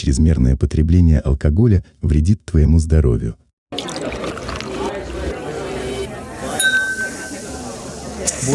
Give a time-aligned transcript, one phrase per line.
[0.00, 3.36] Чрезмерное потребление алкоголя вредит твоему здоровью.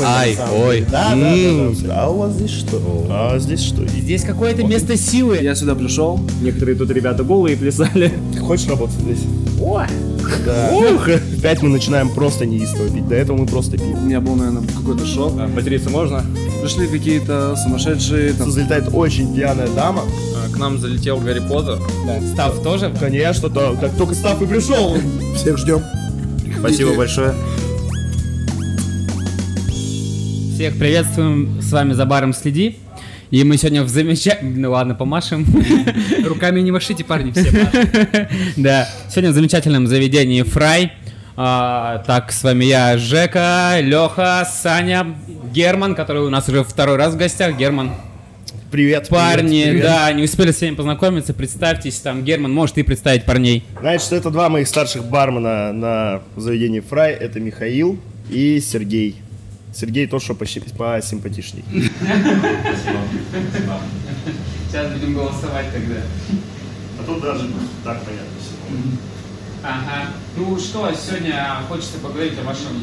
[0.03, 0.83] Ай, ой.
[0.89, 2.01] Да, да, да, да.
[2.01, 3.07] А у вас здесь что?
[3.11, 3.85] А здесь что?
[3.87, 5.37] Здесь какое-то место силы.
[5.39, 8.11] Я сюда пришел, некоторые тут ребята голые плясали.
[8.33, 9.21] Ты хочешь работать здесь?
[10.45, 10.71] Да.
[10.71, 13.07] Ух, Опять мы начинаем просто неистово пить.
[13.07, 13.93] До этого мы просто пили.
[13.93, 15.33] У меня был, наверное, какой-то шок.
[15.37, 16.25] А, Потереться можно?
[16.61, 20.01] Пришли какие-то сумасшедшие, там, Залетает очень пьяная дама.
[20.55, 21.79] К нам залетел Гарри Поттер.
[22.31, 22.89] Став тоже?
[22.97, 24.97] Конечно, то, как только Став и пришел.
[25.35, 25.83] Всех ждем.
[26.59, 27.35] Спасибо большое.
[30.53, 32.77] Всех приветствуем, с вами за баром следи.
[33.31, 34.61] И мы сегодня в замечательном...
[34.61, 35.45] Ну ладно, помашем.
[36.25, 37.51] Руками не машите, парни, все.
[38.55, 40.93] Да, сегодня в замечательном заведении Фрай.
[41.35, 45.17] А, так, с вами я, Жека, Леха, Саня,
[45.51, 47.57] Герман, который у нас уже второй раз в гостях.
[47.57, 47.91] Герман,
[48.75, 49.85] Привет, парни, привет, привет.
[49.85, 53.63] да, не успели с вами познакомиться, представьтесь, там, Герман, можешь ты представить парней?
[53.79, 57.13] Знаете, что это два моих старших бармена на заведении Фрай.
[57.13, 57.97] Это Михаил
[58.29, 59.15] и Сергей.
[59.73, 61.63] Сергей тот, что почти посимпатичней.
[64.67, 66.01] Сейчас будем голосовать тогда.
[66.99, 67.47] А тут даже
[67.85, 68.51] так понятно все.
[69.63, 70.09] Ага.
[70.35, 72.73] Ну что, сегодня хочется поговорить о вашем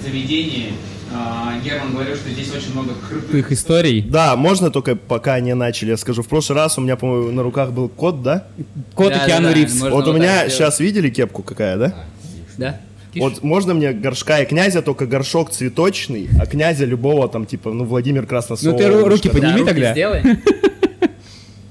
[0.00, 0.74] заведении.
[1.12, 4.02] А, Герман говорил, что здесь очень много крутых историй.
[4.02, 6.22] Да, можно только пока не начали, я скажу.
[6.22, 8.46] В прошлый раз у меня, по-моему, на руках был кот, да?
[8.94, 9.80] Кот и Да, Киану да, Ривз.
[9.80, 11.94] вот у вот меня сейчас видели кепку какая, да?
[12.58, 12.80] Да?
[13.14, 13.22] Киш?
[13.22, 17.84] Вот можно мне горшка и князя, только горшок цветочный, а князя любого там, типа, ну,
[17.84, 18.74] Владимир Красносолов.
[18.74, 19.52] Ну ты ру- руки подними.
[19.52, 19.92] Да, руки тогда.
[19.92, 20.22] сделай.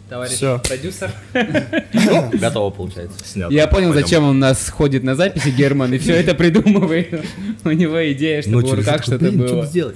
[0.09, 0.59] Товарищ Всё.
[0.65, 1.11] продюсер.
[2.39, 3.17] Готово, получается.
[3.25, 3.53] Снято.
[3.53, 4.03] Я понял, Пойдем.
[4.07, 7.25] зачем он у нас ходит на записи, Герман, и все это придумывает.
[7.65, 9.65] У него идея, чтобы в руках что-то было.
[9.65, 9.95] сделать?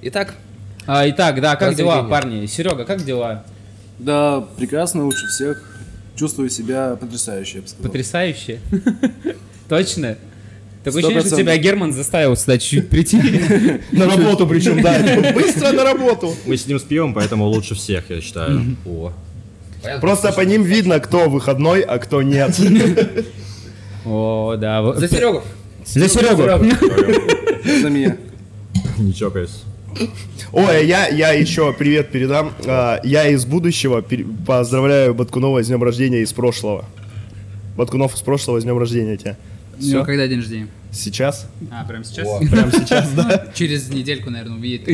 [0.00, 0.34] Итак,
[0.86, 2.46] А, итак, да, как дела, парни?
[2.46, 3.44] Серега, как дела?
[3.98, 5.62] да, прекрасно, лучше всех.
[6.16, 7.86] Чувствую себя потрясающе, я бы сказал.
[7.86, 8.58] Потрясающе.
[9.68, 10.16] Точно?
[10.82, 13.20] Такое ощущение, что тебя Герман заставил сюда чуть-чуть прийти.
[13.92, 14.98] На работу причем, да.
[15.34, 16.34] Быстро на работу.
[16.46, 18.76] мы сидим с пивом, поэтому лучше всех, я считаю.
[18.86, 19.12] О.
[20.00, 22.58] Просто по ним видно, кто выходной, а кто нет.
[24.04, 24.92] О, да.
[24.94, 25.42] За Серегу.
[25.84, 26.42] За Серегу.
[27.82, 28.16] За меня.
[28.98, 29.64] Ничего, кайс.
[30.52, 32.52] Ой, я, я еще привет передам.
[32.66, 34.04] А, Я из будущего
[34.46, 36.84] поздравляю Баткунова с днем рождения из прошлого.
[37.76, 39.36] Баткунов из прошлого с днем рождения тебя.
[39.80, 40.68] У него когда день рождения?
[40.90, 41.46] Сейчас?
[41.70, 42.26] А, прямо сейчас?
[42.50, 43.46] Прямо сейчас, да?
[43.54, 44.88] Через недельку, наверное, увидит.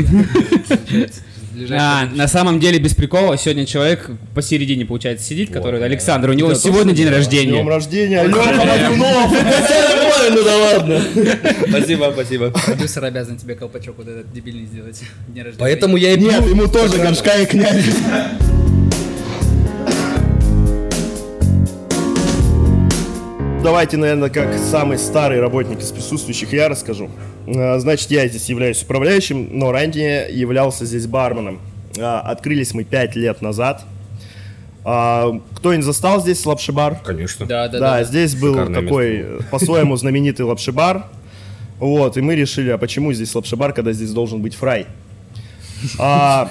[1.70, 6.30] А, на самом деле, без прикола, сегодня человек посередине, получается, сидит, который Александр.
[6.30, 7.64] У него сегодня день днем рождения.
[7.64, 9.32] рождения, Лёха Баткунов!
[10.30, 11.00] Ну да ладно.
[11.68, 12.50] Спасибо, спасибо.
[12.50, 15.00] Продюсер обязан тебе колпачок вот этот дебильный сделать.
[15.28, 15.58] День рождения.
[15.58, 17.84] Поэтому я и Нет, ему тоже горшка и князь.
[23.64, 27.08] Давайте, наверное, как самый старый работник из присутствующих я расскажу.
[27.46, 31.62] А, Значит, я здесь являюсь управляющим, но ранее являлся здесь барменом.
[31.98, 33.82] А, Открылись мы 5 лет назад.
[34.84, 37.00] А, Кто-нибудь застал здесь лапшибар?
[37.02, 37.46] Конечно.
[37.46, 38.04] Да, да, Да, да.
[38.04, 41.06] здесь был Шикарное такой э, по-своему знаменитый лапшибар.
[41.78, 44.86] Вот, и мы решили, а почему здесь лапшибар, когда здесь должен быть фрай?
[45.98, 46.50] А,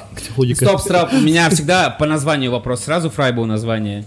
[0.56, 2.86] Стоп, стоп, у меня всегда по названию вопрос.
[2.86, 4.04] Сразу Фрай был название?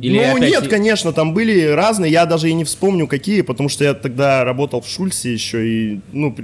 [0.00, 3.68] Или ну, опять- нет, конечно, там были разные, я даже и не вспомню какие, потому
[3.68, 6.34] что я тогда работал в Шульце еще и, ну,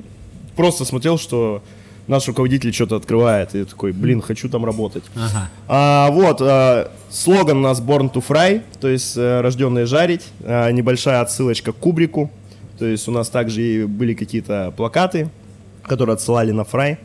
[0.57, 1.63] просто смотрел, что
[2.07, 5.05] наш руководитель что-то открывает, и я такой, блин, хочу там работать.
[5.17, 5.51] Ага.
[5.69, 10.71] А, вот, а, слоган у нас Born to Fry, то есть э, рожденные жарить, А,
[10.71, 12.31] небольшая отсылочка к Кубрику,
[12.79, 15.31] то есть у нас также и были какие-то плакаты,
[15.83, 16.99] которые отсылали на Фрай.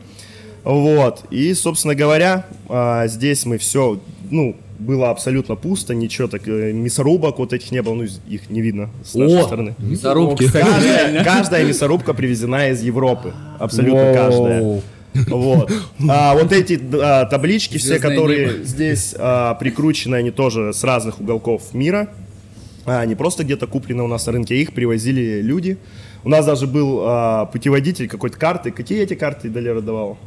[0.64, 6.72] Вот, и, собственно говоря, а, здесь мы все, ну, было абсолютно пусто, ничего так, э,
[6.74, 9.76] мясорубок вот этих не было, ну, их не видно с нашей стороны.
[9.80, 10.50] Зарубки.
[10.52, 14.14] Каждая, каждая мясорубка привезена из Европы, абсолютно Воу.
[14.14, 14.82] каждая.
[15.28, 15.72] Вот.
[16.10, 18.64] А, вот эти а, таблички, все, Звездное которые небо.
[18.64, 22.10] здесь а, прикручены, они тоже с разных уголков мира.
[22.86, 25.78] А, не просто где-то куплены у нас на рынке, их привозили люди.
[26.24, 28.72] У нас даже был а, путеводитель какой-то карты.
[28.72, 30.18] Какие эти карты Далера давал?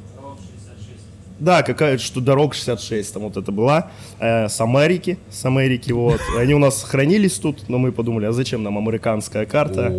[1.45, 6.19] Да, какая что дорог 66 там вот это была, э, с Америки, с Америки, вот.
[6.39, 9.93] Они у нас хранились тут, но мы подумали, а зачем нам американская карта?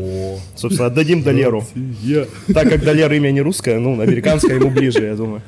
[0.56, 1.64] Собственно, отдадим Долеру.
[2.54, 5.44] Так как Долер имя не русское, ну, американское ему ближе, я думаю.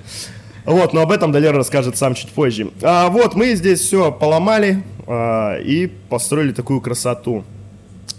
[0.66, 2.70] Вот, но об этом Долер расскажет сам чуть позже.
[2.84, 7.44] А, вот, мы здесь все поломали а, и построили такую красоту.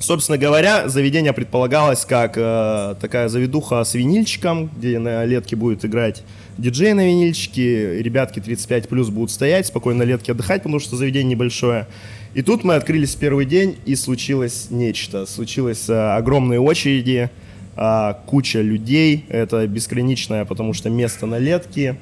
[0.01, 6.23] Собственно говоря, заведение предполагалось как э, такая заведуха с винильчиком, где на летке будет играть
[6.58, 11.31] диджеи на винильчике, ребятки 35 плюс будут стоять, спокойно на летке отдыхать, потому что заведение
[11.31, 11.87] небольшое.
[12.34, 15.25] И тут мы открылись в первый день, и случилось нечто.
[15.25, 17.31] Случилось а, огромные очереди,
[17.76, 21.96] а, куча людей, это бесконечное, потому что место на летке.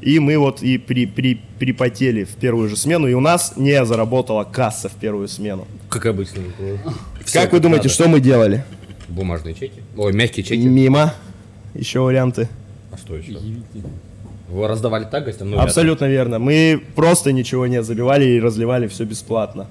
[0.00, 3.84] И мы вот и при, при, припотели в первую же смену, и у нас не
[3.84, 5.66] заработала касса в первую смену.
[5.88, 6.42] Как обычно.
[7.32, 8.64] как вы думаете, что мы делали?
[9.08, 9.80] Бумажные чеки?
[9.96, 10.64] Ой, мягкие чеки.
[10.64, 11.14] Мимо.
[11.74, 12.48] Еще варианты.
[13.06, 13.38] Что еще?
[14.48, 15.50] Вы раздавали так гостям?
[15.50, 16.38] Ну, Абсолютно верно.
[16.38, 19.66] Мы просто ничего не забивали и разливали все бесплатно.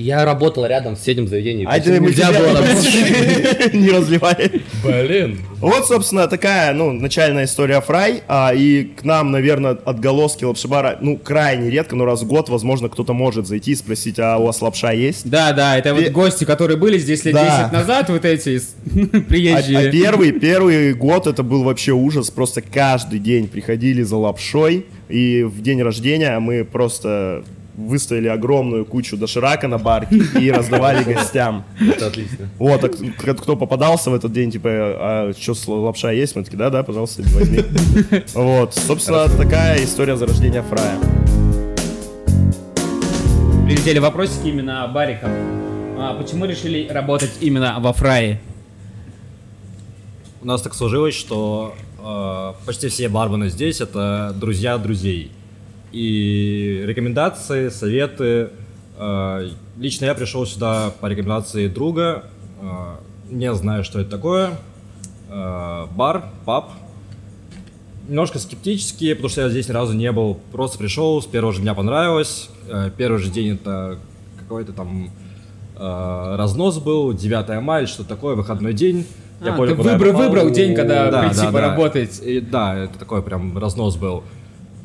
[0.00, 1.68] Я работал рядом с этим заведением.
[1.68, 2.60] А это нельзя тебя было
[3.72, 4.62] не разливали.
[4.84, 5.38] Блин.
[5.58, 11.18] Вот, собственно, такая, ну, начальная история Фрай, а, и к нам, наверное, отголоски лапшибара, ну,
[11.18, 14.62] крайне редко, но раз в год, возможно, кто-то может зайти и спросить, а у вас
[14.62, 15.28] лапша есть?
[15.28, 17.64] Да, да, это вот Пе- гости, которые были здесь лет Да.
[17.64, 18.74] 10 назад, вот эти с-
[19.12, 19.78] А, приезжие.
[19.78, 25.42] а первый, первый год это был вообще ужас, просто каждый день приходили за лапшой, и
[25.42, 27.44] в день рождения мы просто
[27.76, 31.64] выставили огромную кучу доширака на барке и раздавали гостям.
[31.80, 32.48] Это отлично.
[32.58, 36.36] Вот, а кто попадался в этот день, типа, а что, лапша есть?
[36.36, 37.64] Мы такие, да, да, пожалуйста, возьми.
[38.34, 40.98] Вот, собственно, такая история зарождения фрая.
[43.64, 45.30] Прилетели вопросики именно барикам.
[45.98, 48.40] А почему решили работать именно во фрае?
[50.42, 55.30] У нас так сложилось, что э, почти все бармены здесь это друзья друзей.
[55.92, 58.50] И рекомендации, советы.
[58.98, 59.48] э,
[59.78, 62.24] лично я пришел сюда по рекомендации друга.
[62.62, 62.66] э,
[63.30, 64.50] не знаю, что это такое.
[65.30, 66.70] Э, бар, паб.
[68.08, 70.38] Немножко скептически, потому что я здесь ни разу не был.
[70.52, 72.50] Просто пришел, с первого же дня понравилось.
[72.96, 73.98] Первый же день это
[74.38, 75.10] какой-то там
[75.76, 79.06] разнос был, 9 мая, что такое, выходной день.
[79.40, 80.28] А, понял, ты я выбрал- попал.
[80.28, 81.52] выбрал день, когда Да, прийти да, да.
[81.52, 82.20] поработать.
[82.22, 84.22] И да, это такой прям разнос был.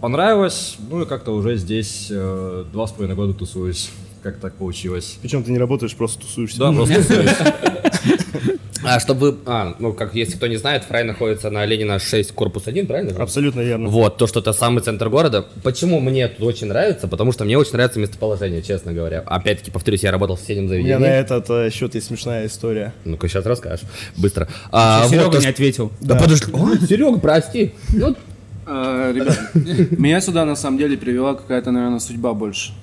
[0.06, 3.90] Понравилось, ну и как-то уже здесь э, два с половиной года тусуюсь.
[4.22, 5.18] Как так получилось?
[5.19, 6.60] Причем ты не работаешь, просто тусуешься.
[6.60, 7.31] Да, просто тусуюсь.
[8.88, 9.38] А, чтобы вы...
[9.48, 13.19] А, ну, как, если кто не знает, Фрай находится на Ленина 6, корпус 1, правильно?
[13.19, 13.90] Абсолютно верно.
[13.90, 15.44] Вот, то, что это самый центр города.
[15.63, 17.07] Почему мне тут очень нравится?
[17.07, 19.22] Потому что мне очень нравится местоположение, честно говоря.
[19.25, 21.04] Опять-таки, повторюсь, я работал в соседнем У меня заведении.
[21.04, 22.94] на этот э, счет есть смешная история.
[23.06, 23.88] Ну-ка, сейчас расскажешь.
[24.18, 24.48] Быстро.
[24.72, 25.92] А, вот Серега то, не ответил.
[26.02, 26.52] Да подожди.
[26.54, 27.74] Ой, Серега, прости.
[27.92, 28.13] Ну, А,
[28.65, 29.51] Ребят,
[30.00, 32.73] меня сюда на самом деле привела какая-то, наверное, судьба больше.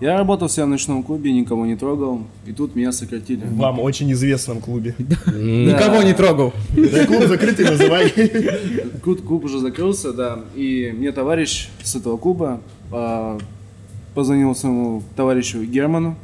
[0.00, 3.44] Я работал себя в ночном клубе, никого не трогал, и тут меня сократили.
[3.44, 4.94] В вам очень известном клубе.
[4.98, 6.52] Никого не трогал.
[7.06, 8.10] Клуб закрытый называй.
[9.02, 12.60] Клуб, клуб уже закрылся, да, и мне товарищ с этого клуба
[12.90, 13.38] а,
[14.14, 16.16] позвонил своему товарищу Герману,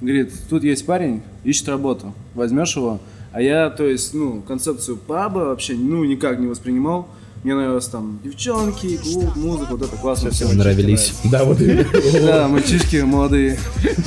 [0.00, 3.00] говорит, тут есть парень, ищет работу, возьмешь его?
[3.32, 7.08] А я, то есть, ну, концепцию паба вообще, ну, никак не воспринимал.
[7.46, 10.48] Мне нравилось там девчонки, клуб, музыка, вот это классно все.
[10.48, 11.14] нравились.
[11.30, 13.56] Да, вот Да, мальчишки молодые.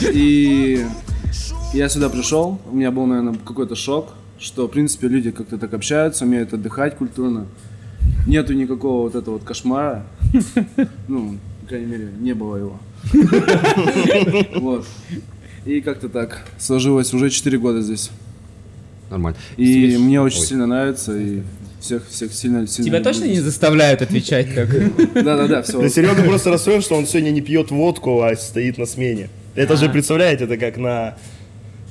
[0.01, 0.85] И
[1.73, 4.09] я сюда пришел, у меня был, наверное, какой-то шок,
[4.39, 7.45] что, в принципе, люди как-то так общаются, умеют отдыхать культурно.
[8.27, 10.05] Нету никакого вот этого вот кошмара.
[11.07, 12.79] Ну, по крайней мере, не было его.
[14.59, 14.85] Вот.
[15.63, 18.11] И как-то так сложилось уже 4 года здесь.
[19.09, 19.37] Нормально.
[19.55, 21.41] И мне очень сильно нравится, и
[21.79, 24.69] всех, всех сильно, сильно Тебя люблю точно не заставляют отвечать так?
[25.13, 25.81] Да-да-да, все.
[25.81, 29.29] Да Серега просто расстроен, что он сегодня не пьет водку, а стоит на смене.
[29.55, 31.15] Это же, представляете, это как на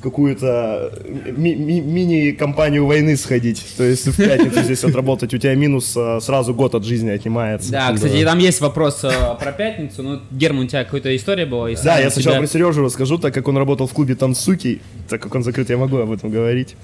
[0.02, 0.92] какую-то
[1.36, 3.64] ми- ми- мини-компанию войны сходить.
[3.76, 7.70] То есть в пятницу здесь отработать, у тебя минус а, сразу год от жизни отнимается.
[7.72, 9.10] Да, кстати, там есть вопрос э,
[9.40, 10.02] про пятницу.
[10.02, 11.70] Ну, Герман, у тебя какая-то история была?
[11.70, 15.20] и Да, я сначала про Сережу расскажу, так как он работал в клубе Танцуки, так
[15.20, 16.76] как он закрыт, я могу об этом говорить.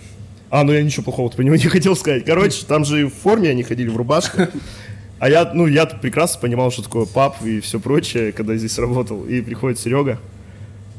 [0.55, 2.25] А, ну я ничего плохого про него не хотел сказать.
[2.25, 4.51] Короче, там же и в форме они ходили, в рубашках.
[5.21, 9.25] А я, ну, я прекрасно понимал, что такое пап и все прочее, когда здесь работал.
[9.25, 10.19] И приходит Серега,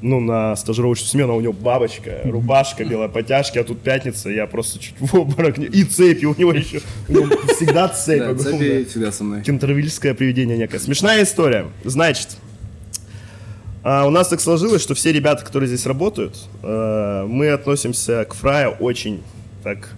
[0.01, 4.47] ну, на стажировочную смену, а у него бабочка, рубашка, белая потяжки, а тут пятница, я
[4.47, 5.57] просто чуть в обморок.
[5.57, 6.81] не- И цепи у него еще.
[7.07, 9.41] У него всегда цепь Да, цепи всегда со мной.
[9.43, 10.79] Кентервильское привидение некое.
[10.79, 11.67] Смешная история.
[11.83, 12.37] Значит,
[13.83, 18.33] а, у нас так сложилось, что все ребята, которые здесь работают, э, мы относимся к
[18.33, 19.21] Фраю очень
[19.65, 19.89] так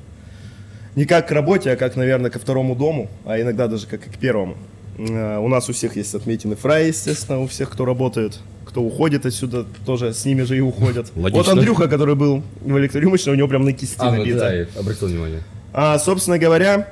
[0.95, 4.09] не как к работе, а как, наверное, ко второму дому, а иногда даже как и
[4.09, 4.55] к первому.
[4.97, 8.39] Э, У нас у всех есть отметины Фрая, естественно, у всех, кто работает.
[8.65, 11.12] Кто уходит отсюда, тоже с ними же и уходят.
[11.15, 11.38] Логично.
[11.43, 14.39] Вот Андрюха, который был в электрорюмочной, у него прям на кисти А, ну набито.
[14.39, 15.43] да, я обратил внимание.
[15.74, 16.88] А, собственно говоря,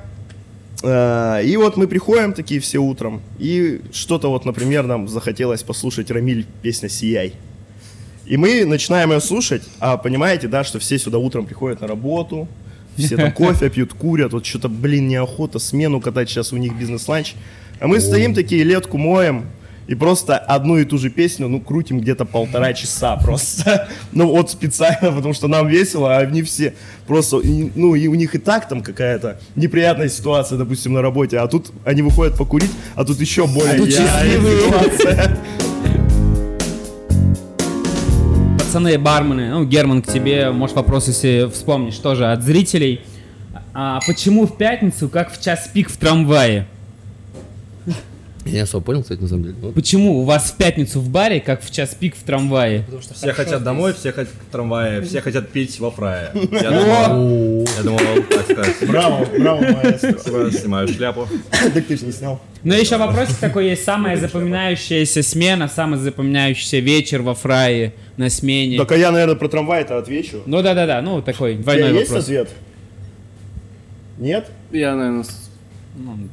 [0.82, 6.10] э, и вот мы приходим такие все утром, и что-то вот, например, нам захотелось послушать
[6.10, 7.32] Рамиль песня «Сияй».
[8.26, 12.48] И мы начинаем ее слушать, а понимаете, да, что все сюда утром приходят на работу,
[12.96, 17.34] все там кофе пьют, курят, вот что-то, блин, неохота, смену катать, сейчас у них бизнес-ланч.
[17.80, 19.44] А мы стоим такие, летку моем,
[19.86, 23.88] и просто одну и ту же песню, ну, крутим где-то полтора часа просто.
[24.12, 26.74] Ну, вот специально, потому что нам весело, а они все
[27.06, 31.38] просто, и, ну, и у них и так там какая-то неприятная ситуация, допустим, на работе,
[31.38, 34.60] а тут они выходят покурить, а тут еще более тут яркая счастливые.
[34.62, 35.38] ситуация.
[38.76, 43.00] Пацаны, бармены, ну, Герман, к тебе, может, вопрос, если вспомнишь, тоже от зрителей.
[43.72, 46.66] А почему в пятницу, как в час пик в трамвае?
[48.46, 49.56] Я не особо понял, кстати, на самом деле.
[49.60, 52.84] Ну, Почему у вас в пятницу в баре, как в час пик в трамвае?
[53.12, 56.30] Все хотят домой, все хотят в трамвае, все хотят пить во фрае.
[56.34, 57.98] Я думал, я думал,
[58.30, 58.88] так сказать.
[58.88, 60.12] Браво, браво, маэстро.
[60.18, 61.28] Спасибо, Снимаю шляпу.
[61.50, 62.40] Так ты же не снял.
[62.62, 63.84] Ну, еще вопросик такой есть.
[63.84, 68.78] Самая запоминающаяся смена, самый запоминающийся вечер во фрае на смене.
[68.78, 70.42] Так, а я, наверное, про трамвай-то отвечу.
[70.46, 72.24] Ну, да-да-да, ну, такой двойной есть вопрос.
[72.24, 72.48] ответ?
[74.18, 74.46] Нет?
[74.72, 75.24] Я, наверное,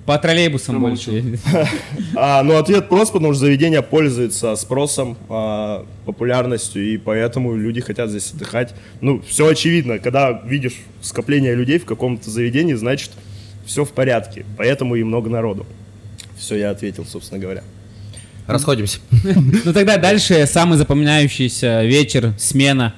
[0.05, 1.39] По троллейбусам больше.
[2.15, 8.09] А, ну, ответ просто, потому что заведение пользуется спросом, а, популярностью, и поэтому люди хотят
[8.09, 8.73] здесь отдыхать.
[9.01, 9.99] Ну, все очевидно.
[9.99, 13.11] Когда видишь скопление людей в каком-то заведении, значит,
[13.65, 14.45] все в порядке.
[14.57, 15.65] Поэтому и много народу.
[16.37, 17.63] Все, я ответил, собственно говоря.
[18.47, 18.99] Расходимся.
[19.65, 22.93] Ну, тогда дальше самый запоминающийся вечер, смена.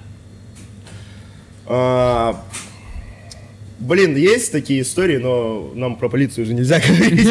[3.79, 7.27] А, Блин, есть такие истории, но нам про полицию уже нельзя говорить.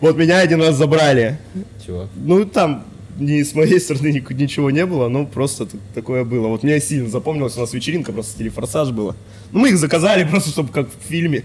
[0.00, 1.38] Вот меня один раз забрали.
[1.84, 2.08] Чего?
[2.16, 2.84] Ну, там
[3.18, 6.48] ни с моей стороны ни- ничего не было, ну, просто такое было.
[6.48, 9.14] Вот мне сильно запомнилось, у нас вечеринка, просто телефорсаж было.
[9.52, 11.44] Ну, мы их заказали просто, чтобы как в фильме.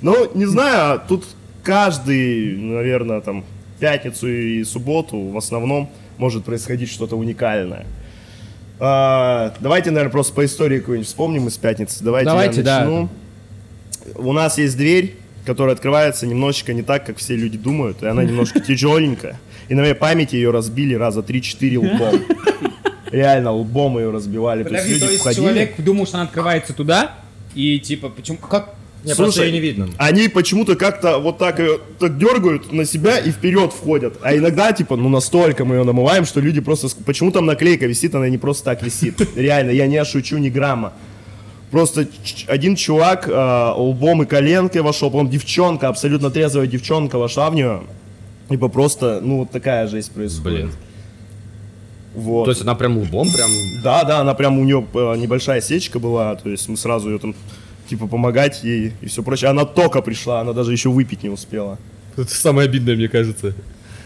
[0.00, 1.24] Ну, не знаю, тут
[1.62, 3.44] каждый, наверное, там,
[3.80, 7.86] пятницу и субботу в основном может происходить что-то уникальное.
[8.80, 12.02] А, давайте, наверное, просто по истории какую-нибудь вспомним из пятницы.
[12.02, 12.78] Давайте, Давайте, я да.
[12.80, 13.08] начну.
[14.16, 15.16] У нас есть дверь,
[15.46, 19.40] которая открывается немножечко не так, как все люди думают, и она немножко тяжеленькая.
[19.68, 22.20] И на моей памяти ее разбили раза 3-4 лбом.
[23.10, 24.64] Реально, лбом ее разбивали.
[24.64, 27.14] То есть Подожди, то есть человек думал, что она открывается туда,
[27.54, 28.74] и типа, почему, как?
[29.04, 29.88] Не, Слушай, просто ее не видно.
[29.98, 31.60] Они почему-то как-то вот так
[31.98, 34.18] так дергают на себя и вперед входят.
[34.22, 36.88] А иногда, типа, ну настолько мы ее намываем, что люди просто...
[37.04, 39.20] Почему там наклейка висит, она не просто так висит.
[39.36, 40.94] Реально, я не шучу ни грамма.
[41.70, 42.06] Просто
[42.46, 47.82] один чувак э, лбом и коленкой вошел, потом девчонка, абсолютно трезвая девчонка вошла в нее.
[48.48, 50.66] Типа просто, ну, вот такая жесть происходит.
[50.66, 50.72] Блин.
[52.14, 52.44] Вот.
[52.44, 53.50] То есть она прям лбом, прям...
[53.82, 57.18] Да, да, она прям у нее э, небольшая сечка была, то есть мы сразу ее
[57.18, 57.34] там
[57.88, 59.50] типа помогать ей и все прочее.
[59.50, 61.78] Она только пришла, она даже еще выпить не успела.
[62.16, 63.54] Это самое обидное, мне кажется.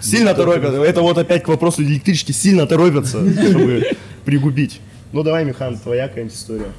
[0.01, 0.83] Сильно торопятся.
[0.83, 2.33] Это вот опять к вопросу электрички.
[2.33, 3.85] Сильно торопятся, чтобы
[4.25, 4.81] пригубить.
[5.13, 6.73] Ну давай, Михан, твоя какая-нибудь история.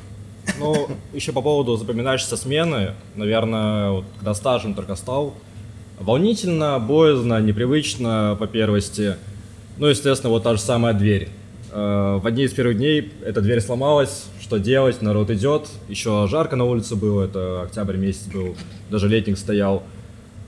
[0.59, 5.35] Ну, еще по поводу запоминающейся смены, наверное, вот, когда стажем только стал,
[5.99, 9.15] волнительно, боязно, непривычно по первости.
[9.77, 11.29] Ну, естественно, вот та же самая дверь.
[11.71, 16.55] Э, В одни из первых дней эта дверь сломалась, что делать, народ идет, еще жарко
[16.55, 18.55] на улице было, это октябрь месяц был,
[18.89, 19.83] даже летник стоял.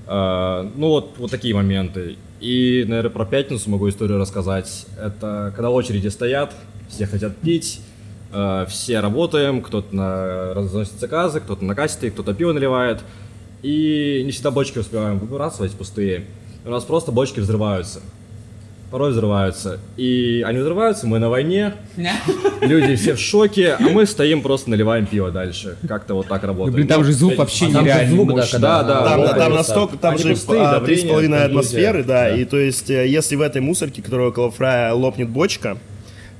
[0.07, 2.17] Э, Ну вот, вот такие моменты.
[2.39, 4.87] И, наверное, про пятницу могу историю рассказать.
[4.99, 6.53] Это когда очереди стоят,
[6.89, 7.81] все хотят пить,
[8.33, 12.99] э, все работаем, кто-то на- разносит заказы, кто-то на кассе, кто-то пиво наливает.
[13.61, 16.25] И не всегда бочки успеваем выбрасывать пустые.
[16.65, 18.01] У нас просто бочки взрываются.
[18.91, 19.79] Порой взрываются.
[19.95, 21.73] И они взрываются, мы на войне,
[22.61, 25.77] люди все в шоке, а мы стоим просто наливаем пиво дальше.
[25.87, 26.75] Как-то вот так работает.
[26.75, 28.13] Блин, там же звук вообще А нереальный.
[28.15, 28.83] звук, да, Да,
[29.17, 29.33] да.
[29.33, 32.35] Там, настолько, там же пустые, а, давление, 3,5 там атмосферы, да, да.
[32.35, 35.77] и то есть, э, если в этой мусорке, которая около фрая, лопнет бочка,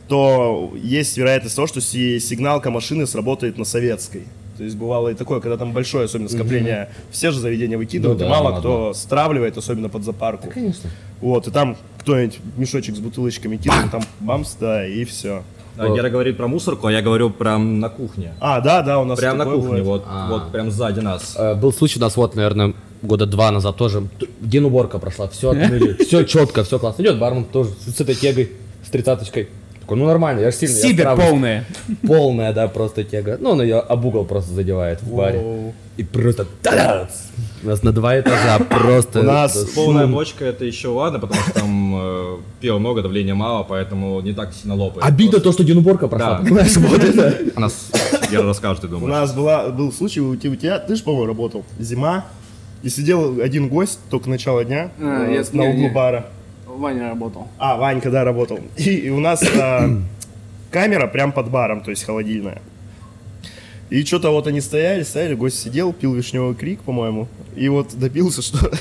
[0.08, 4.24] то есть вероятность того, что си- сигналка машины сработает на советской.
[4.58, 8.26] То есть бывало и такое, когда там большое особенно скопление, все же заведения выкидывают, Ну
[8.26, 8.60] и да, мало ладно.
[8.60, 10.50] кто стравливает, особенно под запарку.
[10.54, 10.90] Конечно.
[11.22, 15.44] Вот, и там кто-нибудь мешочек с бутылочками кинул, там бамс, да, и все.
[15.78, 18.34] А Гера говорит про мусорку, а я говорю прям на кухне.
[18.40, 19.86] А, да, да, у нас Прям на кухне, бывает.
[19.86, 20.28] вот, А.
[20.30, 21.34] вот прям сзади нас.
[21.38, 24.08] Э, Был случай у нас вот, наверное, года два назад тоже.
[24.42, 27.02] День уборка прошла, все отмыли, все четко, все классно.
[27.04, 28.52] Идет бармен тоже с этой кегой,
[28.86, 29.48] с тридцаточкой.
[29.92, 31.28] Такой, ну нормально, я же сильный, я Сидор справлюсь».
[31.30, 31.66] полная.
[32.08, 33.38] Полная, да, просто тега.
[33.42, 35.74] Ну, он ее об угол просто задевает в баре.
[35.98, 36.48] И просто!
[37.62, 39.20] У нас на два этажа просто...
[39.20, 43.64] У нас Полная бочка это еще ладно, потому что там э, пива много, давления мало,
[43.64, 45.06] поэтому не так сильно лопает.
[45.06, 46.44] Обидно то, что день уборка прошла, Да.
[46.46, 47.38] понимаешь, вот это.
[47.58, 47.92] А нас
[48.32, 49.12] Гера расскажет, ты У думаешь.
[49.12, 52.26] нас была, был случай, у тебя, у ты же, по-моему, работал, зима,
[52.82, 56.28] и сидел один гость, только начало дня, А, э, я- на углу бара.
[56.78, 57.48] Ваня работал.
[57.58, 58.60] А, Ванька, да, работал.
[58.78, 59.98] И, и у нас э,
[60.72, 62.62] камера прям под баром, то есть холодильная.
[63.90, 67.28] И что-то вот они стояли, стояли, гость сидел, пил вишневый крик, по-моему.
[67.56, 68.72] И вот добился, что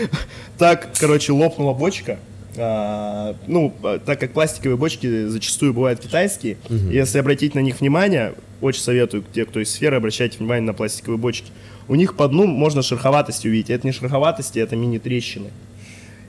[0.58, 2.18] так, короче, лопнула бочка.
[2.56, 8.34] А, ну, а, так как пластиковые бочки зачастую бывают китайские, если обратить на них внимание,
[8.62, 11.50] очень советую те, кто из сферы, обращайте внимание на пластиковые бочки.
[11.86, 13.68] У них по дну можно шероховатость увидеть.
[13.68, 15.50] Это не шероховатости, это мини-трещины.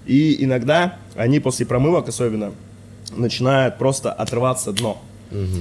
[0.06, 2.52] И иногда они после промывок особенно
[3.16, 5.02] начинают просто отрываться дно.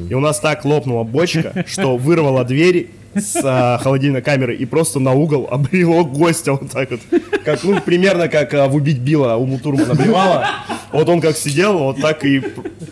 [0.08, 4.98] И у нас так лопнула бочка, что вырвала двери с а, холодильной камеры и просто
[4.98, 7.00] на угол обрело гостя вот так вот.
[7.44, 10.48] Как, ну, примерно как а, в «Убить Билла» у Мутурмана обревала.
[10.92, 12.42] Вот он как сидел, вот так и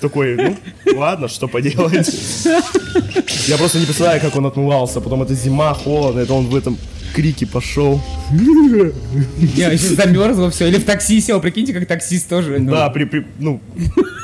[0.00, 2.08] такой, ну, ладно, что поделать.
[3.46, 5.00] Я просто не представляю, как он отмывался.
[5.00, 6.78] Потом это зима, холодно, это он в этом
[7.12, 8.00] крике пошел.
[9.38, 10.66] Я еще замерзло все.
[10.68, 12.58] Или в такси сел, прикиньте, как таксист тоже.
[12.58, 12.70] ну.
[12.72, 13.60] Да, при, при- ну,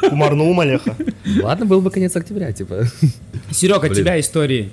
[0.09, 0.97] кумарнул малеха.
[1.43, 2.87] Ладно, был бы конец октября, типа.
[3.51, 4.71] Серега, от тебя истории.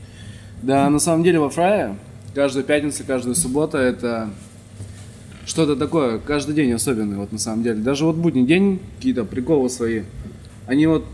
[0.61, 1.95] Да, на самом деле во Фрае
[2.33, 4.29] каждая пятница, каждая суббота это
[5.45, 7.75] что-то такое, каждый день особенный, вот на самом деле.
[7.77, 10.01] Даже вот будний день, какие-то приколы свои,
[10.67, 11.05] они вот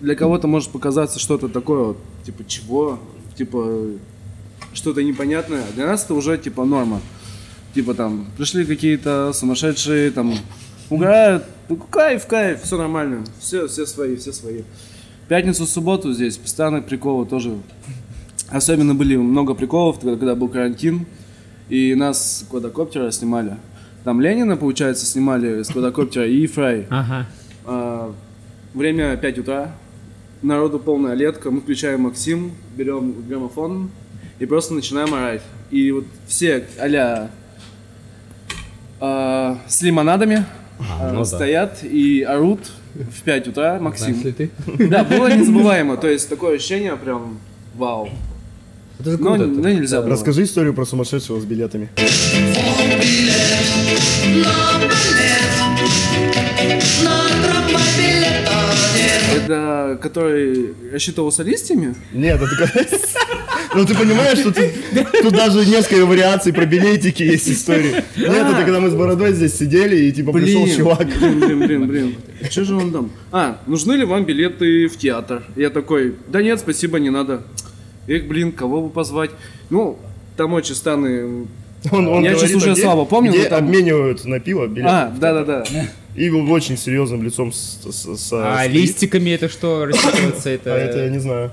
[0.00, 2.98] для кого-то может показаться что-то такое, вот, типа чего,
[3.36, 3.86] типа
[4.74, 5.64] что-то непонятное.
[5.74, 7.00] Для нас это уже типа норма.
[7.74, 10.34] Типа там пришли какие-то сумасшедшие, там
[10.90, 14.62] угорают, ну, кайф, кайф, все нормально, все, все свои, все свои.
[15.28, 17.56] Пятницу, субботу здесь постоянные приколы тоже
[18.52, 21.06] Особенно были много приколов, тогда, когда был карантин,
[21.70, 23.56] и нас с квадрокоптера снимали.
[24.04, 26.86] Там Ленина, получается, снимали с квадрокоптера и Фрай.
[26.90, 27.26] Ага.
[27.64, 28.14] А,
[28.74, 29.74] время 5 утра,
[30.42, 33.90] народу полная летка, мы включаем Максим, берем граммофон
[34.42, 35.42] и просто начинаем орать.
[35.70, 36.64] И вот все
[38.98, 40.44] а с лимонадами
[40.78, 41.24] а, ну да.
[41.24, 42.60] стоят и орут
[42.94, 44.14] в 5 утра Максим.
[44.14, 44.50] Знаешь ли ты?
[44.88, 45.96] Да, было незабываемо.
[45.96, 47.38] То есть такое ощущение прям
[47.74, 48.10] вау.
[48.98, 49.46] Это же Но, круто.
[49.46, 50.10] но нельзя было.
[50.10, 51.88] Расскажи историю про сумасшедшего с билетами.
[59.34, 61.94] Это который рассчитывался листьями?
[62.12, 62.86] Нет, это такая...
[63.74, 64.64] Ну ты понимаешь, что тут,
[65.22, 67.94] тут даже несколько вариаций про билетики есть истории.
[68.16, 71.06] Нет, это когда мы с Бородой здесь сидели, и типа пришел чувак.
[71.06, 72.14] Блин, блин, блин, блин.
[72.50, 73.10] Что же он там?
[73.30, 75.42] А, нужны ли вам билеты в театр?
[75.56, 77.42] Я такой, да нет, спасибо, не надо.
[78.08, 79.30] Эх, блин, кого бы позвать?
[79.70, 79.98] Ну,
[80.36, 81.46] там очень странные...
[81.90, 84.88] Он, он Я сейчас уже а где- слабо помню, где там- обменивают на пиво билеты.
[84.88, 85.64] А, да-да-да.
[86.14, 88.72] И очень серьезным лицом с, с- с- А стоит.
[88.72, 90.50] листиками это что рассчитываться?
[90.50, 90.74] Это...
[90.74, 91.50] А это я не знаю.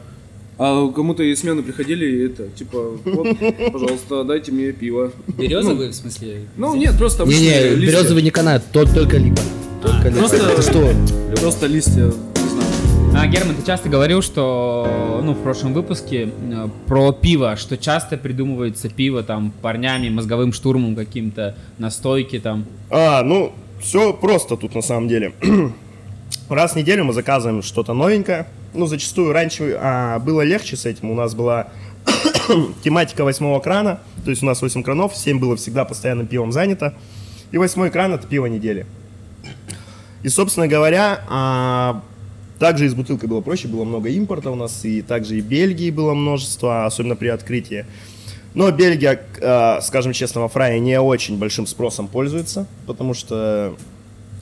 [0.62, 3.28] А кому-то из смены приходили, и это, типа, вот,
[3.72, 5.12] пожалуйста, дайте мне пиво.
[5.38, 6.42] Березовый, в смысле?
[6.58, 7.88] Ну, нет, просто обычные Не-не, листья.
[7.98, 9.42] березовый не канает, тот только липа.
[9.82, 10.20] Только липа.
[10.20, 10.94] Просто, Это что?
[11.40, 12.68] просто листья, не знаю.
[13.16, 18.18] А, Герман, ты часто говорил, что, ну, в прошлом выпуске э, про пиво, что часто
[18.18, 22.66] придумывается пиво там парнями, мозговым штурмом каким-то, настойки там.
[22.90, 25.32] А, ну, все просто тут на самом деле.
[26.50, 28.48] Раз в неделю мы заказываем что-то новенькое.
[28.74, 31.12] Ну, зачастую раньше а, было легче с этим.
[31.12, 31.68] У нас была
[32.84, 34.00] тематика восьмого крана.
[34.26, 36.96] То есть у нас 8 кранов, 7 было всегда постоянно пивом занято.
[37.52, 38.88] И восьмой кран это пиво недели.
[40.24, 42.02] И, собственно говоря, а,
[42.58, 45.92] также и с бутылкой было проще, было много импорта у нас, и также и Бельгии
[45.92, 47.86] было множество, особенно при открытии.
[48.56, 53.76] Но Бельгия, э, скажем честно, во Фрае не очень большим спросом пользуется, потому что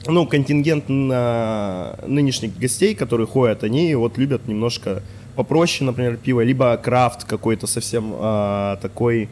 [0.06, 5.02] ну, контингент на нынешних гостей, которые ходят, они вот любят немножко
[5.36, 9.28] попроще, например, пиво, либо крафт какой-то совсем э, такой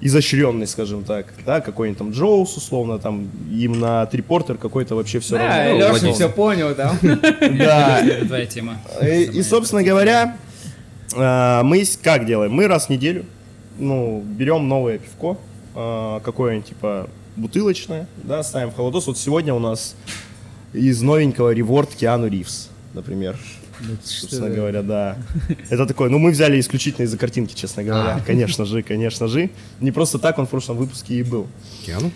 [0.00, 5.36] изощренный, скажем так, да, какой-нибудь там Джоус, условно, там, им на трипортер какой-то вообще все
[5.38, 5.78] Да, равно.
[5.78, 6.12] Леша Вадим.
[6.14, 6.74] все понял.
[6.76, 8.78] Да, Это твоя тема.
[9.02, 10.36] и, собственно говоря,
[11.16, 12.52] э, мы как делаем?
[12.52, 13.24] Мы раз в неделю,
[13.78, 15.38] ну, берем новое пивко,
[15.74, 19.06] э, какое-нибудь, типа, бутылочное, да, ставим в холодос.
[19.06, 19.94] Вот сегодня у нас
[20.72, 23.38] из новенького реворд Киану Ривз, например.
[24.02, 25.18] Собственно говоря, да.
[25.70, 28.20] Это такое, ну мы взяли исключительно из-за картинки, честно говоря.
[28.26, 29.50] Конечно же, конечно же.
[29.80, 31.46] Не просто так он в прошлом выпуске и был.
[31.84, 32.10] Киану?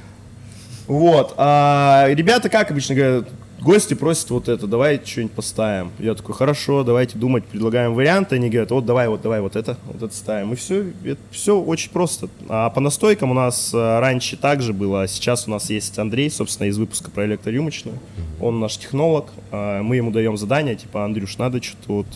[0.86, 1.34] Вот.
[1.36, 3.28] А ребята, как обычно говорят,
[3.62, 5.90] гости просят вот это, давай что-нибудь поставим.
[5.98, 8.36] Я такой, хорошо, давайте думать, предлагаем варианты.
[8.36, 10.52] Они говорят, вот давай, вот давай вот это, вот это ставим.
[10.52, 12.28] И все, это все очень просто.
[12.48, 16.30] А по настойкам у нас а, раньше также было, а сейчас у нас есть Андрей,
[16.30, 17.98] собственно, из выпуска про электрорюмочную.
[18.40, 19.26] Он наш технолог.
[19.50, 22.06] А, Мы ему даем задание, типа, Андрюш, надо что-то вот,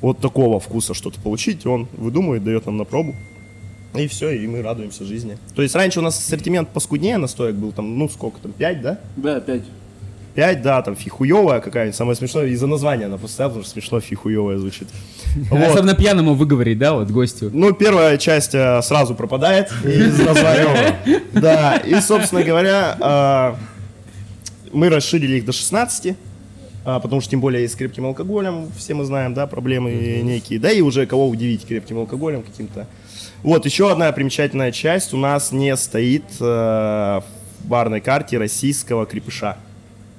[0.00, 1.64] вот такого вкуса что-то получить.
[1.64, 3.14] И он выдумывает, дает нам на пробу.
[3.94, 5.38] И все, и мы радуемся жизни.
[5.56, 9.00] То есть раньше у нас ассортимент поскуднее настоек был, там, ну сколько там, 5, да?
[9.16, 9.62] Да, опять.
[10.38, 14.58] 5, да, там фихуевая какая-нибудь, самое смешное, из-за названия она поставила, потому что смешно фихуевая
[14.58, 14.86] звучит.
[15.50, 15.60] Вот.
[15.60, 17.50] Особенно пьяному выговорить, да, вот гостю.
[17.52, 20.96] Ну, первая часть э, сразу пропадает из названия.
[21.32, 23.56] Да, и, собственно говоря,
[24.70, 26.16] э, мы расширили их до 16,
[26.84, 29.90] а, потому что тем более и с крепким алкоголем, все мы знаем, да, проблемы
[30.22, 32.86] некие, да, и уже кого удивить крепким алкоголем каким-то.
[33.42, 37.24] Вот, еще одна примечательная часть, у нас не стоит э, в
[37.64, 39.56] барной карте российского крепыша.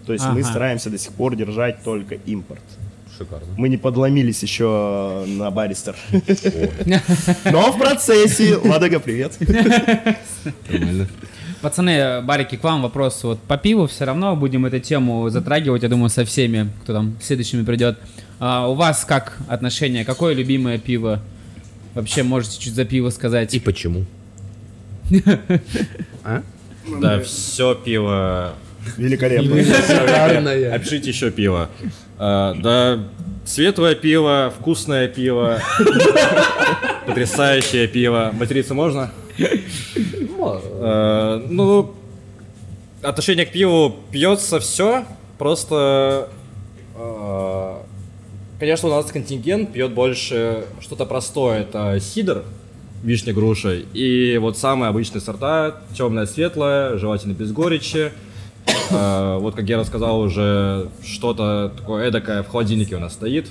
[0.09, 0.49] То есть мы Ага.
[0.49, 2.63] стараемся до сих пор держать только импорт.
[3.15, 3.45] Шикарно.
[3.57, 5.95] Мы не подломились еще на баристер.
[7.45, 8.57] Но в процессе.
[8.57, 9.37] Ладога, привет.
[10.67, 11.07] Нормально.
[11.61, 13.23] Пацаны, барики, к вам вопрос.
[13.23, 17.15] Вот по пиву все равно будем эту тему затрагивать, я думаю, со всеми, кто там
[17.21, 17.99] следующими придет.
[18.39, 20.05] А, у вас как отношение?
[20.05, 21.19] Какое любимое пиво?
[21.93, 23.53] Вообще, можете чуть за пиво сказать?
[23.53, 24.05] И почему?
[26.23, 26.41] А?
[26.99, 28.55] Да, все пиво.
[28.97, 29.55] Великолепно.
[30.75, 31.69] Опишите еще пиво.
[32.17, 32.99] А, да,
[33.45, 35.59] светлое пиво, вкусное пиво,
[37.05, 38.31] потрясающее пиво.
[38.33, 39.11] Материться можно?
[40.81, 41.95] Э, Ну,
[43.01, 45.05] отношение к пиву пьется все,
[45.37, 46.29] просто,
[46.95, 47.75] э,
[48.59, 52.43] конечно, у нас контингент пьет больше что-то простое, это сидр,
[53.03, 58.11] вишня, груша, и вот самые обычные сорта, темное, светлое, желательно без горечи.
[58.91, 63.47] Э, Вот, как я рассказал уже, что-то такое эдакое в холодильнике у нас стоит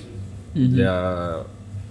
[0.53, 1.37] для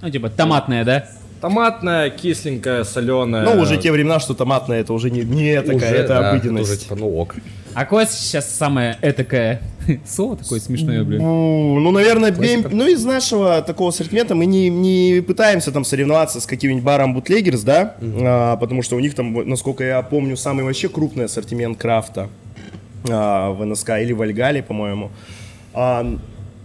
[0.02, 1.04] Ну, типа, томатное, да?
[1.40, 3.44] томатное, кисленькое, соленое.
[3.44, 6.68] Ну, уже те времена, что томатная, это уже не, не такая, Уже, это да, обыденность.
[6.68, 7.36] уже, типа, ну ок.
[7.74, 9.60] А какое сейчас самое этакое
[10.04, 11.22] слово такое смешное, блин?
[11.22, 16.40] Ну, ну, наверное, бем- ну, из нашего такого ассортимента мы не, не пытаемся там соревноваться
[16.40, 20.64] с каким-нибудь баром Бутлегерс, да, А, потому что у них там, насколько я помню, самый
[20.64, 22.28] вообще крупный ассортимент крафта
[23.08, 25.10] а, в НСК или в Альгале, по-моему.
[25.74, 26.06] А,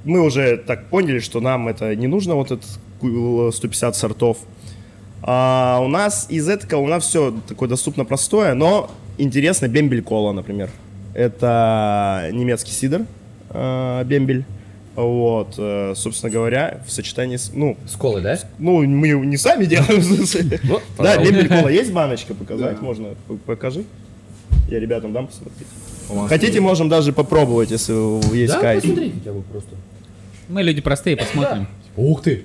[0.04, 2.68] мы уже так поняли, что нам это не нужно, вот этот
[3.00, 4.38] ку- 150 сортов.
[5.22, 10.34] А у нас из этого у нас все такое доступно простое, но интересно бембель кола,
[10.34, 10.70] например.
[11.14, 13.06] Это немецкий сидр,
[13.52, 14.44] э, бембель.
[14.96, 18.38] Вот, э, собственно говоря, в сочетании с, ну, С колой, да?
[18.60, 20.04] ну, мы не сами делаем.
[20.64, 22.80] Ну, Да, бембель кола есть баночка показать?
[22.82, 23.10] Можно?
[23.46, 23.86] Покажи.
[24.70, 25.68] Я ребятам дам посмотреть.
[26.28, 27.94] Хотите, можем даже попробовать, если
[28.36, 28.82] есть Да, кайф.
[28.82, 29.70] посмотри хотя бы просто.
[30.50, 31.68] Мы люди простые, посмотрим.
[31.96, 32.44] Ух ты!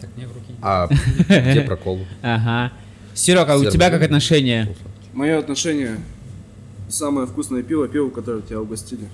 [0.00, 0.52] Так, мне в руки.
[0.62, 0.88] А
[1.28, 2.00] где про колу?
[2.22, 2.72] Ага.
[3.14, 4.74] Серега, а у тебя как отношение?
[5.14, 5.96] Мое отношение
[6.88, 9.08] самое вкусное пиво, пиво, которое тебя угостили.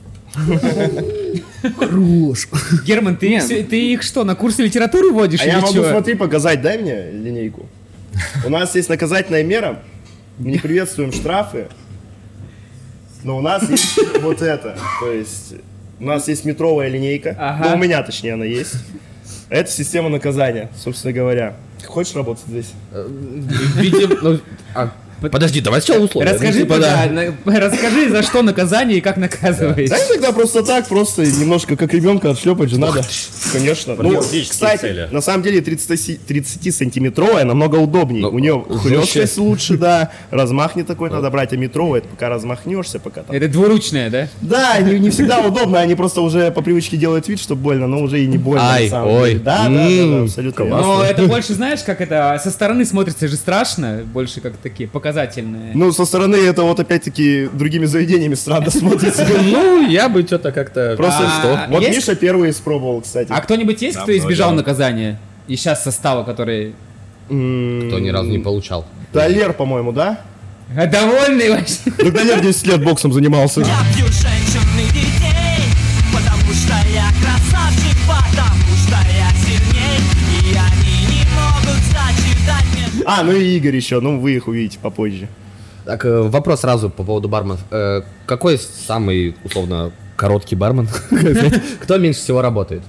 [2.85, 3.69] Герман, ты, Нет.
[3.69, 5.91] ты их что, на курсы литературы водишь А или я могу, чё?
[5.91, 7.67] смотри, показать, дай мне линейку.
[8.45, 9.83] У нас есть наказательная мера,
[10.39, 11.69] мы не приветствуем штрафы,
[13.25, 15.55] но у нас есть вот это, то есть
[16.01, 17.69] у нас есть метровая линейка, Ага.
[17.71, 18.75] ну, у меня точнее она есть.
[19.49, 21.55] Это система наказания, собственно говоря.
[21.87, 22.73] Хочешь работать здесь?
[23.77, 24.41] Видим, ну,
[24.75, 24.91] а,
[25.31, 26.31] Подожди, давай сначала условия.
[26.33, 27.07] Расскажи, Ну, типа, да.
[27.07, 29.91] на- расскажи, за что наказание и как наказываешь.
[29.91, 33.03] Да тогда просто так, просто немножко как ребенка отшлепать же надо.
[33.53, 33.95] Конечно.
[33.99, 35.09] Ну, кстати, цели.
[35.11, 38.23] на самом деле 30-сантиметровая намного удобнее.
[38.23, 40.11] Ну, У нее хлесткость лучше, да.
[40.31, 43.35] Размах не такой надо брать, а метровая, это пока размахнешься, пока там.
[43.35, 44.29] Это двуручное, да?
[44.41, 48.03] Да, не, не всегда удобно, они просто уже по привычке делают вид, что больно, но
[48.03, 49.29] уже и не больно Ай, на самом ой.
[49.31, 49.41] деле.
[49.41, 50.65] Да, да, да, абсолютно.
[50.65, 55.73] Но это больше, знаешь, как это со стороны смотрится же страшно, больше как такие показательные.
[55.75, 59.27] Ну, со стороны это вот опять-таки другими заведениями странно смотрится.
[59.43, 60.95] Ну, я бы что-то как-то...
[60.97, 61.73] Просто А, что?
[61.73, 61.83] Вот?
[61.89, 63.31] Миша первый испробовал, кстати.
[63.31, 65.19] А кто-нибудь есть, кто избежал наказания?
[65.49, 66.75] И сейчас состава, который...
[67.27, 68.85] Кто ни разу не получал.
[69.13, 70.21] Далер, по-моему, да?
[70.77, 71.77] А, Довольный вообще.
[71.99, 73.61] Ну, Далер 10 лет боксом занимался.
[73.61, 73.67] Я
[83.07, 85.29] А, ну и Игорь еще, ну вы их увидите попозже.
[85.85, 87.61] Так, э, вопрос сразу по поводу барменов.
[87.71, 90.89] Э, Какой самый, условно, короткий бармен?
[91.81, 92.83] Кто меньше всего работает?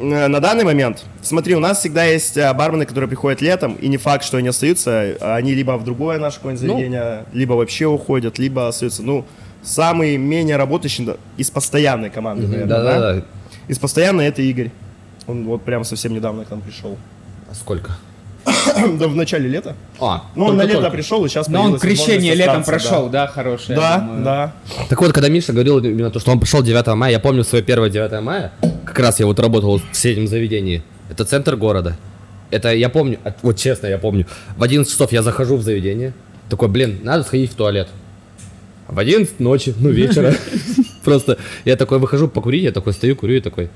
[0.00, 3.96] Э, На данный момент, смотри, у нас всегда есть бармены, которые приходят летом, и не
[3.96, 6.74] факт, что они остаются, они либо в другое наше какое-нибудь Ну.
[6.74, 9.02] заведение, либо вообще уходят, либо остаются.
[9.04, 9.24] Ну,
[9.62, 12.82] самый менее работающий да, из постоянной команды, наверное, да?
[12.82, 13.24] Да-да-да.
[13.68, 14.72] Из постоянной это Игорь.
[15.28, 16.98] Он вот прям совсем недавно к нам пришел.
[17.48, 17.92] А сколько?
[18.98, 19.74] Да, в начале лета.
[20.00, 23.78] А, Ну, он на лето пришел, и сейчас Но он крещение летом прошел, да, хорошее.
[23.78, 24.52] я Да, да.
[24.88, 27.62] Так вот, когда Миша говорил именно то, что он пришел 9 мая, я помню свое
[27.62, 28.52] первое 9 мая,
[28.84, 30.82] как раз я вот работал в среднем заведении.
[31.10, 31.96] Это центр города.
[32.50, 34.26] Это я помню, от- вот честно, я помню.
[34.56, 36.12] В 11 часов я захожу в заведение,
[36.48, 37.88] такой, блин, надо сходить в туалет.
[38.88, 40.34] В 11 ночи, ну вечера,
[41.04, 43.70] Просто я такой выхожу покурить, я такой стою, курю и такой,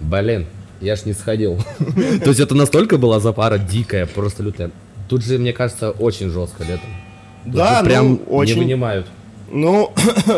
[0.00, 0.46] блин,
[0.80, 1.58] я ж не сходил.
[2.22, 4.70] То есть это настолько была запара дикая, просто лютая.
[5.08, 6.88] Тут же, мне кажется, очень жестко летом.
[7.44, 8.54] Тут Да, же ну, прям очень.
[8.54, 9.06] не вынимают.
[9.52, 9.92] Ну,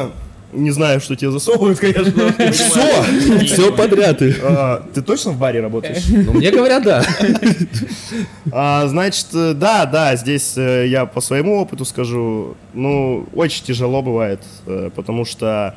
[0.52, 2.12] не знаю, что тебе засовывают, конечно.
[2.52, 4.20] Все, все подряд.
[4.42, 6.04] А, Ты точно в баре работаешь?
[6.08, 7.04] Ну, мне говорят, да.
[8.52, 14.40] А, значит, да, да, здесь э, я по своему опыту скажу, ну, очень тяжело бывает,
[14.66, 15.74] э, потому что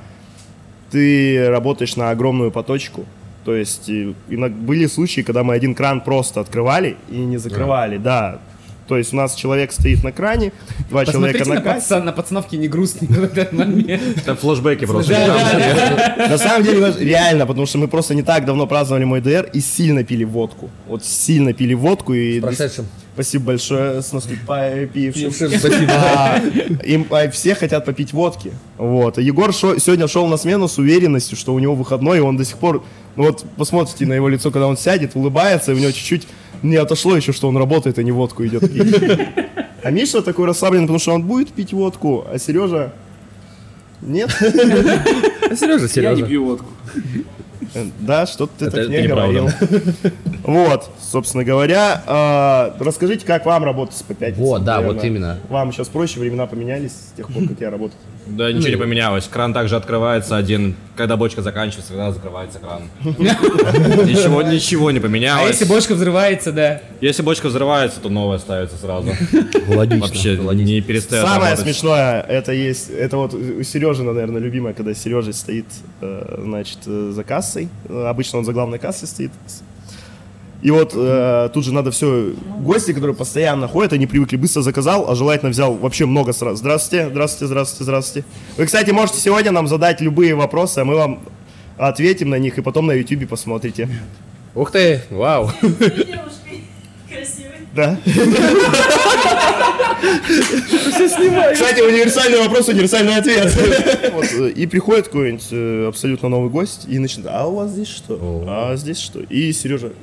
[0.92, 3.06] ты работаешь на огромную поточку.
[3.46, 8.40] То есть и были случаи, когда мы один кран просто открывали и не закрывали, да.
[8.90, 10.52] То есть у нас человек стоит на кране,
[10.90, 11.90] два человека Посмотрите на на, кассе.
[11.90, 14.02] пацан, на пацановке не грустный в этот момент.
[14.18, 15.14] Это флешбеки просто.
[16.18, 19.60] На самом деле, реально, потому что мы просто не так давно праздновали мой ДР и
[19.60, 20.72] сильно пили водку.
[20.88, 22.42] Вот сильно пили водку и...
[22.42, 22.88] Прошедшим.
[23.14, 24.08] Спасибо большое, с.
[24.08, 24.40] Спасибо.
[25.92, 26.42] А,
[26.84, 28.52] Им а, все хотят попить водки.
[28.78, 29.18] Вот.
[29.18, 32.38] А Егор шо- сегодня шел на смену с уверенностью, что у него выходной, и он
[32.38, 32.84] до сих пор...
[33.16, 36.28] Ну вот посмотрите на его лицо, когда он сядет, улыбается, и у него чуть-чуть
[36.64, 38.62] не отошло еще, что он работает, а не водку идет.
[38.72, 38.96] пить.
[39.82, 42.92] А Миша такой расслабленный, потому что он будет пить водку, а Сережа...
[44.02, 44.30] Нет?
[44.30, 46.26] Сережа, Я не Сережа.
[46.26, 46.66] пью водку.
[48.02, 49.34] Да, что-то ты Это- так это не неправда.
[49.34, 50.12] говорил.
[50.44, 54.44] Вот, собственно говоря, а, расскажите, как вам работать по пятницам?
[54.44, 54.96] Вот, да, наверное.
[54.96, 55.38] вот именно.
[55.50, 57.98] Вам сейчас проще, времена поменялись с тех пор, как я работаю.
[58.30, 59.28] Да, ничего не поменялось.
[59.28, 60.76] Кран также открывается один.
[60.96, 62.84] Когда бочка заканчивается, когда закрывается кран.
[63.04, 65.52] Ничего, ничего не А поменялось.
[65.52, 66.82] если бочка взрывается, да?
[67.00, 69.08] Если бочка взрывается, то новая ставится сразу.
[69.68, 70.00] Логично.
[70.08, 71.66] Вообще не перестает Самое работать.
[71.66, 75.66] смешное, это есть, это вот у Сережи, наверное, любимое, когда Сережа стоит,
[76.02, 77.70] э, значит, э, за кассой.
[77.88, 79.32] Э, Обычно он за главной кассой стоит.
[80.62, 85.10] И вот э, тут же надо все, гости, которые постоянно ходят, они привыкли, быстро заказал,
[85.10, 86.58] а желательно взял вообще много сразу.
[86.58, 88.28] Здравствуйте, здравствуйте, здравствуйте, здравствуйте.
[88.58, 91.22] Вы, кстати, можете сегодня нам задать любые вопросы, а мы вам
[91.78, 93.88] ответим на них и потом на YouTube посмотрите.
[94.54, 95.50] Ух ты, вау.
[97.76, 97.98] Да?
[101.54, 103.54] Кстати, универсальный вопрос, универсальный ответ.
[104.12, 108.44] Вот, И приходит какой-нибудь э, абсолютно новый гость и начинает, а у вас здесь что?
[108.48, 109.20] А здесь что?
[109.22, 109.94] И Сережа.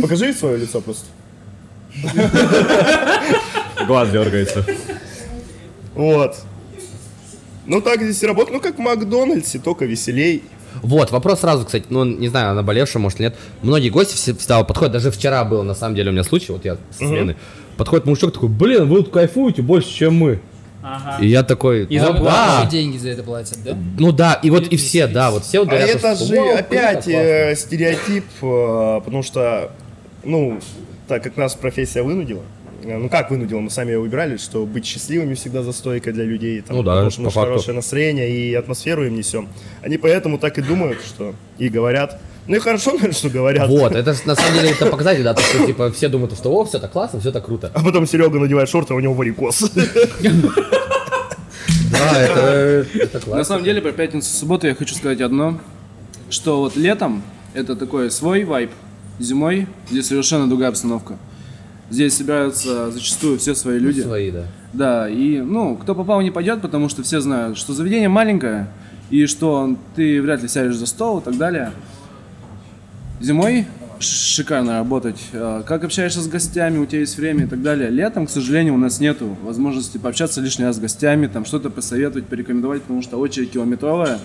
[0.00, 1.06] Покажи свое лицо просто.
[3.86, 4.64] Глаз дергается.
[5.94, 6.36] Вот.
[7.66, 10.42] Ну так здесь и работает, ну как в Макдональдсе, только веселей.
[10.82, 13.36] Вот, вопрос сразу, кстати, ну, не знаю, о наболевшем, может, нет.
[13.62, 16.64] Многие гости все- всегда подходят, даже вчера был, на самом деле, у меня случай, вот
[16.64, 17.36] я с смены,
[17.76, 20.40] подходит мужичок такой, блин, вы тут кайфуете больше, чем мы.
[21.20, 23.76] И я такой, И «Ну да, деньги за это платят, да?
[23.98, 26.58] ну да, и вот и все, да, вот все вот А это же «Вау, круто,
[26.60, 27.10] опять классно».
[27.12, 29.70] э, стереотип, э, потому что,
[30.24, 30.60] ну,
[31.08, 32.42] так как нас профессия вынудила,
[32.82, 36.24] э, ну как вынудила, мы сами ее выбирали, что быть счастливыми всегда за стойкой для
[36.24, 37.48] людей, там, Ну да, потому что мы по факту.
[37.50, 39.48] хорошее настроение и атмосферу им несем.
[39.82, 42.20] Они поэтому так и думают, что и говорят.
[42.46, 43.68] Ну и хорошо, наверное, что говорят.
[43.68, 46.64] Вот, это на самом деле это показатель, да, то, что типа все думают, что о,
[46.64, 47.70] все так классно, все так круто.
[47.74, 49.70] А потом Серега надевает шорты, а у него варикоз.
[51.90, 53.44] Да, это, это На классно.
[53.44, 55.58] самом деле, про пятницу субботу я хочу сказать одно,
[56.28, 57.22] что вот летом
[57.54, 58.70] это такой свой вайб,
[59.18, 61.16] зимой здесь совершенно другая обстановка.
[61.90, 64.00] Здесь собираются зачастую все свои люди.
[64.00, 64.44] Свои, да.
[64.72, 68.68] Да, и, ну, кто попал, не пойдет, потому что все знают, что заведение маленькое,
[69.10, 71.72] и что ты вряд ли сядешь за стол и так далее.
[73.28, 73.64] Зимой
[74.00, 75.16] шикарно работать.
[75.32, 77.88] А, Как общаешься с гостями, у тебя есть время и так далее.
[77.88, 82.26] Летом, к сожалению, у нас нету возможности пообщаться лишний раз с гостями, там что-то посоветовать,
[82.26, 84.18] порекомендовать, потому что очередь километровая.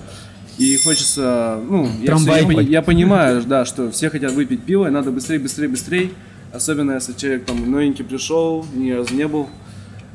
[0.58, 4.90] И хочется, ну, я, всё- я я понимаю, да, что все хотят выпить пиво, и
[4.90, 6.10] надо быстрее, быстрее, быстрее.
[6.52, 9.48] Особенно если человек там новенький пришел, ни разу не был.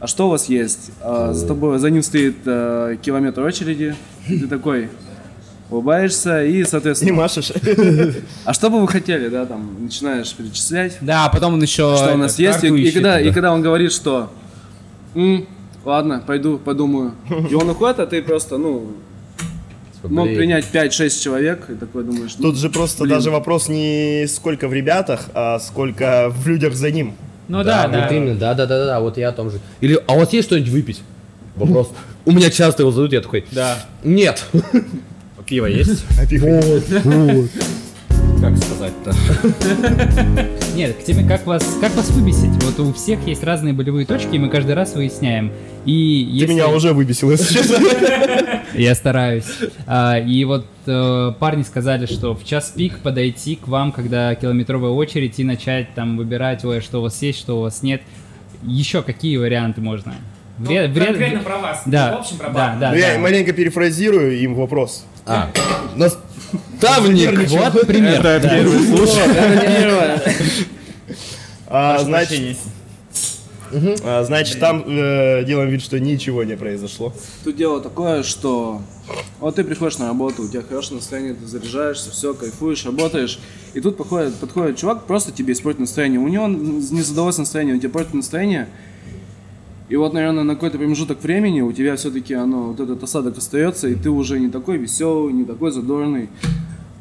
[0.01, 0.91] А что у вас есть?
[1.01, 3.95] А, за тобой, за ним стоит э, километр очереди.
[4.29, 4.91] и Ты такой
[5.71, 7.51] улыбаешься и, И соответственно, машешь.
[8.45, 11.97] а что бы вы хотели, да, там, начинаешь перечислять, Да, а потом он еще...
[11.97, 13.33] что у нас есть, и, и когда, и да.
[13.35, 14.31] когда он говорит, что
[15.15, 15.47] «М,
[15.85, 17.13] ладно, пойду, подумаю.
[17.51, 18.93] И он уходит, а ты просто, ну,
[20.03, 23.17] мог принять 5-6 человек, и такой думаешь, ну, Тут же просто блин.
[23.17, 27.15] даже вопрос не сколько в ребятах, а сколько в людях за ним.
[27.49, 28.03] Ну да, да.
[28.03, 29.61] Вот именно, да, да, да, да, да, вот я о том же.
[29.81, 31.03] Или, а у вас есть что-нибудь выпить?
[31.57, 31.91] Вопрос.
[32.27, 33.77] У меня часто его задают, я такой, Да.
[34.03, 34.45] нет.
[35.47, 36.05] Пиво есть?
[38.41, 39.15] Как сказать-то?
[40.77, 42.51] Нет, к теме, как вас, как вас выбесить?
[42.63, 45.51] Вот у всех есть разные болевые точки, и мы каждый раз выясняем.
[45.87, 46.53] И Ты если...
[46.53, 47.79] меня уже выбесил, если честно.
[48.75, 49.47] Я стараюсь.
[49.87, 54.91] А, и вот э, парни сказали, что в час пик подойти к вам, когда километровая
[54.91, 58.03] очередь, и начать там выбирать, ой, что у вас есть, что у вас нет.
[58.65, 60.15] Еще какие варианты можно?
[60.59, 61.83] Вре- вре- Конкретно про вас.
[61.87, 63.21] Да, В общем, про да, да, Ну, я да.
[63.21, 65.07] маленько перефразирую им вопрос.
[65.27, 65.51] А,
[65.97, 67.49] наставник.
[67.51, 68.23] Вот пример.
[68.23, 68.39] да.
[71.67, 72.59] А, значит,
[74.05, 77.13] а, значит, там э, делаем вид, что ничего не произошло.
[77.43, 78.83] Тут дело такое, что
[79.41, 83.41] вот ты приходишь на работу, у тебя хорошее настроение, ты заряжаешься, все, кайфуешь, работаешь.
[83.73, 86.21] И тут подходит, подходит чувак, просто тебе испортит настроение.
[86.21, 88.69] У него не задалось настроение, у тебя портит настроение.
[89.89, 93.89] И вот, наверное, на какой-то промежуток времени у тебя все-таки оно, вот этот осадок остается,
[93.89, 96.31] и ты уже не такой веселый, не такой задорный.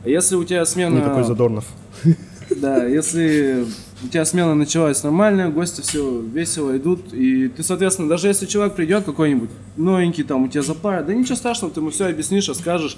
[0.04, 0.96] А если у тебя смена...
[0.96, 1.66] Не такой Задорнов.
[2.58, 3.66] Да, если
[4.04, 8.76] у тебя смена началась нормальная, гости все весело идут, и ты, соответственно, даже если человек
[8.76, 12.98] придет какой-нибудь новенький, там, у тебя запара, да ничего страшного, ты ему все объяснишь, расскажешь,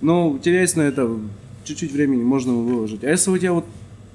[0.00, 1.08] но у тебя есть на это
[1.64, 3.04] чуть-чуть времени, можно его выложить.
[3.04, 3.66] А если у тебя вот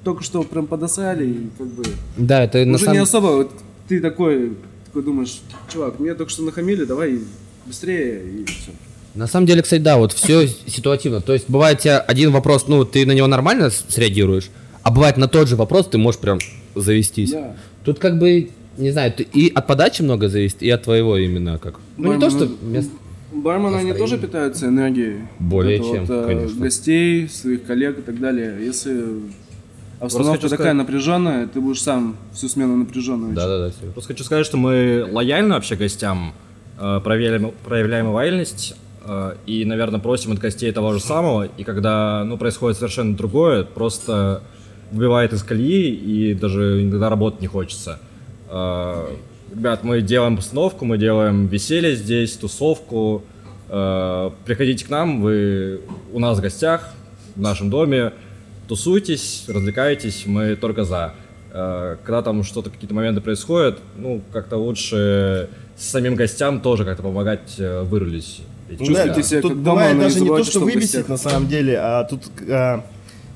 [0.04, 1.84] только что прям подосрали, и как бы
[2.18, 3.52] Да, это на уже не самом особо, вот
[3.88, 4.58] ты такой,
[4.96, 7.20] такой думаешь, чувак, мне только что нахамили, давай
[7.66, 8.72] быстрее, и все.
[9.14, 11.20] На самом деле, кстати, да, вот все ситуативно.
[11.20, 14.50] То есть бывает тебя один вопрос, ну, ты на него нормально среагируешь,
[14.84, 16.40] а бывает на тот же вопрос ты можешь прям
[16.76, 17.32] завестись.
[17.32, 17.56] Да.
[17.84, 21.58] Тут как бы, не знаю, ты- и от подачи много зависит, и от твоего именно
[21.60, 21.80] как.
[21.98, 22.92] Ну, не то, что Бармен, мест-
[23.34, 25.18] Бармены, они тоже питаются энергией.
[25.40, 26.62] Более Вот это чем, э, конечно.
[26.62, 28.56] Гостей, своих коллег и так далее.
[28.62, 29.04] Если
[30.00, 33.34] обстановка хочу такая сказать- напряженная, ты будешь сам всю смену напряженную.
[33.34, 33.92] Да-да-да, всё.
[33.92, 36.34] Просто хочу сказать, что мы лояльны вообще гостям,
[36.80, 38.76] э, проявляем, проявляем лояльность
[39.08, 41.48] э, и, наверное, просим от гостей того же самого.
[41.58, 44.42] И когда ну, происходит совершенно другое, просто
[44.92, 48.00] выбивает из колеи и даже иногда работать не хочется.
[48.50, 49.06] Э,
[49.54, 53.24] Ребят, мы делаем постановку, мы делаем веселье здесь, тусовку.
[53.70, 55.82] Э, Приходите к нам, вы
[56.12, 56.90] у нас в гостях,
[57.36, 58.12] в нашем доме.
[58.68, 61.14] Тусуйтесь, развлекайтесь, мы только за.
[61.52, 67.56] Э, Когда там что-то, какие-то моменты происходят, ну, как-то лучше самим гостям тоже как-то помогать
[67.60, 68.42] э, вырулить.
[68.70, 69.06] эти Ну чувства.
[69.08, 71.08] да, Чувствуйте себя тут как бывает даже не то, что выбесить гостях.
[71.10, 72.84] на самом деле, а тут а,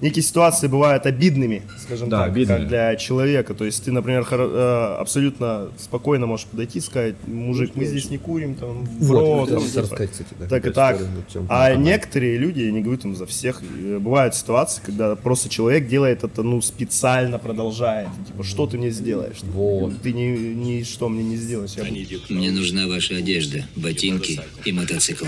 [0.02, 2.60] некие ситуации бывают обидными, скажем Да, так, обидными.
[2.60, 3.54] как для человека.
[3.54, 8.18] То есть ты, например, э, абсолютно спокойно можешь подойти и сказать, мужик, мы здесь не
[8.18, 11.00] курим, там, в рот, там, типа, рассказать, кстати, да, так и так.
[11.00, 11.76] вот чём А она.
[11.76, 16.24] некоторые люди, я не говорю там за всех, э, бывают ситуации, когда просто человек делает
[16.24, 18.08] это, ну, специально продолжает.
[18.28, 19.38] Типа, что ты мне сделаешь?
[19.44, 20.02] Вот.
[20.02, 20.22] Ты ни,
[20.54, 21.72] ни что мне не сделаешь.
[21.76, 25.26] Я буду- Мне нужна ваша одежда, ботинки и мотоцикл.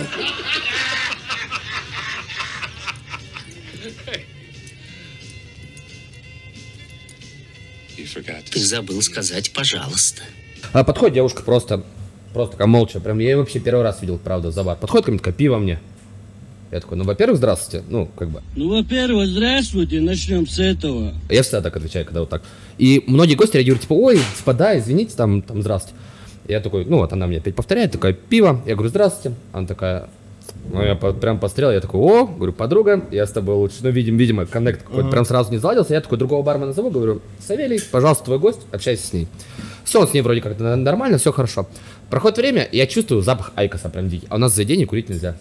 [8.51, 10.21] Ты забыл сказать «пожалуйста».
[10.73, 11.83] А подходит девушка просто,
[12.33, 14.77] просто такая молча, прям я ее вообще первый раз видел, правда, за бар.
[14.77, 15.79] Подходит ко мне, такая, пиво мне.
[16.71, 18.41] Я такой, ну, во-первых, здравствуйте, ну, как бы.
[18.55, 21.13] Ну, во-первых, здравствуйте, начнем с этого.
[21.29, 22.43] Я всегда так отвечаю, когда вот так.
[22.77, 25.99] И многие гости реагируют, типа, ой, типа, да, извините, там, там, здравствуйте.
[26.47, 28.63] Я такой, ну, вот она мне опять повторяет, такая, пиво.
[28.65, 29.35] Я говорю, здравствуйте.
[29.51, 30.09] Она такая,
[30.71, 33.89] ну, я по- прям пострел, я такой, о, говорю, подруга, я с тобой лучше, ну,
[33.89, 35.93] видим, видимо, коннект какой-то прям сразу не заладился.
[35.93, 39.27] Я такой, другого бармена зову, говорю, Савелий, пожалуйста, твой гость, общайся с ней.
[39.83, 41.67] Все, он с ней вроде на- нормально, все хорошо.
[42.09, 44.27] Проходит время, я чувствую запах айкоса прям дикий.
[44.29, 45.35] А у нас в заведении курить нельзя.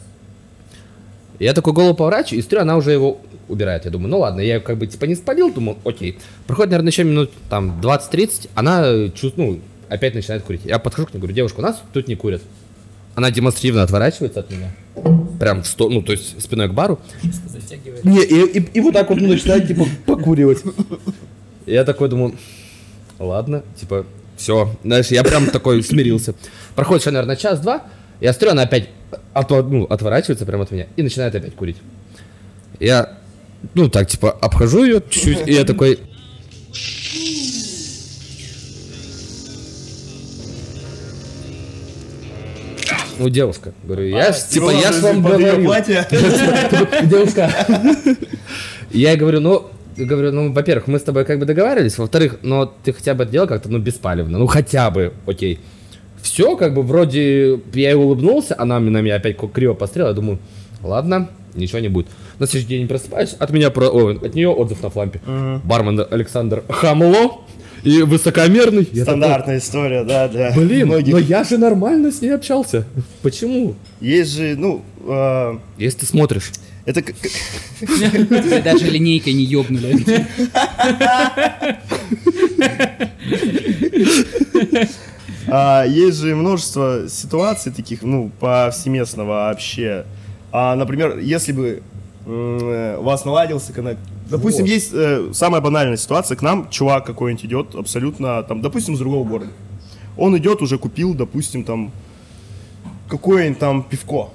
[1.38, 3.85] Я такой голову поворачиваю, и смотрю, она уже его убирает.
[3.87, 6.18] Я думаю, ну ладно, я как бы типа не спалил, думаю, окей.
[6.46, 10.61] Проходит, наверное, еще минут там 20-30, она чувствует, ну, опять начинает курить.
[10.64, 12.42] Я подхожу к ней, говорю, девушка, у нас тут не курят.
[13.14, 14.70] Она демонстративно отворачивается от меня.
[15.38, 16.99] Прям, сто, ну, то есть спиной к бару.
[18.05, 20.62] Не, и, и- и вот так вот начинает, типа, покуривать.
[21.66, 22.35] И Я такой думаю,
[23.18, 24.75] ладно, типа, все.
[24.85, 26.35] Знаешь, я прям такой смирился.
[26.75, 27.83] Проходит еще, наверное, час-два,
[28.20, 28.88] я смотрю, она опять
[29.35, 31.77] отво- ну, отворачивается прямо от меня и начинает опять курить.
[32.79, 33.18] Я,
[33.75, 35.99] ну, так, типа, обхожу ее чуть-чуть, и я такой...
[43.20, 45.64] Ну, девушка, говорю, я типа, я ж вам Под её говорю.
[45.66, 46.06] платье.
[47.04, 47.50] Девушка.
[48.90, 49.66] Я говорю, ну,
[49.98, 53.33] говорю, ну, во-первых, мы с тобой как бы договаривались, во-вторых, но ты хотя бы это
[53.33, 55.61] делал как-то, ну, беспалевно, ну, хотя бы, окей.
[56.22, 60.38] Все, как бы, вроде, я ей улыбнулся, она на меня опять криво пострела, я думаю,
[60.83, 62.06] ладно, ничего не будет.
[62.38, 65.20] На следующий день просыпаюсь, от меня, про, ой, от нее отзыв на флампе.
[65.62, 67.42] Бармен Александр Хамло
[67.83, 68.83] и высокомерный.
[68.93, 71.12] Я такой, Стандартная история, да, для Блин, многих.
[71.12, 72.87] но я же нормально с ней общался.
[73.23, 73.74] Почему?
[74.01, 76.51] Есть же, ну, э, Если ты смотришь.
[76.87, 77.14] это как-
[78.64, 79.97] даже линейкой не ёбнули.
[85.53, 90.05] А, есть же множество ситуаций таких, ну, повсеместно вообще.
[90.53, 91.83] А, например, если бы
[92.26, 94.01] э, у вас наладился коннект,
[94.31, 94.70] допустим, Вот.
[94.70, 99.28] есть э, самая банальная ситуация, к нам чувак какой-нибудь идет, абсолютно, там, допустим, с другого
[99.28, 99.51] города.
[100.16, 101.93] Он идет, уже купил, допустим, там,
[103.09, 104.31] какое-нибудь там пивко.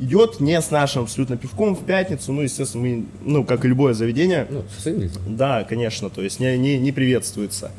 [0.00, 3.94] Идет не с нашим абсолютно пивком в пятницу, ну, естественно, мы, ну, как и любое
[3.94, 4.46] заведение.
[4.50, 4.64] Ну.
[5.26, 7.70] Да, конечно, то есть не, не, не приветствуется.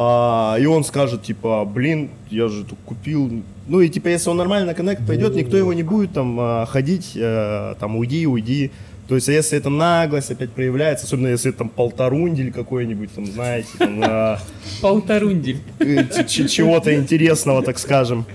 [0.00, 3.42] А, и он скажет, типа, блин, я же тут купил.
[3.66, 6.66] Ну и типа, если он нормально на коннект пойдет, никто его не будет там а,
[6.66, 8.70] ходить, э, там, уйди, уйди.
[9.08, 13.24] То есть, а если это наглость опять проявляется, особенно если это там полторундель какой-нибудь, там,
[13.24, 14.38] знаете, там, а,
[14.82, 15.60] Полторундель.
[15.78, 18.26] э, чего-то интересного, так скажем.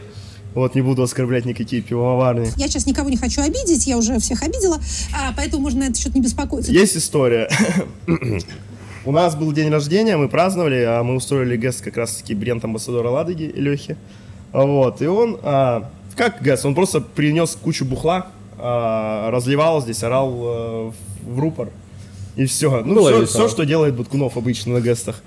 [0.56, 2.50] Вот, не буду оскорблять никакие пивоварни.
[2.58, 4.80] Я сейчас никого не хочу обидеть, я уже всех обидела,
[5.16, 6.72] а, поэтому можно на этот счет не беспокоиться.
[6.72, 7.50] Есть история.
[9.06, 13.10] У нас был день рождения, мы праздновали, а мы устроили гест как раз-таки бренд амбассадора
[13.10, 13.96] Ладоги Лехи.
[14.52, 18.28] Вот, и он, а, как гест, он просто принес кучу бухла,
[19.32, 20.92] разливал здесь, орал э,
[21.26, 21.70] в рупор.
[22.36, 22.82] И все.
[22.84, 23.50] Ну, Было все, весело.
[23.50, 25.22] что делает Буткунов обычно на гестах.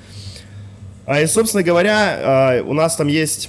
[1.04, 3.48] А и, собственно говоря, а, у нас там есть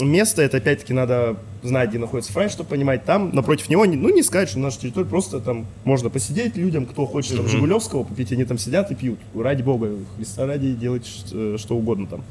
[0.00, 3.04] место, это опять-таки надо знать, где находится фрай, чтобы понимать.
[3.04, 6.86] Там напротив него, не- ну не сказать, что наша территория, просто там можно посидеть людям,
[6.86, 9.20] кто хочет там Жигулевского попить, они там сидят и пьют.
[9.36, 12.24] Ради бога, Христа ради делать ш- что угодно там.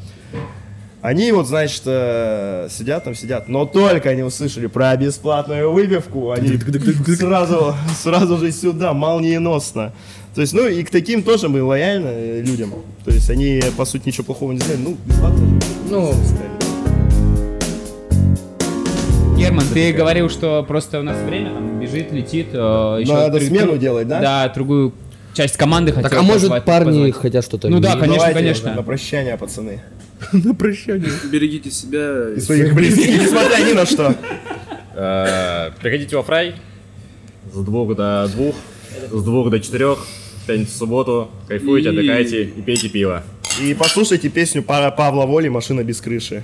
[1.08, 6.58] Они вот, значит, э, сидят там, сидят, но только они услышали про бесплатную выпивку, они
[7.16, 9.94] сразу, сразу же сюда, молниеносно.
[10.36, 12.74] То есть, ну и к таким тоже мы лояльны э, людям.
[13.06, 14.82] То есть они, по сути, ничего плохого не знают.
[14.84, 15.54] Ну, бесплатно же.
[15.90, 16.14] Ну,
[19.38, 22.48] Герман, ты говорил, что просто у нас время там бежит, летит.
[22.52, 24.20] э, еще Надо друг- смену делать, да?
[24.20, 24.92] Да, другую
[25.38, 27.16] часть команды хотел Так, а может позвать- парни позвать.
[27.22, 28.02] хотят что-то Ну да, видеть?
[28.02, 28.74] конечно, Давайте конечно.
[28.76, 29.82] На прощание, пацаны.
[30.34, 32.34] Берегите себя.
[32.36, 34.16] И своих близких, несмотря ни на что.
[35.00, 36.56] Э, Приходите во фрай
[37.54, 38.56] с двух до двух,
[39.12, 40.00] с двух до четырех,
[40.44, 41.30] в пятницу, субботу.
[41.48, 43.22] Кайфуйте, отдыхайте и пейте пиво.
[43.62, 46.44] И послушайте песню Па- Павла Воли «Машина без крыши».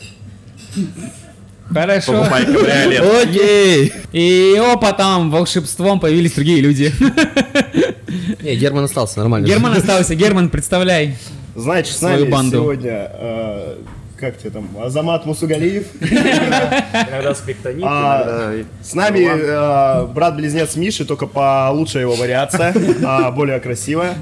[1.71, 2.13] Хорошо.
[2.13, 3.01] Покупай кабриолет.
[3.23, 3.93] Окей.
[4.11, 6.93] И опа, там волшебством появились другие люди.
[8.41, 9.45] Не, Герман остался, нормально.
[9.47, 10.15] Герман остался.
[10.15, 11.17] Герман, представляй.
[11.55, 12.57] Значит, с Свою нами банду.
[12.57, 13.75] сегодня, э,
[14.19, 15.85] как тебе там, Азамат Мусугалиев.
[16.01, 22.73] Иногда скриптонит, А, С нами э, брат-близнец Миши, только по лучшая его вариация,
[23.05, 24.15] а, более красивая.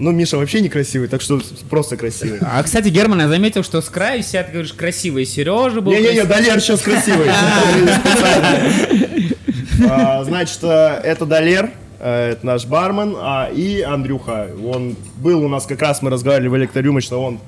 [0.00, 2.38] Ну, Миша вообще некрасивый, так что просто красивый.
[2.40, 5.26] А, кстати, Герман, я заметил, что с краю сидят, ты говоришь, красивый.
[5.26, 6.24] Сережа был Не-не-не.
[6.24, 7.28] Далер сейчас красивый.
[9.88, 11.70] А, Значит, э, это Далер,
[12.00, 14.48] э, это наш бармен, а, и Андрюха.
[14.62, 17.38] Он был у нас, как раз мы разговаривали в электрорюмочной, он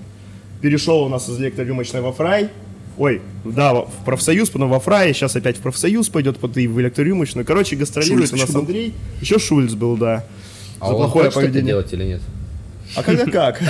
[0.63, 2.49] перешел у нас из электрорюмочной во фрай.
[2.97, 6.81] Ой, да, в профсоюз, потом во фрай, сейчас опять в профсоюз пойдет, потом и в
[6.81, 7.45] электрорюмочную.
[7.45, 8.55] Короче, гастролирует у нас.
[8.55, 8.95] Андрей.
[9.21, 10.25] Еще Шульц был, да.
[10.81, 11.67] А За он плохое хочет это поведение.
[11.67, 12.23] делать или нет?
[12.97, 13.61] А когда как?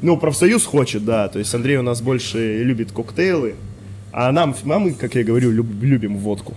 [0.00, 1.28] Ну, профсоюз хочет, да.
[1.28, 3.54] То есть Андрей у нас больше любит коктейлы,
[4.12, 6.54] а нам, а мы, как я говорю, люб- любим водку.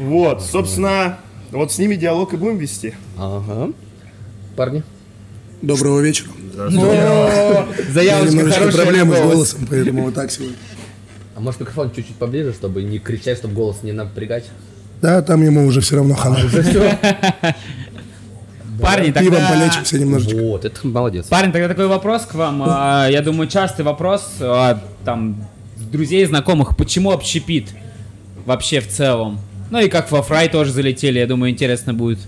[0.00, 1.18] Вот, собственно,
[1.52, 2.94] вот с ними диалог и будем вести.
[3.16, 3.72] Ага.
[4.56, 4.82] Парни.
[5.60, 6.30] Доброго вечера.
[6.58, 8.82] О, У меня Заявочка немножечко хорошая.
[8.82, 9.32] проблемы с голос.
[9.34, 10.56] голосом, поэтому вот так сегодня.
[11.36, 14.50] А может микрофон чуть-чуть поближе, чтобы не кричать, чтобы голос не напрягать?
[15.00, 16.36] Да, там ему уже все равно хана.
[18.80, 19.48] Парни, Пивом тогда...
[19.50, 20.36] полечимся немножечко.
[20.36, 21.26] Вот, это молодец.
[21.26, 22.62] Парень, тогда такой вопрос к вам.
[22.66, 25.44] А, Я думаю, частый вопрос а, там
[25.90, 26.76] друзей, знакомых.
[26.76, 27.68] Почему общепит
[28.46, 29.40] вообще в целом?
[29.70, 32.18] Ну и как во фрай тоже залетели, я думаю, интересно будет.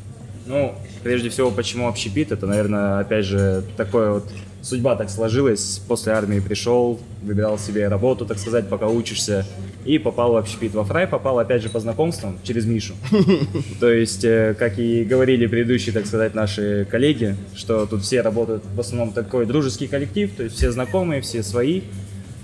[0.47, 2.33] Ну, прежде всего, почему общепит?
[2.33, 4.31] Это, наверное, опять же, такое вот
[4.65, 5.81] судьба так сложилась.
[5.87, 9.47] После армии пришел, выбирал себе работу, так сказать, пока учишься.
[9.85, 10.73] И попал в общепит.
[10.73, 12.95] Во фрай попал, опять же, по знакомствам через Мишу.
[13.81, 18.65] То есть, э, как и говорили предыдущие, так сказать, наши коллеги, что тут все работают
[18.75, 21.83] в основном такой дружеский коллектив, то есть все знакомые, все свои.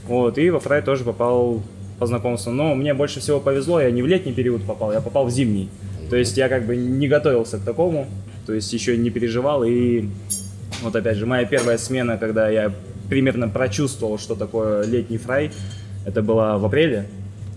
[0.06, 1.62] Вот, и во фрай тоже попал
[1.98, 2.52] по знакомству.
[2.52, 5.70] Но мне больше всего повезло, я не в летний период попал, я попал в зимний.
[6.10, 8.06] То есть я как бы не готовился к такому,
[8.44, 9.64] то есть еще не переживал.
[9.64, 10.08] И
[10.82, 12.72] вот опять же, моя первая смена, когда я
[13.08, 15.50] примерно прочувствовал, что такое летний фрай,
[16.06, 17.06] это было в апреле.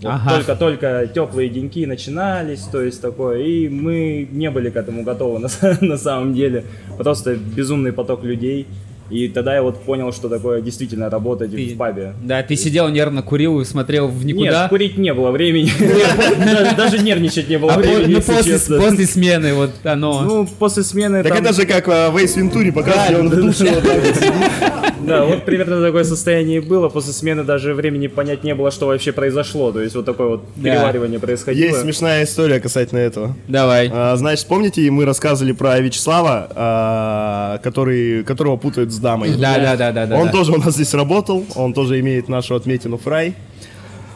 [0.02, 0.36] Ага.
[0.36, 5.48] Только-только теплые деньки начинались, то есть такое, и мы не были к этому готовы на,
[5.80, 6.64] на самом деле.
[6.98, 8.66] Просто безумный поток людей.
[9.10, 12.14] И тогда я вот понял, что такое действительно работать в пабе.
[12.22, 14.62] Да, ты сидел нервно, курил и смотрел в никуда.
[14.62, 15.70] Нет, курить не было времени.
[16.76, 18.58] Даже- нервничать не было А времени, ну, после,
[19.06, 20.22] смены вот оно.
[20.22, 23.70] Ну, после смены Так это же как э, в Эйс Вентуре показывали, он в душе
[23.74, 24.93] вот так.
[25.06, 26.88] Да, вот примерно такое состояние было.
[26.88, 29.72] После смены даже времени понять не было, что вообще произошло.
[29.72, 31.68] То есть вот такое вот переваривание происходило.
[31.68, 33.36] Есть смешная история касательно этого.
[33.48, 33.90] Давай.
[33.92, 39.34] А, значит, помните, мы рассказывали про Вячеслава, а, который, которого путают с дамой?
[39.36, 40.32] Да, да, да, да, да, Он да.
[40.32, 43.34] тоже у нас здесь работал, он тоже имеет нашу отметину фрай.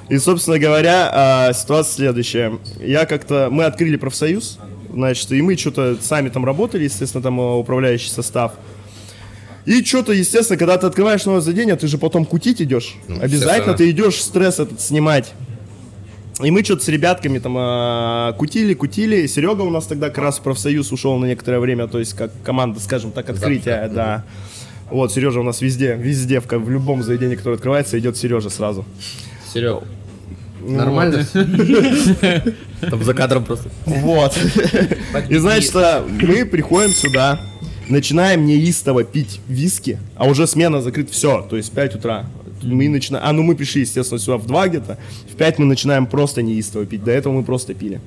[0.08, 2.58] И, собственно говоря, а, ситуация следующая.
[2.80, 3.48] Я как-то...
[3.50, 4.58] Мы открыли профсоюз,
[4.90, 8.52] значит, и мы что-то сами там работали, естественно, там управляющий состав.
[9.68, 12.96] И что-то, естественно, когда ты открываешь новое заведение, ты же потом кутить идешь.
[13.06, 13.76] Обязательно естественно.
[13.76, 15.34] ты идешь стресс этот снимать.
[16.42, 19.26] И мы что-то с ребятками там а, кутили, кутили.
[19.26, 22.30] Серега у нас тогда как раз в профсоюз ушел на некоторое время, то есть как
[22.42, 24.24] команда, скажем так, открытия, да.
[24.90, 28.86] Вот, Сережа у нас везде, везде, в, в любом заведении, которое открывается, идет Сережа сразу.
[29.52, 29.82] Серег,
[30.62, 31.26] Ну, нормально?
[32.80, 33.68] Там за кадром просто.
[33.84, 34.34] Вот.
[35.28, 37.38] И значит, мы приходим сюда,
[37.88, 42.26] начинаем неистово пить виски, а уже смена закрыта, все, то есть 5 утра.
[42.62, 44.98] Мы начинаем, а ну мы пришли, естественно, сюда в 2 где-то,
[45.30, 48.00] в 5 мы начинаем просто неистово пить, до этого мы просто пили.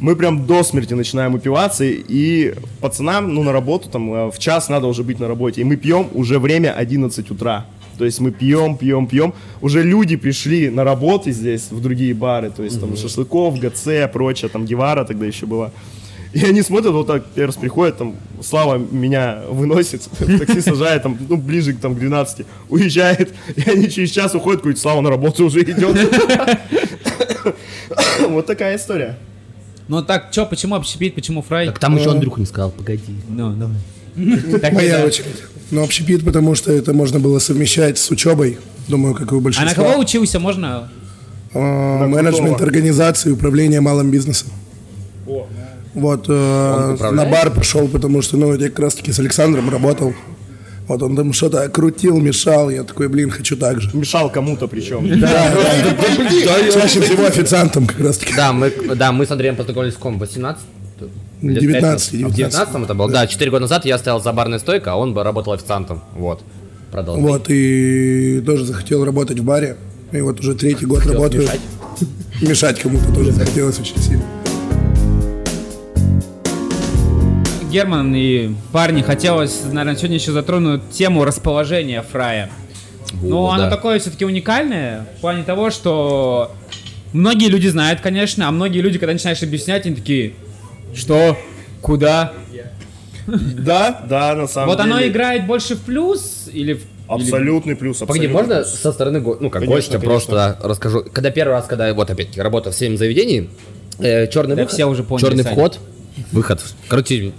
[0.00, 4.68] Мы прям до смерти начинаем упиваться, и пацанам, ну, на работу, там, э, в час
[4.68, 7.66] надо уже быть на работе, и мы пьем уже время 11 утра.
[7.98, 9.32] То есть мы пьем, пьем, пьем.
[9.60, 14.48] Уже люди пришли на работу здесь, в другие бары, то есть там шашлыков, ГЦ, прочее,
[14.48, 15.70] там Гевара тогда еще была.
[16.32, 21.16] И они смотрят, вот так, первый раз приходит, там, Слава меня выносит, такси сажает, там,
[21.28, 25.10] ну, ближе к, там, к 12, уезжает, и они через час уходят, говорят, Слава на
[25.10, 25.96] работу уже идет.
[28.28, 29.18] Вот такая история.
[29.88, 31.66] Ну так, чё, почему общепит, почему фрай?
[31.66, 33.14] Так там еще Андрюха не сказал, погоди.
[33.28, 34.60] Ну, давай.
[34.60, 35.42] Так, Моя очередь.
[35.70, 38.58] Ну, общепит, потому что это можно было совмещать с учебой.
[38.88, 39.84] Думаю, как и у А на большинства.
[39.84, 40.88] кого учился, можно?
[41.54, 44.50] А, менеджмент организации управление малым бизнесом.
[45.94, 50.14] Вот, э, на бар пошел, потому что, ну, я как раз таки с Александром работал.
[50.88, 53.90] Вот он там что-то крутил, мешал, я такой, блин, хочу так же.
[53.94, 55.20] Мешал кому-то причем.
[55.20, 55.54] Да.
[56.72, 58.34] Чаще всего официантом как раз таки.
[58.34, 60.18] Да, мы, да, мы с Андреем познакомились в ком?
[60.18, 60.62] 18?
[61.42, 62.32] Лет 19, пять назад.
[62.32, 62.32] 19.
[62.32, 63.10] В 19 это было?
[63.10, 66.02] Да, 4 года назад я стоял за барной стойкой, а он бы работал официантом.
[66.14, 66.42] Вот.
[66.90, 67.24] Продолжай.
[67.24, 69.76] Вот, и тоже захотел работать в баре.
[70.12, 71.42] И вот уже третий год работаю.
[71.42, 71.60] мешать?
[72.40, 74.24] Мешать кому-то тоже захотелось очень сильно.
[77.72, 82.50] Герман и парни, хотелось, наверное, сегодня еще затронуть тему расположения фрая.
[83.22, 83.70] Ну, О, оно да.
[83.70, 86.52] такое все-таки уникальное в плане того, что
[87.14, 90.34] многие люди знают, конечно, а многие люди, когда начинаешь объяснять, они такие,
[90.94, 91.36] что,
[91.80, 92.32] куда?
[93.26, 94.92] Да, да, на самом Вот деле.
[94.94, 96.82] оно играет больше в плюс или в...
[97.06, 98.80] Абсолютный плюс, Погоди, абсолютный можно плюс.
[98.80, 100.10] со стороны, ну, как Конечно, гостя конечно.
[100.10, 101.04] просто да, расскажу.
[101.12, 103.48] Когда первый раз, когда, вот опять работал в семь заведении,
[104.00, 105.54] э, черный Да выход, все уже поняли, черный Саня.
[105.54, 105.78] вход,
[106.32, 107.32] выход, короче,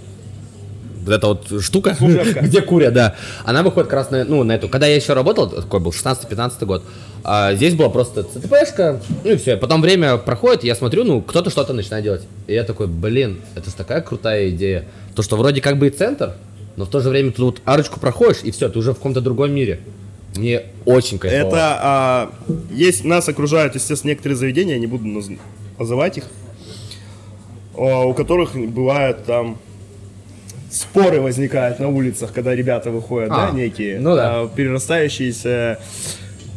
[1.04, 4.68] вот эта вот штука, где курят, да, она выходит как раз на, ну, на эту.
[4.68, 6.82] Когда я еще работал, такой был 16-15 год,
[7.22, 9.56] а, здесь была просто ЦТПшка, ну и все.
[9.56, 12.22] Потом время проходит, я смотрю, ну, кто-то что-то начинает делать.
[12.46, 14.86] И я такой, блин, это ж такая крутая идея.
[15.14, 16.34] То, что вроде как бы и центр,
[16.76, 19.20] но в то же время ты тут арочку проходишь, и все, ты уже в каком-то
[19.20, 19.80] другом мире.
[20.36, 21.48] Мне очень кайфово.
[21.48, 22.30] Это а,
[22.70, 25.38] есть нас окружают, естественно, некоторые заведения, я не буду наз-
[25.78, 26.24] называть их,
[27.76, 29.58] а, у которых бывают там
[30.74, 34.40] споры возникают на улицах, когда ребята выходят, А, да, некие, ну да.
[34.42, 35.78] а, перерастающиеся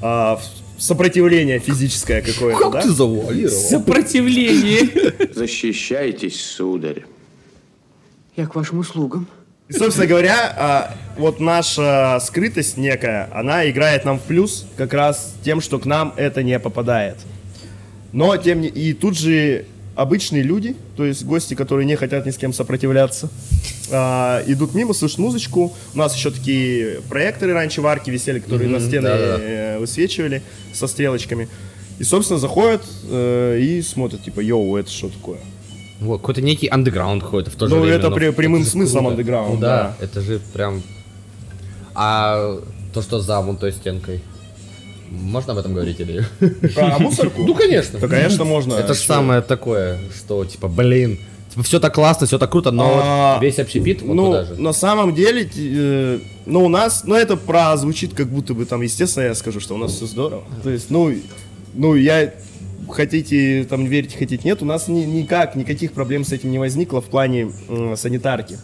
[0.02, 0.38] а,
[0.78, 2.82] в сопротивление физическое какое-то, Как да?
[2.82, 3.56] ты завуалировал?
[3.56, 5.34] Сопротивление.
[5.34, 7.04] Защищайтесь, сударь.
[8.36, 9.28] Я к вашим услугам.
[9.68, 15.36] И, собственно говоря, а, вот наша скрытость некая, она играет нам в плюс как раз
[15.44, 17.18] тем, что к нам это не попадает.
[18.14, 18.70] Но тем не...
[18.70, 19.66] И тут же
[19.98, 23.30] обычные люди, то есть гости, которые не хотят ни с кем сопротивляться,
[23.92, 25.74] а, идут мимо, слышат музычку.
[25.94, 29.44] У нас еще такие проекторы раньше в арке висели, которые на Мгм, стены да-да-да.
[29.44, 30.42] э, высвечивали
[30.74, 31.50] со стрелочками.
[32.00, 35.40] И, собственно, заходят э, и смотрят, типа, йоу, это что такое?
[36.00, 37.98] Вот, какой-то некий андеграунд какой-то в то же Ну, время.
[37.98, 40.06] это но при- прямым же смыслом андеграунд, Ну да, да.
[40.06, 40.84] это же прям...
[41.96, 42.60] А
[42.94, 44.22] то, что за вон той стенкой,
[45.10, 46.24] можно об этом говорить или...
[46.76, 47.44] Про мусорку?
[47.46, 48.00] Ну, конечно.
[48.00, 48.74] Да, конечно, можно.
[48.74, 53.00] Это же самое такое, что, типа, блин, типа, все так классно, все так круто, но
[53.04, 54.56] А, вот весь общепит вот ну, туда же.
[54.62, 59.26] на самом деле, э, ну, у нас, ну, это прозвучит как будто бы там, естественно,
[59.26, 60.44] я скажу, что у нас все здорово.
[60.64, 61.14] То есть, ну,
[61.74, 62.34] ну, я,
[62.90, 67.02] хотите там верить, хотите нет, у нас ни- никак, никаких проблем с этим не возникло
[67.02, 68.58] в плане м, санитарки.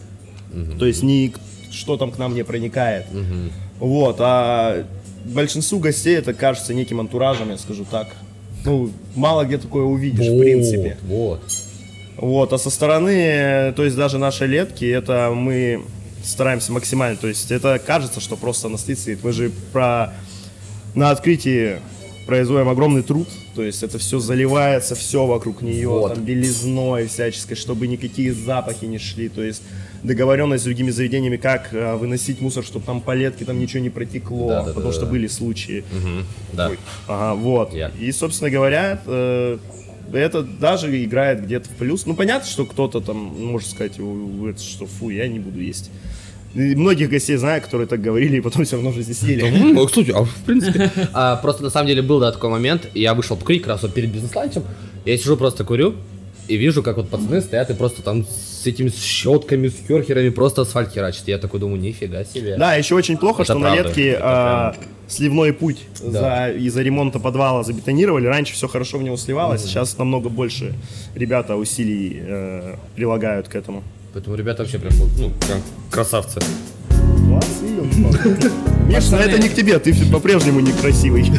[0.78, 1.32] То есть, ни
[1.72, 3.06] что там к нам не проникает.
[3.80, 4.84] Вот, а
[5.24, 8.08] большинству гостей это кажется неким антуражем, я скажу так.
[8.64, 10.96] Ну, мало где такое увидишь, в принципе.
[11.02, 11.42] Вот.
[12.16, 15.82] Вот, а со стороны, то есть даже наши летки, это мы
[16.22, 17.16] стараемся максимально.
[17.16, 19.24] То есть это кажется, что просто анестезия стоит.
[19.24, 20.14] Мы же про
[20.94, 21.80] на открытии
[22.26, 26.14] производим огромный труд, то есть это все заливается, все вокруг нее, Вот.
[26.14, 29.62] там белизной всяческой, чтобы никакие запахи не шли, то есть
[30.04, 34.48] договоренность с другими заведениями, как э, выносить мусор, чтобы там палетки, там ничего не протекло,
[34.48, 35.10] Да, да, потому да, что да.
[35.10, 35.82] были случаи.
[35.92, 36.70] Мгм, Да.
[37.08, 37.74] Ага, вот.
[37.98, 39.58] И, собственно говоря, э,
[40.12, 42.06] это даже играет где-то в плюс.
[42.06, 45.90] Ну, понятно, что кто-то там, может сказать, «У, это что, фу, я не буду есть.
[46.54, 49.42] И многих гостей знаю, которые так говорили, и потом все равно же здесь ели.
[49.86, 50.90] Кстати, а в принципе...
[51.12, 53.92] а, Просто на самом деле был да, такой момент, я вышел покурить как раз вот
[53.94, 54.62] перед бизнес-ланчем,
[55.04, 55.94] я сижу просто курю,
[56.46, 58.24] и вижу, как вот пацаны стоят и просто там
[58.64, 61.28] с этими щетками, с керхерами просто асфальт херачат.
[61.28, 62.56] Я такой думаю, нифига себе.
[62.56, 63.88] Да, еще очень плохо, Это что на правда.
[63.88, 64.74] летке Это а,
[65.06, 66.48] сливной путь Да.
[66.50, 68.26] за- из-за ремонта подвала забетонировали.
[68.26, 69.68] Раньше все хорошо в него сливалось, Мгм.
[69.70, 70.74] сейчас намного больше
[71.14, 73.82] ребята усилий э, прилагают к этому.
[74.14, 75.60] Поэтому ребята вообще прям, ну, прям
[75.90, 76.40] красавцы.
[78.88, 81.24] Миш, ну это не к тебе, ты по-прежнему некрасивый.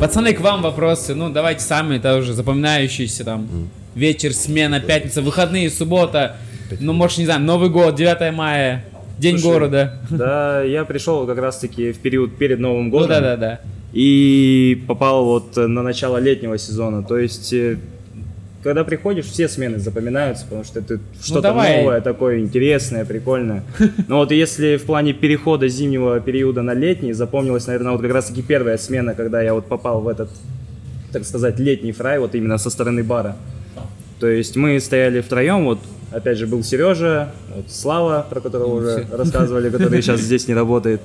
[0.00, 1.14] Пацаны, к вам вопросы.
[1.14, 3.48] Ну, давайте самые тоже запоминающиеся там.
[3.96, 6.36] Вечер, смена, пятница, выходные, суббота.
[6.80, 8.84] Ну, может, не знаю, Новый год, 9 мая,
[9.16, 9.94] День Слушай, города.
[10.10, 13.08] Да, я пришел как раз-таки в период перед Новым годом.
[13.08, 13.60] Ну да-да-да.
[13.94, 17.04] И попал вот на начало летнего сезона.
[17.04, 17.78] То есть, э,
[18.62, 21.78] когда приходишь, все смены запоминаются, потому что это что-то давай.
[21.78, 23.64] новое, такое интересное, прикольное.
[24.08, 28.42] Но вот если в плане перехода зимнего периода на летний, запомнилась, наверное, вот как раз-таки
[28.42, 30.28] первая смена, когда я вот попал в этот,
[31.12, 33.36] так сказать, летний фрай, вот именно со стороны бара.
[34.18, 35.78] То есть мы стояли втроем, вот
[36.10, 41.00] опять же был Сережа, вот Слава, про которого уже рассказывали, который сейчас здесь не работает.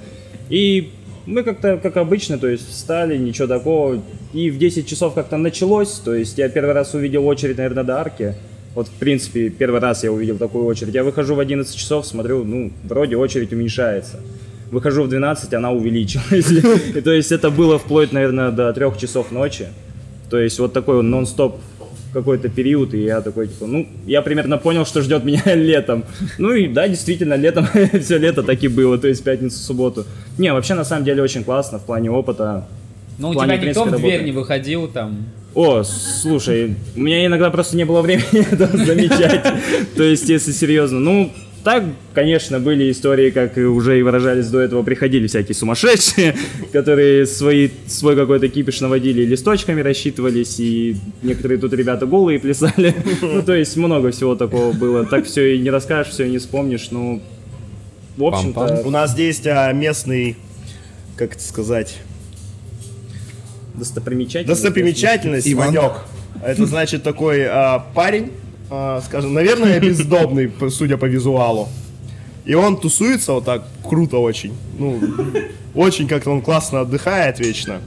[0.49, 0.91] И
[1.25, 4.01] мы как-то, как обычно, то есть встали, ничего такого.
[4.33, 7.99] И в 10 часов как-то началось, то есть я первый раз увидел очередь, наверное, до
[7.99, 8.35] арки.
[8.73, 10.93] Вот, в принципе, первый раз я увидел такую очередь.
[10.93, 14.21] Я выхожу в 11 часов, смотрю, ну, вроде очередь уменьшается.
[14.71, 16.49] Выхожу в 12, она увеличилась.
[16.95, 19.67] И то есть это было вплоть, наверное, до 3 часов ночи.
[20.29, 21.01] То есть вот такой вот
[22.13, 26.03] какой-то период, и я такой, типа, ну, я примерно понял, что ждет меня летом.
[26.37, 27.67] Ну и да, действительно, летом
[28.01, 30.05] все лето так и было, то есть пятницу, субботу.
[30.37, 32.67] Не, вообще, на самом деле, очень классно в плане опыта.
[33.17, 34.25] Ну, у тебя никто в принципе, дверь работы.
[34.25, 35.25] не выходил там.
[35.53, 39.43] О, слушай, у меня иногда просто не было времени это замечать.
[39.95, 41.31] То есть, если серьезно, ну,
[41.63, 41.83] так,
[42.13, 46.35] конечно, были истории, как уже и выражались до этого, приходили всякие сумасшедшие,
[46.73, 52.95] которые свои, свой какой-то кипиш наводили, листочками рассчитывались, и некоторые тут ребята голые плясали.
[53.21, 55.05] Ну, то есть, много всего такого было.
[55.05, 57.21] Так все и не расскажешь, все и не вспомнишь, ну,
[58.17, 58.81] в общем-то...
[58.85, 60.35] У нас есть а, местный,
[61.15, 61.97] как это сказать,
[63.75, 64.61] Достопримечательность.
[64.61, 65.67] достопримечательность, Иван.
[65.67, 65.91] Ванек.
[66.43, 68.31] Это значит такой а, парень,
[69.05, 71.67] скажем, наверное, бездомный, судя по визуалу.
[72.45, 74.53] И он тусуется вот так круто очень.
[74.79, 74.99] Ну,
[75.75, 77.81] очень как-то он классно отдыхает вечно.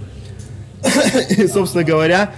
[1.30, 2.34] И, собственно говоря,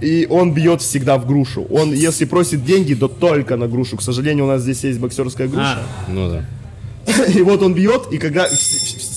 [0.00, 1.66] и он бьет всегда в грушу.
[1.70, 3.96] Он, если просит деньги, то только на грушу.
[3.96, 5.82] К сожалению, у нас здесь есть боксерская груша.
[6.08, 6.44] Ну да.
[7.34, 8.48] И вот он бьет, и когда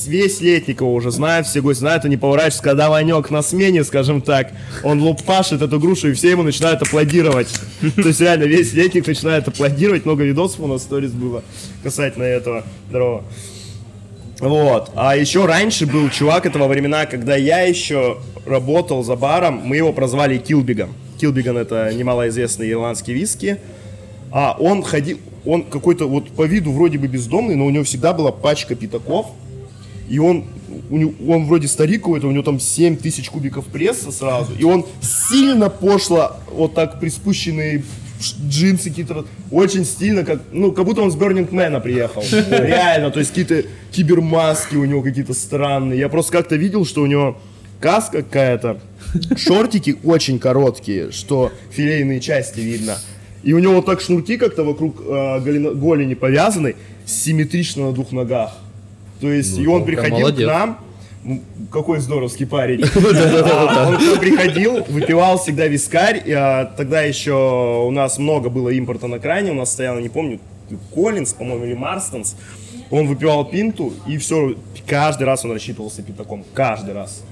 [0.05, 4.51] весь Летникова уже знает, все гости знают, они поворачиваются, когда Ванек на смене, скажем так,
[4.83, 7.47] он лупашит эту грушу, и все ему начинают аплодировать.
[7.95, 11.43] То есть реально весь Летник начинает аплодировать, много видосов у нас сторис было
[11.83, 12.63] касательно этого.
[12.89, 13.23] Здорово.
[14.39, 14.91] Вот.
[14.95, 19.77] А еще раньше был чувак, это во времена, когда я еще работал за баром, мы
[19.77, 20.89] его прозвали Килбиган.
[21.19, 23.57] Килбиган это немалоизвестный ирландский виски.
[24.31, 28.13] А он ходил, он какой-то вот по виду вроде бы бездомный, но у него всегда
[28.13, 29.27] была пачка пятаков.
[30.09, 30.45] И он,
[30.89, 34.53] у него- он вроде старик какой-то, у него там 7 тысяч кубиков пресса сразу.
[34.57, 37.83] И он сильно пошло, вот так приспущенные
[38.49, 42.23] джинсы какие-то, очень стильно, как, ну, как будто он с Burning Man приехал.
[42.31, 45.99] Реально, то есть какие-то кибермаски у него какие-то странные.
[45.99, 47.37] Я просто как-то видел, что у него
[47.79, 48.81] каска какая-то,
[49.37, 52.97] шортики очень короткие, что филейные части видно.
[53.43, 56.75] И у него вот так шнурки как-то вокруг э, голени повязаны,
[57.05, 58.57] симметрично на двух ногах.
[59.21, 60.47] То есть, Ну, и он приходил молодец.
[60.47, 60.79] к нам,
[61.71, 62.83] какой здоровский парень.
[62.93, 66.23] А, Он приходил, выпивал всегда вискарь.
[66.31, 69.51] а, Тогда еще у нас много было импорта на кране.
[69.51, 70.39] У нас стоял, не помню,
[70.93, 72.35] Коллинз, по-моему, или Марстонс.
[72.91, 74.55] Он выпивал пинту, и все,
[74.87, 76.43] каждый раз он рассчитывался пятаком.
[76.53, 77.23] Каждый раз.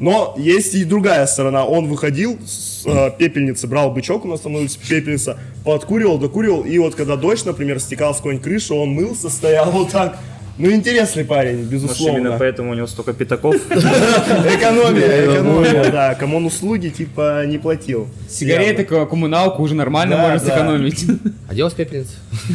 [0.00, 1.64] Но есть и другая сторона.
[1.64, 6.94] Он выходил с э, пепельницы, брал бычок, у нас улице пепельница, подкуривал, докуривал, и вот
[6.94, 10.18] когда дождь, например, стекал с какой-нибудь крыши, он мылся, стоял вот так,
[10.56, 12.18] Ну, интересный парень, Может, безусловно.
[12.18, 13.54] именно поэтому у него столько пятаков.
[13.70, 16.14] Экономия, экономия, да.
[16.14, 18.08] Кому он услуги, типа, не платил.
[18.28, 21.04] Сигареты, ко- коммуналку уже нормально можно сэкономить.
[21.48, 22.12] А где у вас пепельница?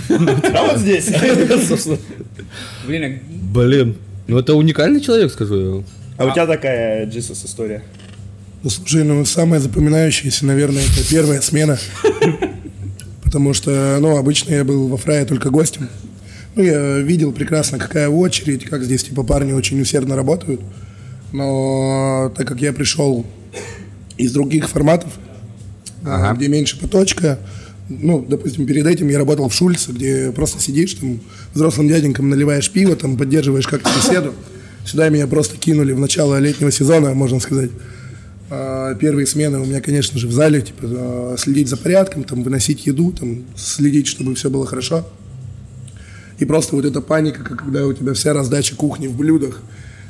[0.09, 1.09] А вот здесь.
[2.87, 3.19] Блин,
[3.53, 3.95] Блин.
[4.27, 5.83] Ну это уникальный человек, скажу я
[6.17, 6.27] вам.
[6.27, 7.83] А у тебя такая Джисус история?
[8.63, 11.77] Ну, слушай, ну, самое запоминающееся, наверное, это первая смена.
[13.23, 15.89] Потому что, ну, обычно я был во фрае только гостем.
[16.55, 20.61] Ну, я видел прекрасно, какая очередь, как здесь, типа, парни очень усердно работают.
[21.31, 23.25] Но так как я пришел
[24.17, 25.11] из других форматов,
[26.05, 27.39] а, где меньше поточка,
[27.89, 31.19] ну, допустим, перед этим я работал в Шульце, где просто сидишь, там,
[31.53, 34.33] взрослым дяденькам наливаешь пиво, там, поддерживаешь как-то беседу.
[34.85, 37.71] Сюда меня просто кинули в начало летнего сезона, можно сказать.
[38.49, 42.43] А, Первые смены у меня, конечно же, в зале, типа, а, следить за порядком, там,
[42.43, 45.07] выносить еду, там, следить, чтобы все было хорошо.
[46.39, 49.61] И просто вот эта паника, когда у тебя вся раздача кухни в блюдах,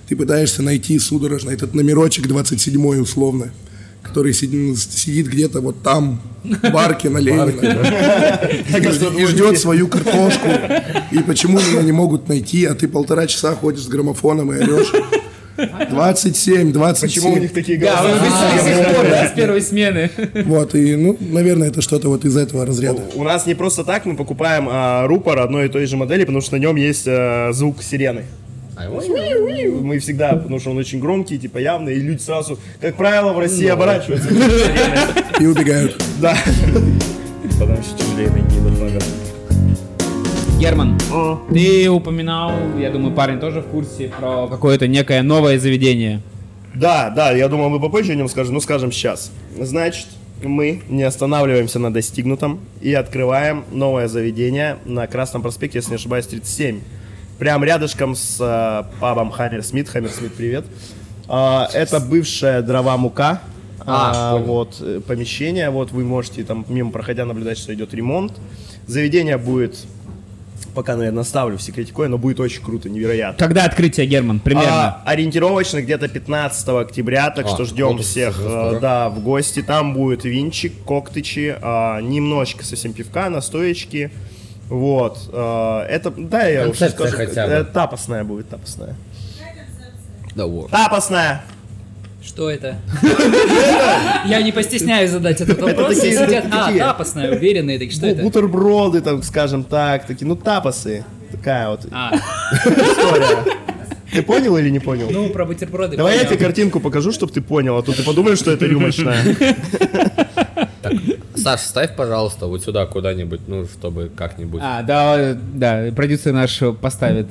[0.07, 3.51] ты пытаешься найти судорожно этот номерочек 27 условно,
[4.13, 10.49] который сидит, сидит где-то вот там, в барке на Ленина, и, ждет свою картошку.
[11.11, 14.91] И почему меня не могут найти, а ты полтора часа ходишь с граммофоном и орешь.
[15.89, 17.09] 27, 27.
[17.09, 18.13] Почему у них такие Да, голоса?
[18.13, 20.11] вы до сих пор, да, с первой смены.
[20.45, 23.01] Вот, и, ну, наверное, это что-то вот из этого разряда.
[23.15, 26.41] У нас не просто так мы покупаем а, рупор одной и той же модели, потому
[26.41, 28.25] что на нем есть а, звук сирены.
[28.75, 33.39] Мы всегда, потому что он очень громкий, типа явный, и люди сразу, как правило, в
[33.39, 34.29] России оборачиваются.
[35.39, 36.01] И убегают.
[36.19, 36.35] Да.
[37.59, 39.01] Потом еще тяжелее найти номер.
[40.59, 40.97] Герман,
[41.51, 46.21] ты упоминал, я думаю, парень тоже в курсе про какое-то некое новое заведение.
[46.73, 49.31] Да, да, я думал, мы попозже о нем скажем, ну скажем сейчас.
[49.59, 50.07] Значит,
[50.41, 56.27] мы не останавливаемся на достигнутом и открываем новое заведение на Красном проспекте, если не ошибаюсь,
[56.27, 56.79] 37.
[57.43, 59.89] Прям рядышком с э, пабом Хаммер Смит.
[59.89, 60.63] Хаммер Смит, привет.
[61.27, 63.41] А, это бывшая дрова мука.
[63.81, 64.45] А, А, понял.
[64.45, 68.31] вот э, помещение, вот вы можете там мимо проходя наблюдать, что идет ремонт.
[68.87, 69.75] Заведение будет,
[70.73, 73.45] пока, наверное, ставлю в секретикое, но будет очень круто, невероятно.
[73.45, 74.71] Когда открытие, Герман, примерно?
[74.71, 79.61] А, ориентировочно где-то 15 октября, так А, что ждем всех, э, да, в гости.
[79.61, 84.11] Там будет винчик, коктычи, а, немножечко совсем пивка, настоечки.
[84.69, 85.17] Вот.
[85.31, 87.15] э, это, да, я уже скажу.
[87.15, 87.53] хотя бы.
[87.53, 88.95] э, Тапосная будет, тапосная.
[90.35, 90.71] Да вот.
[90.71, 91.43] Тапосная!
[92.25, 92.77] Что это?
[94.25, 95.95] Я не постесняюсь задать этот вопрос.
[95.97, 98.21] такие- Все сидят, это А, такие- тапосная, уверенные, так что Бу- это?
[98.23, 101.03] Бутерброды, там, скажем так, такие, ну, тапосы.
[101.31, 102.15] Такая вот А,
[102.65, 103.43] история.
[104.11, 105.09] Ты понял или не понял?
[105.11, 105.97] ну, про бутерброды.
[105.97, 109.21] Давай я тебе картинку покажу, чтобы ты понял, а то ты подумаешь, что это рюмочная.
[111.43, 114.61] Саш, ставь, пожалуйста, вот сюда куда-нибудь, ну, чтобы как-нибудь.
[114.63, 117.27] А, да, да, продюсер наш поставит.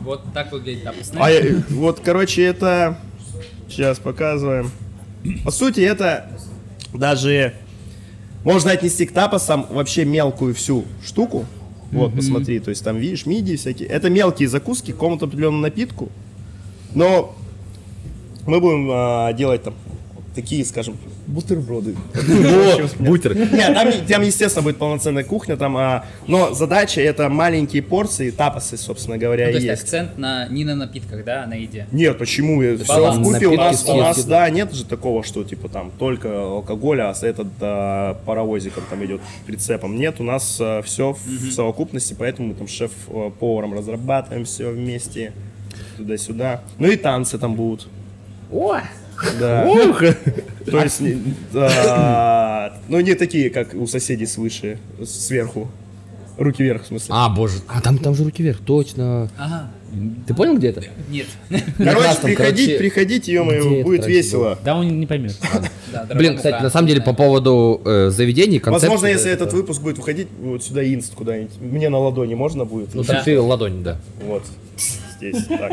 [0.00, 1.22] Вот так выглядит тапосная.
[1.24, 2.96] А я- вот, короче, это...
[3.68, 4.70] Сейчас показываем.
[5.44, 6.30] По сути, это
[6.94, 7.54] даже...
[8.44, 11.46] Можно отнести к тапосам вообще мелкую всю штуку.
[11.90, 13.88] Вот, посмотри, то есть там, видишь, мидии всякие.
[13.88, 16.10] Это мелкие закуски к какому-то определенному напитку.
[16.94, 17.34] Но
[18.46, 19.74] мы будем а, делать там
[20.36, 20.96] такие, скажем,
[21.26, 21.96] бутерброды.
[22.98, 23.36] Бутер.
[23.36, 28.76] Нет, там, там, естественно, будет полноценная кухня, там, а, но задача это маленькие порции, тапосы,
[28.76, 29.82] собственно говоря, Ну, то и есть есть.
[29.82, 31.86] акцент на, не на напитках, да, а на еде.
[31.92, 32.60] Нет, почему?
[32.82, 37.00] Все в купе у нас, у да, нет же такого, что типа там только алкоголь,
[37.02, 39.96] а с этот а, паровозиком там идет прицепом.
[39.96, 45.32] Нет, у нас все в совокупности, поэтому мы там шеф-поваром разрабатываем все вместе
[45.96, 46.60] туда-сюда.
[46.78, 47.88] Ну и танцы там будут.
[48.52, 48.78] О!
[49.40, 49.64] Да.
[50.70, 55.68] То есть, не- да, ну не такие, как у соседей свыше, сверху.
[56.38, 57.08] Руки вверх, в смысле.
[57.10, 57.54] А, боже.
[57.66, 59.30] А там, там же руки вверх, точно.
[59.38, 59.70] Ага.
[60.26, 60.82] Ты понял, где это?
[61.08, 61.26] Нет.
[61.78, 62.18] Короче,
[62.76, 64.58] приходите, где ё-моё, будет весело.
[64.62, 65.34] Да, он не поймет.
[66.14, 68.88] Блин, кстати, на самом деле, по поводу э, заведений, концепции...
[68.88, 71.58] Возможно, если это- этот выпуск будет выходить, вот сюда инст куда-нибудь.
[71.60, 72.94] Мне на ладони можно будет?
[72.94, 73.96] Ну, там ты ладонь, да.
[74.26, 74.42] Вот.
[75.16, 75.36] Здесь.
[75.48, 75.72] Так.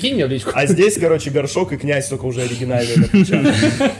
[0.00, 0.50] Кинь мне в личку.
[0.54, 3.54] А здесь, короче, горшок и князь только уже оригинальные напечатаны.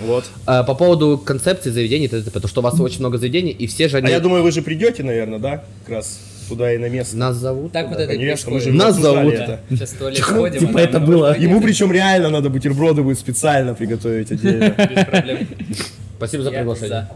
[0.00, 0.26] Вот.
[0.46, 3.88] А, по поводу концепции заведений, т.д., потому что у вас очень много заведений, и все
[3.88, 4.10] же А они...
[4.10, 5.64] я думаю, вы же придете, наверное, да?
[5.84, 7.16] Как раз туда и на место.
[7.16, 7.72] Нас зовут?
[7.72, 8.72] Так вот это Конечно, мы же.
[8.72, 9.34] Нас зовут.
[9.34, 9.60] это.
[9.70, 10.60] Сейчас в туалет ходим.
[10.60, 11.36] Типа а это было.
[11.38, 14.70] Ему причем реально надо бутерброды будет специально приготовить отдельно.
[14.70, 15.48] Без проблем.
[16.16, 17.08] Спасибо за приглашение.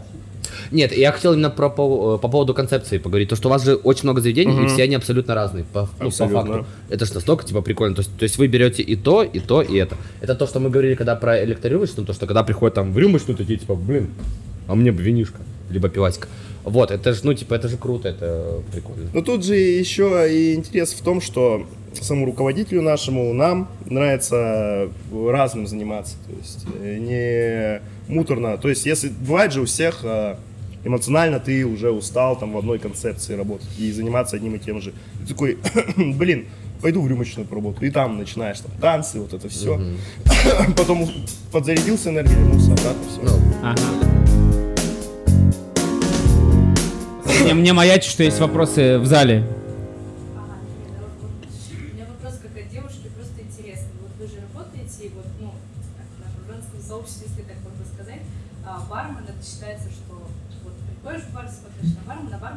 [0.71, 3.29] Нет, я хотел именно про, по, по поводу концепции поговорить.
[3.29, 5.65] То, что у вас же очень много заведений, и все они абсолютно разные.
[5.65, 6.41] По, ну, по Абсолютно.
[6.41, 6.65] факту.
[6.89, 7.95] Это же настолько, типа, прикольно.
[7.95, 9.97] То есть, то есть вы берете и то, и то, и это.
[10.21, 13.37] Это то, что мы говорили, когда про электрорюмочную, то, что когда приходят там в рюмочную,
[13.37, 14.09] такие, типа, блин,
[14.67, 15.39] а мне бы винишка,
[15.69, 16.27] либо пивасика.
[16.63, 19.09] Вот, это же, ну, типа, это же круто, это прикольно.
[19.13, 21.65] Но тут же еще и интерес в том, что
[22.01, 26.15] самому руководителю нашему, нам нравится разным заниматься.
[26.27, 27.81] То есть э, не
[28.13, 28.57] муторно.
[28.57, 30.35] То есть если бывает же у всех э,
[30.83, 34.93] эмоционально ты уже устал там в одной концепции работать и заниматься одним и тем же.
[35.21, 35.57] Ты такой,
[35.97, 36.47] блин,
[36.81, 37.87] пойду в рюмочную поработаю.
[37.89, 39.79] И там начинаешь там танцы, вот это все.
[40.77, 41.09] Потом
[41.51, 43.21] подзарядился энергией, вернулся обратно, все.
[47.43, 49.45] Мне, мне маячит, что есть вопросы в зале.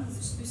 [0.08, 0.46] Зачастую.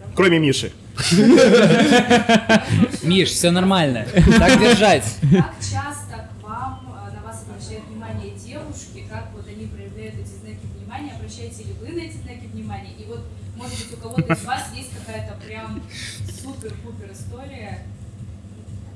[0.00, 0.72] Работает Кроме Миши.
[3.02, 4.06] Миш, все нормально.
[4.38, 5.04] Так держать.
[5.30, 10.34] Как часто к вам, а, на вас обращают внимание девушки, как вот они проявляют эти
[10.40, 12.92] знаки внимания, обращаете ли вы на эти знаки внимания?
[12.98, 13.24] И вот,
[13.56, 15.82] может быть, у кого-то из вас есть какая-то прям
[16.42, 17.82] супер-пупер история,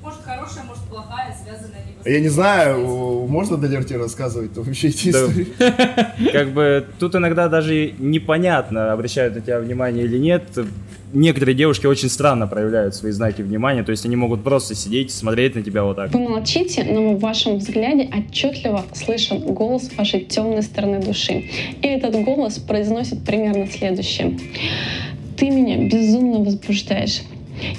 [0.01, 5.19] может хорошая, может плохая, связанная Я не знаю, можно Далерте рассказывать вообще эти Да.
[5.27, 5.47] истории?
[6.31, 10.43] Как бы тут иногда даже непонятно, обращают на тебя внимание или нет.
[11.13, 15.55] Некоторые девушки очень странно проявляют свои знаки внимания, то есть они могут просто сидеть, смотреть
[15.55, 16.11] на тебя вот так.
[16.13, 21.49] Вы молчите, но в вашем взгляде отчетливо слышен голос вашей темной стороны души.
[21.81, 24.39] И этот голос произносит примерно следующее.
[25.37, 27.23] Ты меня безумно возбуждаешь.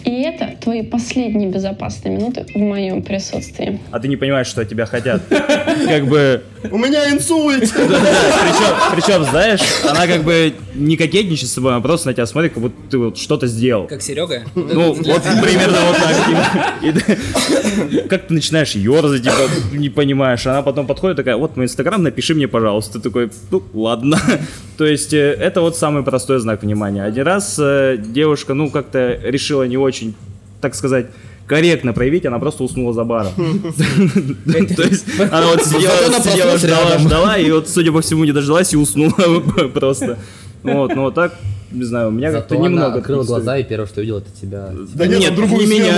[0.04, 3.80] И это твои последние безопасные минуты в моем присутствии.
[3.90, 5.22] А ты не понимаешь, что от тебя хотят.
[5.28, 6.42] Как бы...
[6.70, 7.62] У меня инсульт!
[8.94, 12.62] Причем, знаешь, она как бы не кокетничает с тобой, она просто на тебя смотрит, как
[12.62, 13.86] будто ты вот что-то сделал.
[13.86, 14.44] Как Серега?
[14.54, 16.80] Ну, вот примерно вот так.
[16.80, 18.08] типа.
[18.08, 20.46] Как ты начинаешь ерзать, типа, не понимаешь.
[20.46, 22.98] Она потом подходит такая, вот мой инстаграм, напиши мне, пожалуйста.
[22.98, 24.18] Ты такой, ну, ладно.
[24.76, 27.04] То есть, э, это вот самый простой знак внимания.
[27.04, 30.14] Один раз э, девушка, ну, как-то решила не очень,
[30.60, 31.06] так сказать,
[31.52, 33.34] корректно проявить, она просто уснула за баром.
[33.34, 38.72] То есть, она вот сидела, она ждала, ждала, и вот, судя по всему, не дождалась
[38.72, 39.12] и уснула
[39.74, 40.18] просто.
[40.62, 41.34] Вот, ну вот так,
[41.70, 42.98] не знаю, у меня как-то она немного...
[43.00, 44.72] открыла таких глаза и первое, что увидел, это тебя.
[44.94, 45.92] Да нет, Нет, другую не меня.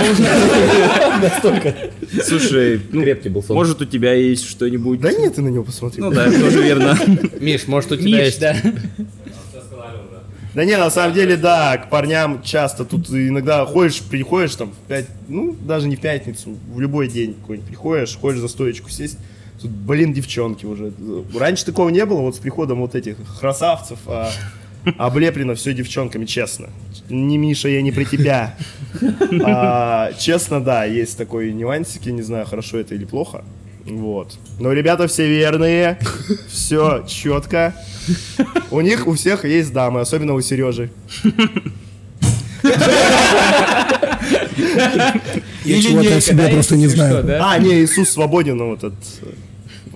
[1.21, 1.73] Настолько.
[2.21, 3.55] Слушай, ну, Крепкий был сон.
[3.55, 4.99] может у тебя есть что-нибудь?
[4.99, 6.01] Да нет, ты на него посмотри.
[6.01, 6.97] Ну да, тоже верно.
[7.39, 8.43] Миш, может у тебя Миш, есть...
[10.55, 10.65] да.
[10.65, 15.05] Не, на самом деле, да, к парням часто тут иногда ходишь, приходишь там в пять,
[15.27, 19.17] ну, даже не в пятницу, в любой день какой-нибудь приходишь, ходишь за стоечку сесть,
[19.61, 20.93] тут, блин, девчонки уже.
[21.37, 24.31] Раньше такого не было, вот с приходом вот этих красавцев, а,
[24.97, 26.69] облеплено все девчонками, честно.
[27.09, 28.55] Не Миша, я не про тебя.
[29.43, 33.43] А, честно, да, есть такой нюансик, я не знаю, хорошо это или плохо.
[33.85, 34.37] Вот.
[34.59, 35.99] Но ребята все верные,
[36.51, 37.75] все четко.
[38.71, 40.89] У них у всех есть дамы, особенно у Сережи.
[45.63, 47.25] Я чего-то о себе просто не знаю.
[47.43, 49.27] А, не, Иисус свободен, ну вот этот, э,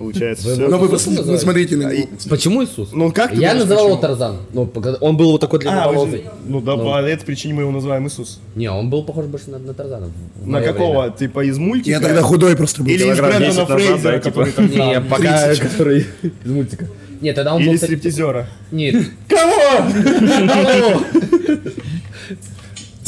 [0.00, 0.68] получается, Вы все.
[0.68, 1.32] Но вы Иисус пос- называете?
[1.32, 2.06] посмотрите на него.
[2.28, 2.88] Почему Иисус?
[2.92, 3.96] Ну как Я называл его?
[3.98, 4.36] Тарзан.
[4.52, 4.68] Ну,
[5.00, 6.22] он был вот такой А, длинноволосый.
[6.22, 8.40] вы- ну да, по этой причине мы его называем Иисус.
[8.56, 10.10] Не, он был похож больше на, на Тарзана.
[10.44, 11.02] На какого?
[11.02, 11.16] время.
[11.16, 11.90] Типа из мультика?
[11.90, 12.90] Я тогда худой просто был.
[12.90, 14.44] Или из Брэндона 10 назад, Фрейзера, типа.
[14.44, 15.60] который там Не, пока 30.
[15.70, 16.00] который
[16.44, 16.86] из мультика.
[17.20, 17.74] Нет, тогда он Или был...
[17.74, 18.48] кстати, стриптизера.
[18.72, 18.94] Нет.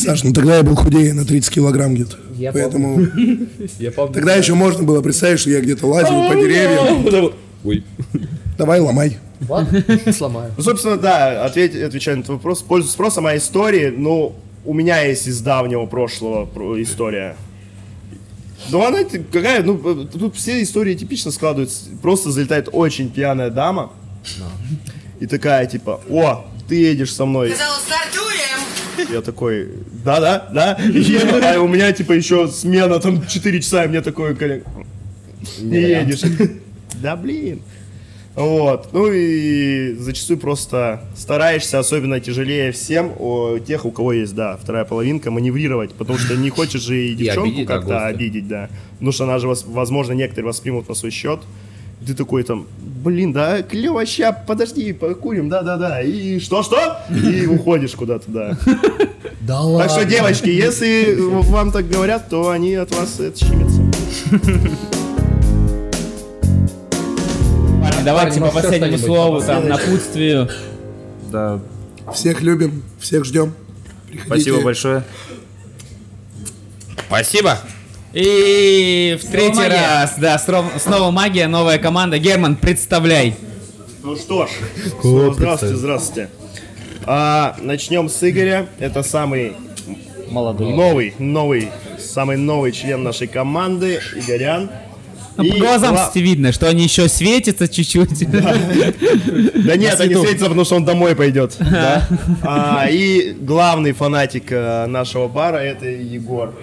[0.03, 2.17] Саш, ну тогда я был худее на 30 килограмм где-то.
[2.37, 3.01] Я Поэтому
[3.79, 4.13] Я помню.
[4.15, 7.33] тогда еще можно было представить, что я где-то лазил по деревьям.
[7.65, 7.85] Ой.
[8.59, 9.19] Давай, ломай.
[9.49, 10.53] Ладно, сломаю.
[10.57, 14.35] Ну, собственно, да, ответь, отвечая на этот вопрос, пользуясь спросом о истории, ну,
[14.65, 17.37] у меня есть из давнего прошлого про- история.
[18.71, 18.99] Ну, она
[19.33, 19.77] какая, ну,
[20.07, 21.87] тут все истории типично складываются.
[22.01, 23.91] Просто залетает очень пьяная дама.
[25.19, 27.49] И такая, типа, о, ты едешь со мной.
[29.11, 29.69] Я такой,
[30.05, 30.79] да-да, да.
[30.79, 34.65] А у меня, типа, еще смена, там, 4 часа, и мне такой коллег,
[35.61, 36.23] не едешь.
[36.95, 37.61] Да блин.
[38.35, 38.93] Вот.
[38.93, 44.85] Ну и зачастую просто стараешься, особенно тяжелее всем, о тех, у кого есть, да, вторая
[44.85, 48.71] половинка, маневрировать, потому что не хочешь же и девчонку как-то обидеть, да.
[48.93, 51.41] Потому что она же, возможно, некоторые воспримут на свой счет.
[52.07, 52.67] Ты такой там,
[53.05, 56.03] блин, да, клево, ща, подожди, покурим, да-да-да.
[56.03, 56.99] И что-что?
[57.11, 58.59] И уходишь куда-то, да.
[59.41, 63.81] Да Так что, девочки, если вам так говорят, то они от вас это щемятся.
[68.05, 70.49] Давайте Парни, по может, последнему слову, там, напутствию.
[71.31, 71.61] Да,
[72.13, 73.55] Всех любим, всех ждем.
[74.09, 74.51] Приходите.
[74.51, 75.05] спасибо большое.
[77.07, 77.59] Спасибо.
[78.13, 79.71] И в третий магия.
[79.71, 82.19] раз, да, снова магия, новая команда.
[82.19, 83.35] Герман, представляй.
[84.03, 84.51] Ну что ж,
[85.01, 86.29] снова здравствуйте, здравствуйте.
[87.05, 88.67] А, начнем с Игоря.
[88.79, 89.55] Это самый
[90.31, 90.75] Молодой.
[90.75, 94.71] новый, новый, самый новый член нашей команды, Игорян.
[95.39, 98.29] Ну, по И глазам, гла- видно, что они еще светятся чуть-чуть.
[98.31, 101.57] Да нет, На они светятся, потому что он домой пойдет.
[101.59, 102.07] да.
[102.43, 106.55] А, и главный фанатик э, нашего бара это Егор.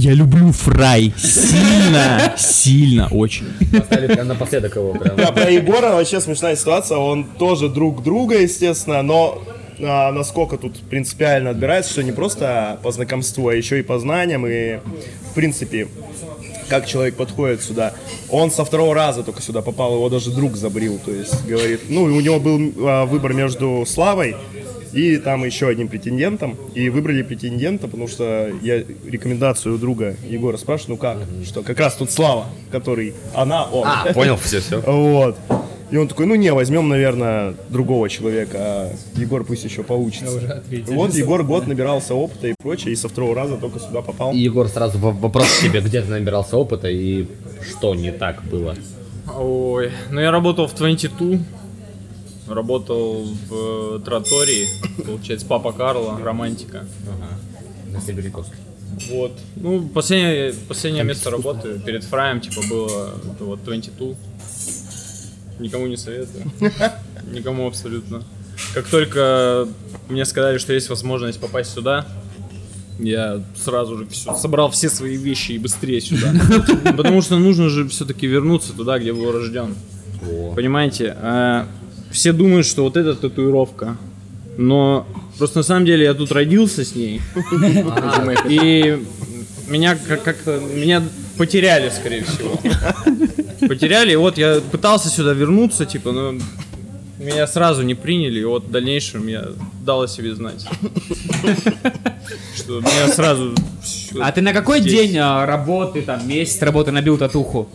[0.00, 1.12] Я люблю фрай.
[1.18, 3.46] Сильно, сильно, очень.
[3.76, 4.92] Поставили прям напоследок его.
[4.92, 5.16] Прям.
[5.16, 6.98] Да, про Егора вообще смешная ситуация.
[6.98, 9.42] Он тоже друг друга, естественно, но
[9.82, 14.46] а, насколько тут принципиально отбирается, что не просто по знакомству, а еще и по знаниям.
[14.46, 14.76] И,
[15.32, 15.88] в принципе,
[16.68, 17.92] как человек подходит сюда.
[18.30, 21.00] Он со второго раза только сюда попал, его даже друг забрил.
[21.04, 24.36] То есть, говорит, ну, и у него был а, выбор между Славой
[24.92, 26.56] и там еще одним претендентом.
[26.74, 31.18] И выбрали претендента, потому что я рекомендацию у друга Егора спрашиваю, ну как?
[31.44, 33.86] Что как раз тут Слава, который она, он.
[33.86, 34.80] А, понял, все, все.
[34.86, 35.36] Вот.
[35.90, 40.36] И он такой, ну не, возьмем, наверное, другого человека, а Егор пусть еще поучится.
[40.36, 40.94] уже ответили.
[40.94, 44.32] Вот Егор год набирался опыта и прочее, и со второго раза только сюда попал.
[44.32, 47.26] И Егор сразу вопрос к тебе, где ты набирался опыта и
[47.70, 48.76] что не так было?
[49.34, 51.38] Ой, ну я работал в 22,
[52.50, 54.66] работал в э, Тротории,
[55.04, 56.84] получается, Папа Карло, Романтика.
[57.92, 58.46] На Сибиряков.
[59.10, 59.32] Вот.
[59.56, 64.14] Ну, последнее, последнее место работы перед фраем, типа, было это вот 22.
[65.60, 66.44] Никому не советую.
[67.32, 68.22] Никому абсолютно.
[68.74, 69.68] Как только
[70.08, 72.06] мне сказали, что есть возможность попасть сюда,
[72.98, 76.34] я сразу же всё- собрал все свои вещи и быстрее сюда.
[76.96, 79.74] Потому что нужно же все-таки вернуться туда, где был рожден.
[80.54, 81.16] Понимаете?
[82.18, 83.96] Все думают, что вот эта татуировка.
[84.56, 85.06] Но
[85.38, 87.20] просто на самом деле я тут родился с ней.
[88.48, 89.00] И
[89.68, 90.36] меня как, как
[90.74, 91.04] меня
[91.36, 92.60] потеряли, скорее всего.
[93.68, 96.34] Потеряли, и вот я пытался сюда вернуться, типа, но
[97.20, 99.50] меня сразу не приняли, и вот в дальнейшем я
[99.84, 100.66] дал о себе знать.
[102.56, 103.54] Что меня сразу...
[104.20, 107.68] А ты на какой день а, работы, там, месяц работы набил татуху?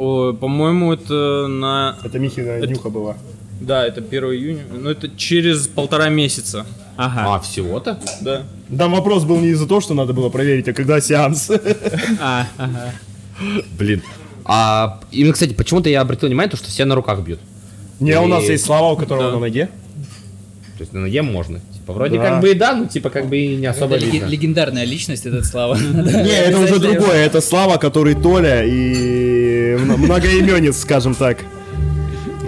[0.00, 1.98] О, по-моему, это на...
[2.02, 3.16] Это Михина нюха была.
[3.60, 4.62] Да, это 1 июня.
[4.72, 6.64] Ну, это через полтора месяца.
[6.96, 7.34] Ага.
[7.34, 8.00] А, всего-то?
[8.22, 8.44] Да.
[8.78, 11.50] Там вопрос был не из-за того, что надо было проверить, а когда сеанс.
[12.18, 12.92] А, ага.
[13.78, 14.02] Блин.
[14.46, 17.40] А именно, кстати, почему-то я обратил внимание, то, что все на руках бьют.
[18.00, 19.32] Не, у нас И- есть Слава, у которого Да.
[19.34, 19.66] на ноге.
[20.78, 21.60] То есть на ноге можно.
[21.90, 22.24] Типа, вроде Да.
[22.30, 24.26] как бы и да, ну типа как бы и не особо Это видно.
[24.26, 25.76] легендарная личность, этот Слава.
[25.92, 27.24] Не, это уже другое.
[27.26, 31.38] Это Слава, который Толя и мно- многоименец, скажем так.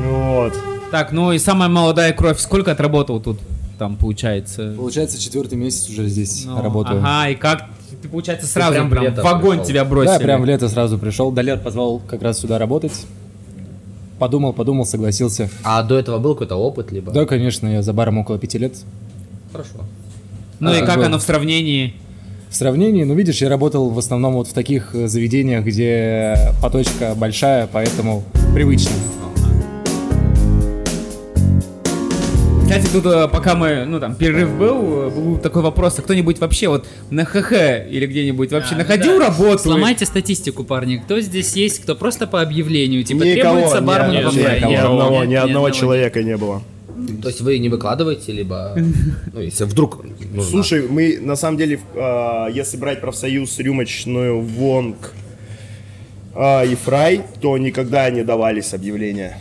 [0.00, 0.52] Вот.
[0.90, 3.38] Так, ну и самая молодая кровь, сколько отработал тут?
[3.78, 4.74] Там получается.
[4.76, 7.00] Получается, четвертый месяц уже здесь Ну, работаю.
[7.02, 7.64] Ага, и как
[8.02, 9.64] ты, получается, сразу прям прям, в лето в огонь пришел.
[9.68, 10.12] тебя бросили.
[10.12, 11.30] Да, прям в лето сразу пришел.
[11.32, 12.92] Далер позвал как раз сюда работать.
[14.18, 15.50] Подумал, подумал, согласился.
[15.64, 17.10] А до этого был какой-то опыт, либо?
[17.10, 18.74] Да, конечно, я за баром около пяти лет.
[19.52, 19.70] Хорошо.
[20.60, 21.04] Ну и А, как был.
[21.04, 21.94] оно в сравнении?
[22.48, 27.14] В сравнении, ну видишь, я работал в основном вот в таких э, заведениях, где поточка
[27.16, 28.24] большая, поэтому
[28.54, 28.92] привычно.
[32.62, 36.38] Кстати, тут э, пока мы, ну там, перерыв был, э, был такой вопрос, а кто-нибудь
[36.40, 37.52] вообще вот на ХХ
[37.90, 39.26] или где-нибудь вообще А, находил да.
[39.28, 39.58] работу?
[39.64, 40.96] Сломайте статистику, парни.
[40.96, 43.04] Кто здесь есть, кто просто по объявлению?
[43.04, 46.62] Типа Никого, требуется бармен во ни одного, ни одного- человека не было.
[47.22, 48.76] То есть вы не выкладываете, либо...
[49.32, 50.42] Ну, если вдруг нужно.
[50.42, 55.12] Слушай, мы на самом деле, а, если брать профсоюз рюмочную Вонг
[56.34, 59.38] а, и Фрай, то никогда не давались объявления.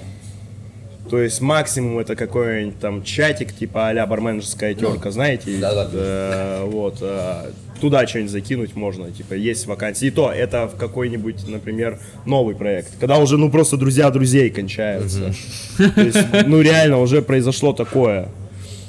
[1.09, 5.59] То есть максимум это какой-нибудь там чатик, типа а-ля барменджерская терка, знаете?
[5.93, 6.99] Э, вот.
[7.01, 10.07] э, туда что-нибудь закинуть можно, типа есть вакансии.
[10.07, 12.97] И то это в какой-нибудь, например, новый проект.
[12.99, 15.33] Когда уже, ну, просто друзья друзей кончаются.
[15.77, 18.29] То есть, ну, реально, уже произошло такое.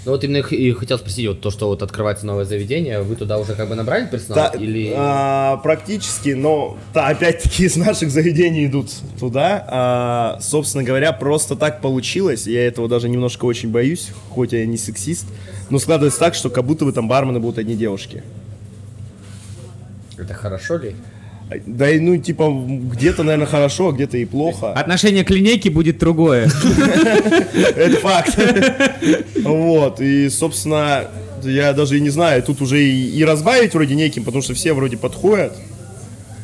[0.04, 3.38] Ну вот именно и хотел спросить, вот то, что вот открывается новое заведение, вы туда
[3.38, 4.50] уже как бы набрали персонал?
[4.52, 4.92] Да, или...
[4.96, 8.90] а, практически, но да, опять-таки из наших заведений идут
[9.20, 9.64] туда.
[9.68, 12.48] А, собственно говоря, просто так получилось.
[12.48, 15.26] Я этого даже немножко очень боюсь, хоть я не сексист.
[15.70, 18.24] Но складывается так, что как будто бы там бармены будут одни девушки.
[20.18, 20.94] Это хорошо ли?
[21.66, 22.50] Да и ну типа
[22.94, 24.72] где-то, наверное, хорошо, а где-то и плохо.
[24.72, 26.46] Отношение к линейке будет другое.
[27.76, 28.38] Это факт.
[29.42, 31.08] Вот, и, собственно,
[31.42, 34.96] я даже и не знаю, тут уже и, разбавить вроде неким, потому что все вроде
[34.96, 35.52] подходят,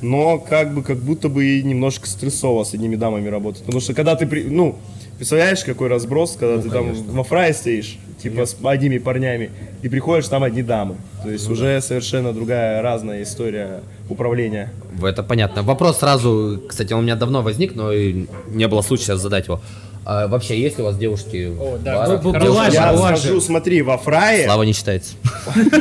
[0.02, 3.62] но как бы, как будто бы и немножко стрессово с одними дамами работать.
[3.62, 4.76] Потому что когда ты, при- ну,
[5.16, 9.50] представляешь, какой разброс, когда ты там во фрае стоишь, типа с одними парнями,
[9.82, 10.96] и приходишь, там одни дамы.
[11.22, 14.70] То есть Ну уже совершенно другая, разная история управления.
[15.02, 15.62] Это понятно.
[15.62, 19.60] Вопрос сразу, кстати, он у меня давно возник, но и не было случая задать его.
[20.04, 21.48] А вообще, есть ли у вас девушки?
[21.48, 22.22] в да, барах?
[22.24, 22.46] бу- Девушки?
[22.48, 23.22] была же, Я была же.
[23.22, 24.44] скажу, смотри, во фрае...
[24.44, 25.12] Слава не считается.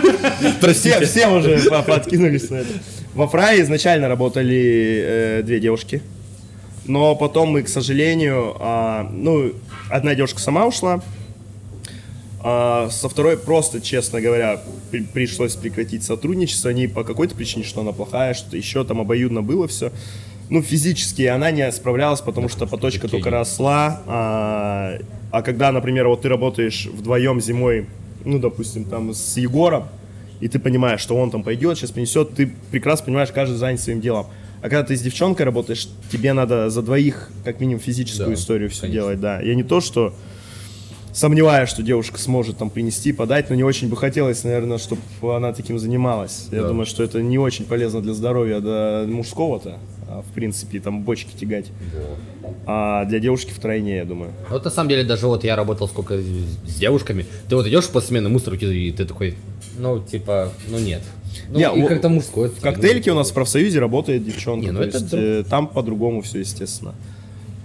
[0.74, 2.70] Все, все уже по- подкинулись на это.
[3.14, 6.02] Во фрае изначально работали э, две девушки.
[6.86, 9.52] Но потом мы, к сожалению, а, ну,
[9.90, 11.02] одна девушка сама ушла,
[12.42, 14.62] а со второй просто, честно говоря,
[14.92, 16.70] при- пришлось прекратить сотрудничество.
[16.70, 19.92] Не по какой-то причине, что она плохая, что еще там обоюдно было все.
[20.50, 24.02] Ну, физически она не справлялась, потому что поточка только росла.
[24.08, 24.98] А,
[25.32, 27.88] а когда, например, вот ты работаешь вдвоем зимой,
[28.24, 29.88] ну, допустим, там с Егором,
[30.40, 34.00] и ты понимаешь, что он там пойдет, сейчас принесет, ты прекрасно понимаешь, каждый занят своим
[34.00, 34.28] делом.
[34.62, 38.70] А когда ты с девчонкой работаешь, тебе надо за двоих, как минимум, физическую Да, историю
[38.70, 39.42] все делать, да.
[39.42, 40.14] Я не то, что
[41.18, 45.02] сомневаюсь, что девушка сможет там принести, подать, но не очень бы хотелось, наверное, чтобы
[45.36, 46.48] она таким занималась.
[46.52, 46.68] Я Да.
[46.70, 51.36] думаю, что это не очень полезно для здоровья да, мужского-то, а, в принципе, там бочки
[51.36, 51.68] тягать.
[52.66, 54.32] А для девушки втройне, я думаю.
[54.50, 57.26] Вот на самом деле даже вот я работал сколько с девушками.
[57.50, 59.36] Ты вот идешь после смены мусорки и ты такой,
[59.78, 61.02] ну типа, ну нет.
[61.50, 62.50] Ну, Не, и как-то мужской.
[62.50, 64.66] В коктейльке у нас в профсоюзе работает девчонка.
[64.66, 66.94] Не, ну то это есть, друг- э, там по-другому все, естественно.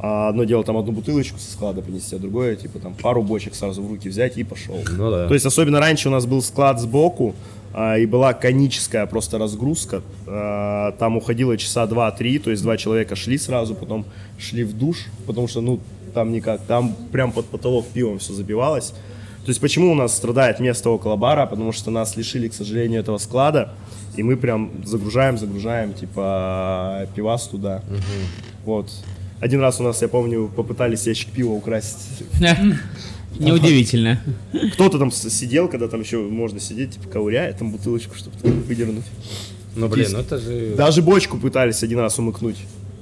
[0.04, 3.54] А одно дело там одну бутылочку со склада принести, а другое, типа, там пару бочек
[3.54, 4.76] сразу в руки взять и пошел.
[4.90, 5.28] Ну да.
[5.28, 7.36] То есть, особенно раньше у нас был склад сбоку,
[7.72, 10.02] а, и была коническая просто разгрузка.
[10.26, 14.04] А, там уходило часа два-три, то есть два человека шли сразу, потом
[14.38, 15.78] шли в душ, потому что, ну,
[16.12, 18.90] там никак, там прям под потолок пивом все забивалось.
[19.44, 21.46] То есть почему у нас страдает место около бара?
[21.46, 23.72] Потому что нас лишили, к сожалению, этого склада,
[24.16, 27.82] и мы прям загружаем, загружаем, типа, пивас туда.
[28.64, 28.90] Вот.
[29.42, 31.98] Один раз у нас, я помню, попытались ящик пива украсть.
[33.40, 34.22] Неудивительно.
[34.74, 39.04] Кто-то там сидел, когда там еще можно сидеть, типа, ковыряет там бутылочку, чтобы выдернуть.
[39.74, 40.74] Ну блин, ну это же...
[40.76, 42.58] Даже бочку пытались один раз умыкнуть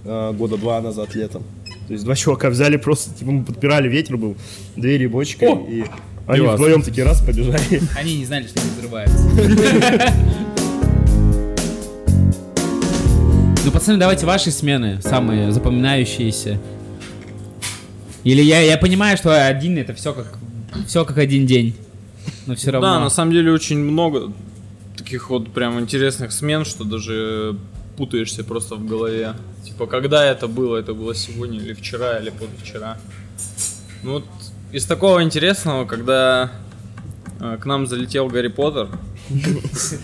[0.07, 1.43] а, года два назад летом.
[1.89, 4.35] То есть два чувака взяли просто, типа, мы подпирали, ветер был,
[4.77, 5.85] двери бочкой, и
[6.27, 6.55] они Пивас.
[6.55, 7.83] вдвоем такие раз побежали.
[7.99, 8.71] Они не знали, что они
[13.63, 16.59] Ну, пацаны, давайте ваши смены, самые запоминающиеся.
[18.25, 20.39] Или я, я понимаю, что один это все как
[20.87, 21.77] все как один день.
[22.47, 22.95] Но все равно.
[22.95, 24.33] Да, на самом деле очень много
[24.97, 27.57] таких вот прям интересных смен, что даже
[27.99, 29.35] путаешься просто в голове.
[29.63, 30.79] Типа, когда это было?
[30.79, 32.97] Это было сегодня или вчера, или позавчера.
[34.03, 34.25] Ну вот
[34.73, 36.51] из такого интересного, когда
[37.41, 38.89] э, к нам залетел Гарри Поттер.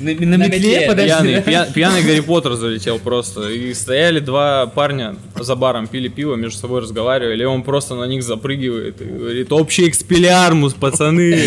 [0.00, 1.10] На, на метле, подожди.
[1.10, 3.48] Пьяный, пья- пьяный Гарри Поттер залетел просто.
[3.48, 8.04] И стояли два парня за баром, пили пиво, между собой разговаривали, и он просто на
[8.04, 11.38] них запрыгивает и говорит, общий экспелиармус, пацаны.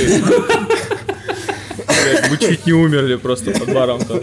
[2.29, 4.19] Мы чуть не умерли просто под баром там.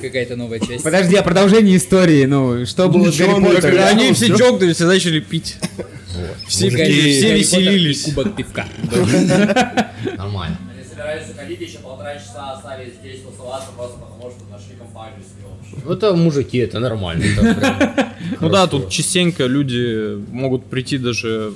[0.00, 0.84] Какая-то новая часть.
[0.84, 3.84] Подожди, а продолжение истории, ну, что было с Гарри ну, Поттером?
[3.84, 5.56] они все чокнулись и начали пить.
[6.48, 8.02] Все, все веселились.
[8.02, 8.66] кубок пивка.
[10.16, 10.58] Нормально.
[12.74, 15.18] Остались здесь тусоваться, просто потому что нашли компанию
[15.60, 15.82] общую.
[15.84, 17.24] Ну это мужики, это нормально.
[18.40, 21.52] Ну да, тут частенько люди могут прийти даже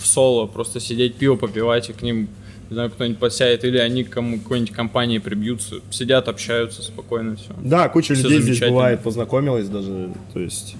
[0.00, 2.28] в соло, просто сидеть, пиво попивать, и к ним,
[2.70, 7.52] не знаю, кто-нибудь подсядет, или они к кому- какой-нибудь компании прибьются, сидят, общаются спокойно, все.
[7.62, 10.76] Да, куча людей здесь бывает, познакомилась даже, то есть...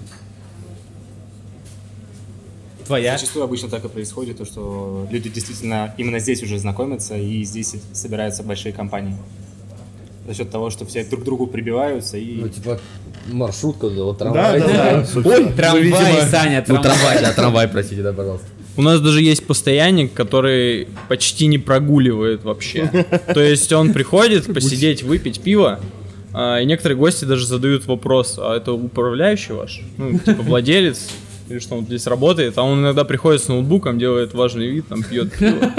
[2.85, 3.17] Твоя?
[3.17, 7.75] Зачастую обычно так и происходит, то, что люди действительно именно здесь уже знакомятся, и здесь
[7.93, 9.15] собираются большие компании.
[10.27, 12.41] За счет того, что все друг к другу прибиваются и...
[12.41, 12.79] Ну, типа,
[13.31, 14.59] маршрутка, да, вот трамвай.
[14.59, 15.51] Да, да, да, Ой, собственно.
[15.51, 16.83] Трамвай, видимо, Саня, Ну, трамвай.
[16.83, 18.47] трамвай, да, трамвай, простите, да, пожалуйста.
[18.77, 23.07] У нас даже есть постоянник, который почти не прогуливает вообще.
[23.33, 25.79] То есть он приходит посидеть, выпить пиво,
[26.33, 29.81] а, и некоторые гости даже задают вопрос, а это управляющий ваш?
[29.97, 31.07] Ну, типа владелец?
[31.47, 32.57] Или что он здесь работает?
[32.57, 35.71] А он иногда приходит с ноутбуком, делает важный вид, там пьет пиво.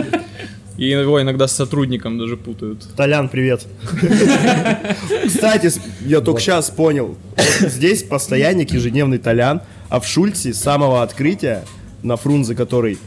[0.76, 2.86] И его иногда с сотрудником даже путают.
[2.96, 3.66] Толян, привет.
[5.26, 5.72] Кстати,
[6.04, 7.16] я только сейчас понял.
[7.60, 11.64] Здесь постоянник ежедневный Толян, а в Шульце с самого открытия,
[12.02, 12.98] на Фрунзе который,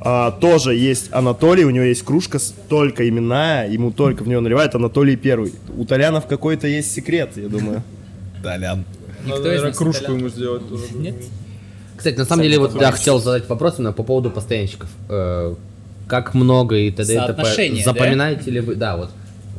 [0.00, 4.74] а, тоже есть Анатолий, у него есть кружка только именная, ему только в нее наливают
[4.74, 5.54] Анатолий Первый.
[5.76, 7.84] У Толянов какой-то есть секрет, я думаю.
[8.42, 8.84] Толян.
[9.24, 10.84] Надо, из наверное, кружку ему сделать тоже.
[10.94, 11.14] Нет?
[11.96, 14.90] Кстати, на самом деле, вот я хотел задать вопрос именно по поводу постоянщиков.
[16.08, 17.12] Как много и т.д.
[17.12, 17.26] и т.п.
[17.26, 17.92] Соотношение, да?
[17.92, 18.74] Запоминаете ли вы?
[18.74, 19.10] Да, вот.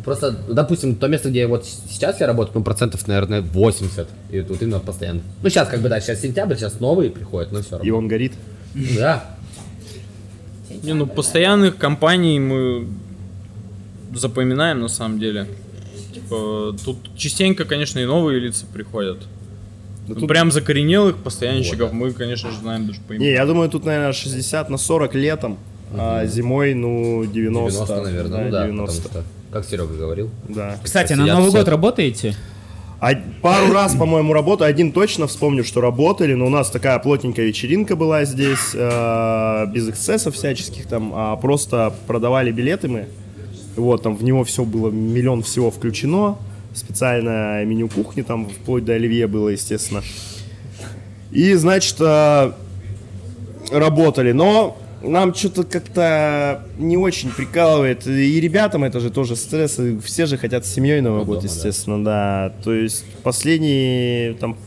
[0.03, 4.07] Просто, допустим, то место, где вот сейчас я работаю, ну, процентов, наверное, 80.
[4.32, 5.22] И тут именно постоянно.
[5.41, 7.86] Ну, сейчас как бы, да, сейчас сентябрь, сейчас новые приходят, но все равно.
[7.88, 8.34] И он горит.
[8.98, 9.24] Да.
[10.82, 12.88] Не, ну постоянных компаний мы
[14.14, 15.48] запоминаем на самом деле.
[16.14, 19.20] Типа, тут частенько, конечно, и новые лица приходят.
[20.07, 23.30] Ну, прям закоренелых постоянщиков мы, конечно же, знаем даже по Не, имени.
[23.30, 25.57] я думаю, тут, наверное, 60 на 40 летом,
[25.98, 27.86] а зимой, ну, 90.
[27.86, 29.02] 90, наверное, да, ну да, 90.
[29.02, 30.30] потому что, как Серега говорил.
[30.49, 30.78] Да.
[30.84, 32.36] Кстати, на Новый все- год работаете?
[32.99, 33.11] А
[33.41, 34.70] пару раз, по-моему, работаю.
[34.70, 39.90] Один точно вспомню, что работали, но у нас такая плотненькая вечеринка была здесь, э, без
[39.90, 43.07] эксцессов всяческих там, а просто продавали билеты мы.
[43.76, 46.38] Вот, там в него все было, миллион всего включено.
[46.74, 50.02] Специальное меню кухни, там вплоть до оливье было, естественно.
[51.32, 52.52] И, значит, э,
[53.72, 58.08] работали, но нам что-то как-то не очень прикалывает.
[58.08, 59.80] И ребятам это же тоже стресс.
[59.80, 62.54] и Все же хотят с семьей Новый год, естественно, да.
[62.64, 64.58] То есть последние там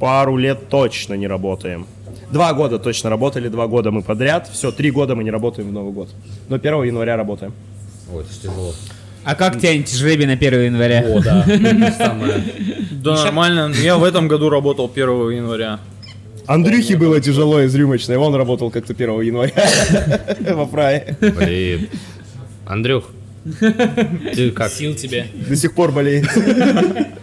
[0.00, 1.86] пару лет точно не работаем.
[2.30, 4.48] Два года точно работали, два года мы подряд.
[4.52, 6.10] Все, три года мы не работаем в Новый год.
[6.48, 7.52] Но 1 января работаем.
[8.12, 8.74] Ой, это тяжело.
[9.24, 11.04] А как тянете жребий на 1 января?
[11.06, 11.44] О, да.
[13.04, 13.70] Да, нормально.
[13.82, 15.78] Я в этом году работал 1 января.
[16.46, 19.52] Андрюхе было тяжело из рюмочной, он работал как-то 1 января
[20.54, 21.16] во фрае.
[21.20, 21.88] Блин.
[22.66, 23.10] Андрюх,
[24.34, 24.70] ты как?
[24.72, 25.26] Сил тебе.
[25.48, 26.26] До сих пор болеет.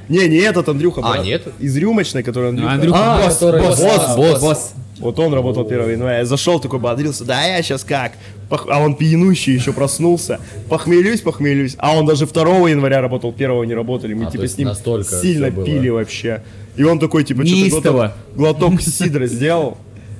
[0.10, 1.02] Не, не этот Андрюха.
[1.04, 1.48] А, нет?
[1.60, 2.72] Из рюмочной, который Андрюха.
[2.74, 3.80] Андрюха А, босс, который- босс,
[4.16, 4.74] босс, босс.
[5.00, 6.20] Вот он работал 1 января.
[6.20, 7.26] Я зашел такой, бодрился.
[7.26, 8.12] Да, я сейчас как?
[8.52, 10.40] Пох- А он пьянущий еще проснулся.
[10.70, 11.76] Похмелюсь, похмелюсь.
[11.80, 14.14] А он даже 2 января работал, 1 не работали.
[14.14, 16.44] Мы А, типа с ним настолько сильно пили вообще.
[16.76, 19.78] И он такой, типа, что-то глоток, глоток сидра сделал.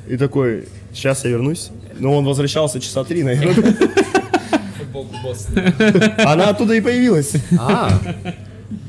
[0.08, 1.70] И такой, сейчас я вернусь.
[2.00, 3.76] Но он возвращался часа три, наверное.
[6.26, 7.34] Она оттуда и появилась.
[7.58, 8.00] А,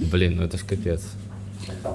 [0.00, 1.02] блин, ну это ж капец.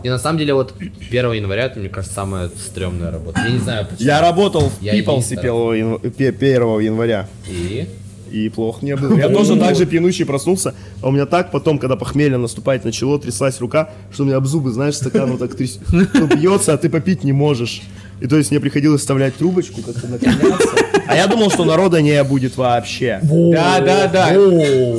[0.04, 3.42] И на самом деле вот 1 января, это, мне кажется, самая стрёмная работа.
[3.46, 4.08] Я не знаю почему.
[4.08, 5.40] Я работал в Я единственный.
[5.40, 7.28] 1 января.
[7.48, 7.88] И?
[8.32, 9.18] И плохо не было.
[9.18, 13.20] Я тоже так же пьянущий проснулся, а у меня так потом, когда похмелье наступает начало,
[13.20, 15.80] тряслась рука, что у меня об зубы, знаешь, стакан вот так тряс...
[15.92, 17.82] ну, бьется, а ты попить не можешь.
[18.20, 20.70] И то есть мне приходилось вставлять трубочку, как-то наклоняться.
[21.08, 23.20] А я думал, что народа не будет вообще.
[23.22, 24.36] Да, да, да.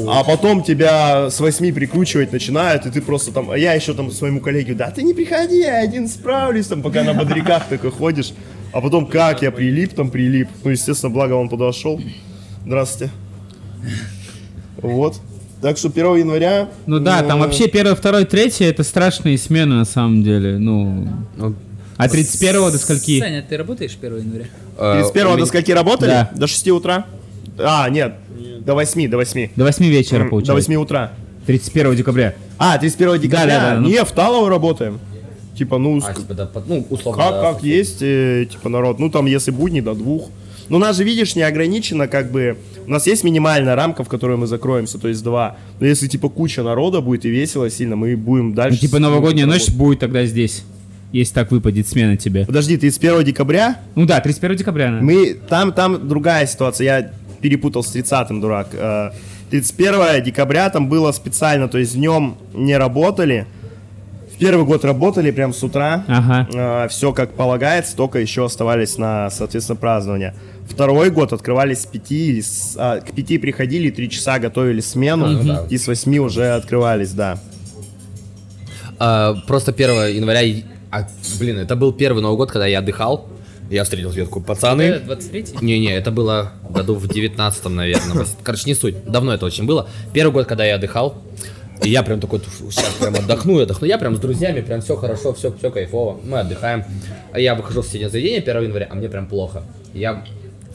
[0.08, 3.50] А потом тебя с восьми прикручивать начинают, и ты просто там...
[3.50, 7.02] А я еще там своему коллеге, да ты не приходи, я один справлюсь, там, пока
[7.02, 8.32] на бодряках такой ходишь.
[8.72, 10.48] А потом как я прилип, там прилип.
[10.62, 12.00] Ну, естественно, благо он подошел.
[12.66, 13.12] Здравствуйте.
[14.82, 15.20] Вот.
[15.60, 16.68] Так что 1 января...
[16.86, 20.58] Ну да, там э, вообще 1, 2, 3 это страшные смены на самом деле.
[20.58, 21.08] Ну.
[21.96, 23.18] А 31 до скольки?
[23.18, 24.44] Саня, ты работаешь 1 января?
[24.76, 26.10] 31 до скольки работали?
[26.10, 26.30] Да.
[26.34, 27.06] До 6 утра?
[27.58, 28.14] А, нет,
[28.60, 29.50] до 8, до 8.
[29.56, 30.52] До 8 вечера, М, получается.
[30.52, 31.12] До 8 утра.
[31.46, 32.34] 31 декабря.
[32.58, 33.46] А, 31 декабря?
[33.60, 35.00] да, да, ну- Не, в Талово работаем.
[35.56, 39.00] Типа, ну, А, типа, да, под- ну, условно, как, да, как есть, э, типа, народ.
[39.00, 40.28] Ну, там, если будни, до двух.
[40.68, 42.56] Но у нас же, видишь, не ограничено, как бы...
[42.86, 45.56] У нас есть минимальная рамка, в которой мы закроемся, то есть два.
[45.80, 48.80] Но если, типа, куча народа будет и весело сильно, мы будем Ну, дальше...
[48.80, 50.64] типа с- новогодняя ну, ночь будет тогда здесь.
[51.12, 52.44] Если так выпадет смена тебе.
[52.44, 53.80] Подожди, 31 декабря?
[53.94, 54.90] Ну да, 31 декабря.
[54.90, 55.14] наверное.
[55.14, 58.68] Мы, там, там другая ситуация, я перепутал с 30-м, дурак.
[58.74, 59.10] Э,
[59.50, 63.46] 31 декабря там было специально, то есть днем не работали.
[64.38, 66.04] Первый год работали прям с утра.
[66.06, 66.88] Ага.
[66.88, 70.34] все как полагается, только еще оставались на, соответственно, празднование.
[70.68, 75.26] Второй год открывались с 5 или с- а, к 5 приходили, 3 часа готовили смену,
[75.28, 75.66] Ну да.
[75.68, 77.38] и с 8 уже открывались, да.
[78.98, 80.40] А, просто 1 января...
[80.90, 81.08] а,
[81.40, 83.26] блин, это был первый Новый год, когда я отдыхал.
[83.70, 84.40] Я встретил ветку.
[84.40, 84.82] Пацаны...
[84.82, 85.64] Это 23-й?
[85.64, 88.26] Не-не, это было году в 19 наверное.
[88.42, 89.04] Короче, не суть.
[89.04, 89.88] Давно это очень было.
[90.14, 91.16] Первый год, когда я отдыхал,
[91.82, 92.40] и я прям такой,
[92.70, 93.86] сейчас прям отдохну, отдохну.
[93.86, 96.20] Я прям с друзьями, прям все хорошо, все, все кайфово.
[96.24, 96.84] Мы отдыхаем.
[97.32, 99.62] А я выхожу в соседнее заведение 1 января, а мне прям плохо.
[99.94, 100.24] Я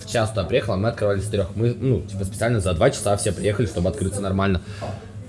[0.03, 1.49] в час туда приехал, а мы открывали с трех.
[1.55, 4.61] Мы, ну, типа специально за два часа все приехали, чтобы открыться нормально.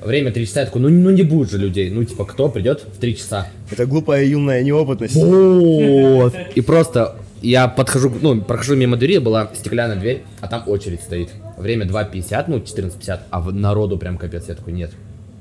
[0.02, 1.90] Время 3 часа, я такой, ну, ну не будет же людей.
[1.90, 3.48] Ну, типа, кто придет в 3 часа?
[3.70, 5.16] Это глупая юная неопытность.
[5.16, 6.34] Вот.
[6.54, 11.30] И просто я подхожу, ну, прохожу мимо двери, была стеклянная дверь, а там очередь стоит.
[11.56, 14.44] Время 2.50, ну, 14.50, а народу прям капец.
[14.48, 14.90] Я такой, нет.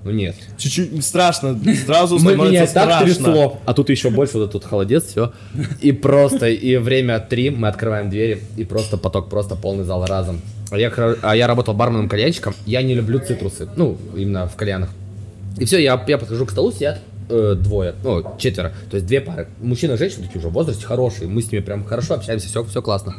[0.04, 0.36] Ну нет.
[0.58, 3.06] Чуть-чуть страшно, сразу становится меня так страшно.
[3.06, 5.32] трясло, а тут еще больше, вот тут холодец, все.
[5.82, 10.42] И просто, и время 3, мы открываем двери, и просто поток, просто полный зал разом.
[10.72, 14.90] А я, а я работал барменом кальянщиком, я не люблю цитрусы, ну, именно в кальянах.
[15.58, 17.00] И все, я, я подхожу к столу, сидят
[17.30, 19.48] э, двое, ну, четверо, то есть две пары.
[19.62, 22.64] Мужчина и женщина такие уже в возрасте хорошие, мы с ними прям хорошо общаемся, все,
[22.64, 23.16] все классно.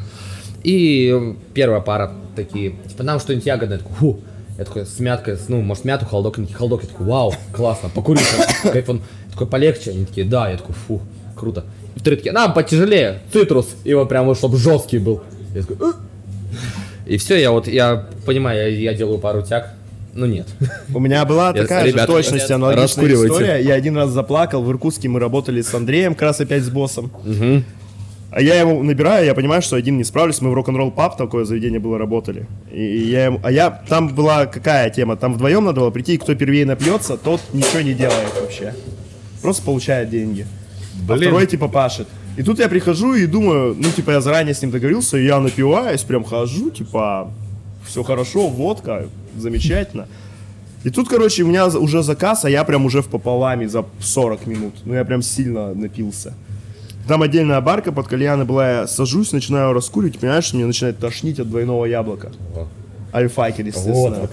[0.63, 4.19] И первая пара такие, типа, нам что-нибудь ягодное, я такой, фу.
[4.57, 8.23] Я такой, с мяткой, ну, может, мяту, холодок, такие, холодок, я такой, вау, классно, покурить,
[8.63, 9.01] кайф, он
[9.31, 11.01] такой, полегче, они такие, да, я такой, фу,
[11.35, 11.65] круто.
[11.95, 15.23] И вторые такие, нам потяжелее, цитрус, его прям вот, чтобы жесткий был.
[15.53, 15.93] Я такой, «Э».
[17.05, 19.73] И все, я вот, я понимаю, я, я делаю пару тяг,
[20.13, 20.47] Ну нет.
[20.93, 23.59] У меня была такая же точности ребят, аналогичная история.
[23.61, 26.21] Я один раз заплакал, я один раз заплакал в Иркутске, мы работали с Андреем, как
[26.23, 27.11] раз опять с боссом.
[28.35, 30.41] А я его набираю, я понимаю, что один не справлюсь.
[30.41, 32.47] Мы в рок-н-ролл паб, такое заведение было, работали.
[32.69, 35.15] И я ему, а я, там была какая тема?
[35.15, 38.73] Там вдвоем надо было прийти, и кто первее напьется, тот ничего не делает вообще.
[39.41, 40.45] Просто получает деньги.
[41.07, 41.29] А Блин.
[41.29, 42.09] второй типа пашет.
[42.35, 45.39] И тут я прихожу и думаю, ну типа я заранее с ним договорился, и я
[45.39, 47.31] напиваюсь, прям хожу, типа
[47.85, 49.05] все хорошо, водка,
[49.37, 50.09] замечательно.
[50.83, 54.45] И тут, короче, у меня уже заказ, а я прям уже в пополаме за 40
[54.45, 54.73] минут.
[54.83, 56.33] Ну, я прям сильно напился.
[57.07, 61.39] Там отдельная барка под кальяны была, я сажусь, начинаю раскуривать, понимаешь, что меня начинает тошнить
[61.39, 62.31] от двойного яблока.
[63.13, 64.27] Альфакер, естественно.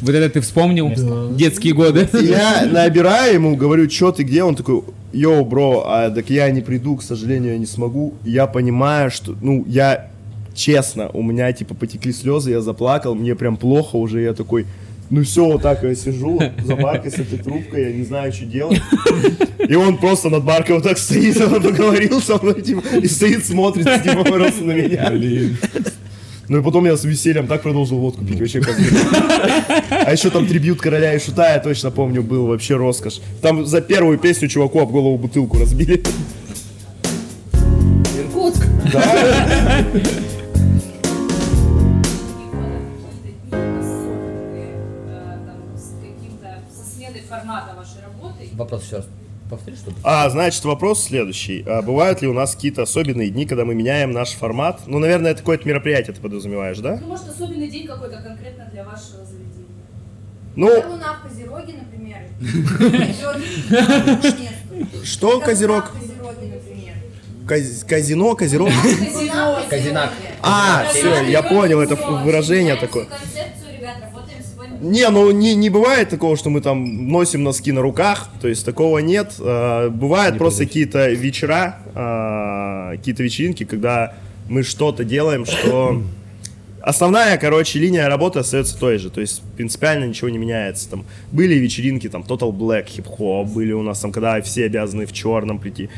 [0.00, 0.90] Вот это ты вспомнил?
[1.34, 2.08] Детские годы.
[2.12, 4.44] И Я набираю ему, говорю, что ты где?
[4.44, 4.82] Он такой,
[5.12, 8.14] йоу, бро, а, так я не приду, к сожалению, я не смогу.
[8.24, 10.10] Я понимаю, что, ну, я,
[10.54, 14.66] честно, у меня, типа, потекли слезы, я заплакал, мне прям плохо уже, я такой,
[15.10, 18.44] ну все, вот так я сижу за баркой с этой трубкой, я не знаю, что
[18.46, 18.80] делать.
[19.68, 23.44] И он просто над баркой вот так стоит, он поговорил со мной, типа, и стоит,
[23.44, 25.12] смотрит, типа, просто на меня.
[26.48, 28.76] Ну и потом я с весельем так продолжил водку пить, вообще как
[29.90, 33.20] А еще там трибют короля и шута, я точно помню, был вообще роскошь.
[33.40, 36.02] Там за первую песню чуваку об голову бутылку разбили.
[38.18, 38.66] Иркутск.
[38.92, 39.84] Да.
[48.56, 49.06] Вопрос еще раз.
[49.50, 51.62] Повтори, что А, значит, вопрос следующий.
[51.66, 54.80] А бывают ли у нас какие-то особенные дни, когда мы меняем наш формат?
[54.86, 56.98] Ну, наверное, это какое-то мероприятие ты подразумеваешь, да?
[57.00, 59.66] Ну, может, особенный день какой-то конкретно для вашего заведения.
[60.56, 62.18] Ну, Когда Луна в Козероге, например.
[65.04, 65.92] что Козерог?
[67.46, 68.70] Казино, козерог?
[68.72, 69.58] Казино.
[69.68, 70.12] Казинак.
[70.40, 73.04] А, все, я понял, это выражение такое.
[73.04, 73.63] Концепцию.
[74.84, 78.66] Не, ну не, не бывает такого, что мы там носим носки на руках, то есть
[78.66, 79.34] такого нет.
[79.40, 84.14] А, Бывают просто какие-то вечера, а, какие-то вечеринки, когда
[84.48, 86.02] мы что-то делаем, что...
[86.86, 90.90] Основная, короче, линия работы остается той же, то есть принципиально ничего не меняется.
[90.90, 95.12] Там были вечеринки, там Total Black, хип-хоп, были у нас там, когда все обязаны в
[95.14, 95.88] черном прийти.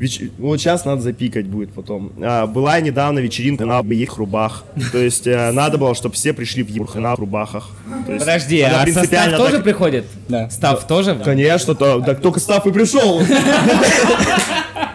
[0.00, 2.12] Веч- Вот сейчас надо запикать будет потом.
[2.22, 4.64] А, была недавно вечеринка на их рубах.
[4.92, 7.68] То есть э, надо было, чтобы все пришли в на рубахах.
[8.06, 10.06] То есть Подожди, а состав принципиально тоже так- приходит?
[10.28, 10.48] Да.
[10.48, 11.20] Став тоже?
[11.22, 13.20] Конечно, то, так только став и пришел.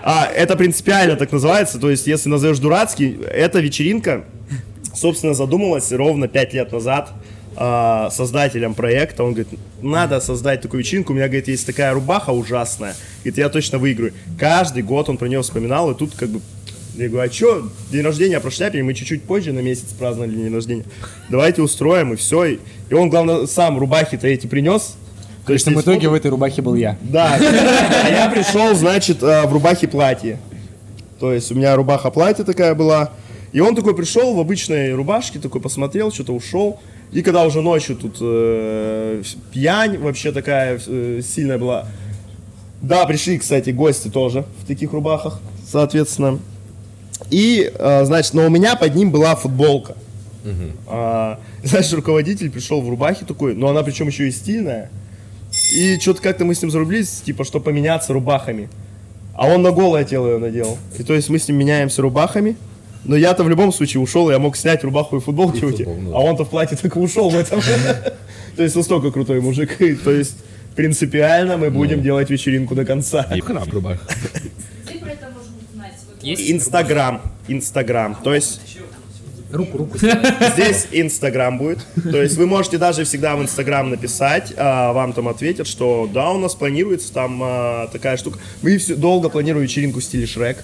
[0.04, 4.26] А, это принципиально так называется, то есть если назовешь дурацкий, эта вечеринка,
[4.94, 7.12] собственно, задумалась ровно 5 лет назад
[7.56, 9.24] а, создателем проекта.
[9.24, 9.48] Он говорит,
[9.82, 14.14] надо создать такую вечеринку, у меня, говорит, есть такая рубаха ужасная, говорит, я точно выиграю.
[14.40, 16.42] Каждый год он про нее вспоминал, и тут как бы
[16.98, 20.86] я говорю, а что, день рождения прошляпили, мы чуть-чуть позже на месяц праздновали день рождения.
[21.30, 22.46] Давайте устроим, и все.
[22.46, 22.60] И,
[22.90, 24.96] и он, главное, сам рубахи-то эти принес.
[25.46, 26.98] То есть, в итоге в этой рубахе был я.
[27.02, 27.38] Да.
[27.38, 30.40] А я пришел, значит, э, в рубахе платье.
[31.20, 33.12] То есть у меня рубаха платье такая была.
[33.52, 36.80] И он такой пришел в обычной рубашке, такой посмотрел, что-то ушел.
[37.16, 39.24] И когда уже ночью тут э,
[39.54, 41.88] пьянь вообще такая э, сильная была.
[42.82, 46.40] Да, пришли, кстати, гости тоже в таких рубахах, соответственно.
[47.30, 49.96] И, э, значит, но у меня под ним была футболка.
[50.88, 54.92] А, знаешь, руководитель пришел в рубахе такой, но она причем еще и стильная.
[55.74, 58.68] И что-то как-то мы с ним зарублились, типа, что поменяться рубахами.
[59.36, 60.78] А он на голое тело ее надел.
[61.00, 62.58] И то есть мы с ним меняемся рубахами.
[63.06, 65.84] Но я-то в любом случае ушел, я мог снять рубаху и футболки уйти.
[65.86, 67.62] А он-то в платье так и ушел в этом.
[68.56, 69.80] То есть настолько крутой мужик.
[69.82, 70.38] И То есть
[70.76, 73.26] принципиально мы будем делать вечеринку до конца.
[74.90, 75.94] Где про это можно узнать?
[76.12, 77.22] Вот Инстаграм.
[77.48, 78.16] Инстаграм.
[78.24, 78.62] То есть
[79.52, 79.98] Руку, руку.
[79.98, 81.80] Здесь Инстаграм будет.
[82.12, 86.32] То есть вы можете даже всегда в Инстаграм написать, а, вам там ответят, что да,
[86.32, 88.40] у нас планируется там а, такая штука.
[88.62, 90.58] Мы всё- долго планируем вечеринку в стиле Шрек.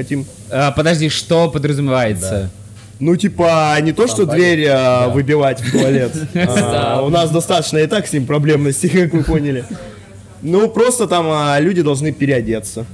[0.00, 0.24] Хотим.
[0.50, 2.50] А, подожди, что подразумевается?
[3.00, 6.12] Ну, типа, не то, что дверь а, выбивать в туалет.
[6.34, 9.64] А, У нас достаточно и так с ним проблемностей, как вы поняли.
[10.40, 12.86] Ну, просто там а, люди должны переодеться.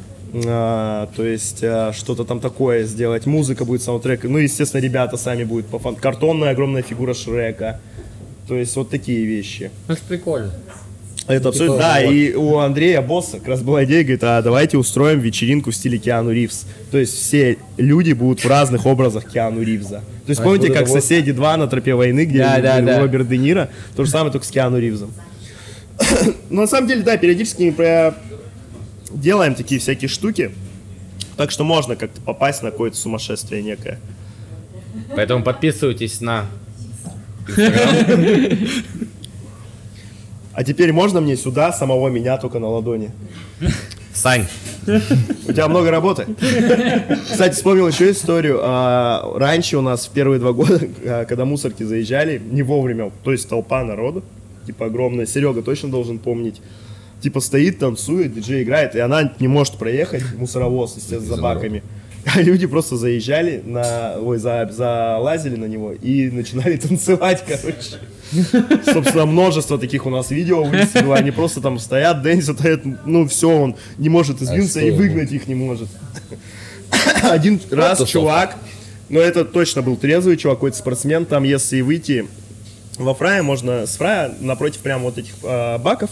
[0.46, 3.24] А, то есть а, что-то там такое сделать.
[3.24, 4.24] Музыка будет саундтрек.
[4.24, 5.94] Ну, естественно, ребята сами будут по фан.
[5.94, 7.78] Картонная огромная фигура Шрека.
[8.48, 9.70] То есть вот такие вещи.
[9.86, 10.50] Ну, это прикольно.
[11.28, 15.18] Это абсолютно, да, и у Андрея Босса как раз была идея, говорит, а давайте устроим
[15.18, 16.66] вечеринку в стиле Киану Ривз.
[16.92, 20.02] То есть все люди будут в разных образах Киану Ривза.
[20.24, 23.00] То есть А помните, как вот- «Соседи 2» на тропе войны, где Да, да, да.
[23.00, 25.12] Роберт Де Ниро, то же самое, только с Киану Ривзом.
[26.50, 28.14] Но на самом деле, да, периодически мы про-
[29.12, 30.52] делаем такие всякие штуки,
[31.36, 33.98] так что можно как-то попасть на какое-то сумасшествие некое.
[35.14, 36.46] Поэтому подписывайтесь на
[40.56, 43.10] А теперь можно мне сюда самого меня только на ладони?
[44.14, 44.46] Сань.
[44.86, 46.26] У тебя много работы.
[47.30, 48.60] Кстати, вспомнил еще историю.
[48.62, 53.32] А, Раньше у нас в первые два года, а, когда мусорки заезжали, не вовремя, то
[53.32, 54.24] есть толпа народу,
[54.64, 56.62] типа огромная, Серега точно должен помнить,
[57.20, 61.82] типа стоит, танцует, диджей играет, и она не может проехать, мусоровоз, естественно, за баками.
[62.34, 68.00] А люди просто заезжали на, ой, за, залазили на него и начинали танцевать, короче.
[68.84, 73.50] Собственно, множество таких у нас видео выставило, они просто там стоят, дэнсят, а ну все,
[73.50, 75.88] он не может извиниться что и выгнать их не может.
[77.22, 78.12] Один раз тусовка.
[78.12, 78.56] чувак,
[79.08, 82.26] но это точно был трезвый чувак, какой-то спортсмен, там если выйти
[82.98, 86.10] во фрае, можно с фрая напротив прямо вот этих а, баков,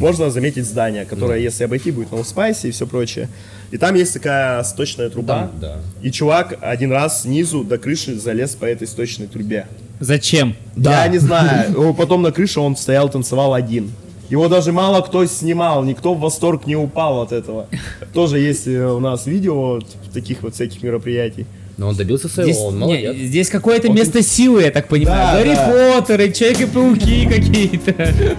[0.00, 3.28] можно заметить здание, которое, если обойти, будет на спайсе и все прочее.
[3.70, 5.48] И там есть такая сточная труба.
[5.48, 5.80] Там, да.
[6.02, 9.66] И чувак один раз снизу до крыши залез по этой сточной трубе.
[10.04, 10.54] Зачем?
[10.76, 11.94] Я не знаю.
[11.94, 13.90] Потом на крыше он стоял, танцевал один.
[14.30, 17.66] Его даже мало кто снимал, никто в восторг не упал от этого.
[18.14, 21.46] Тоже есть э, у нас видео вот таких вот всяких мероприятий.
[21.76, 23.16] Но он добился своего, Здесь, он не, молодец.
[23.16, 25.18] здесь какое-то место силы, я так понимаю.
[25.18, 26.00] Да, Гарри да.
[26.00, 27.92] Поттеры, Человек-пауки какие-то.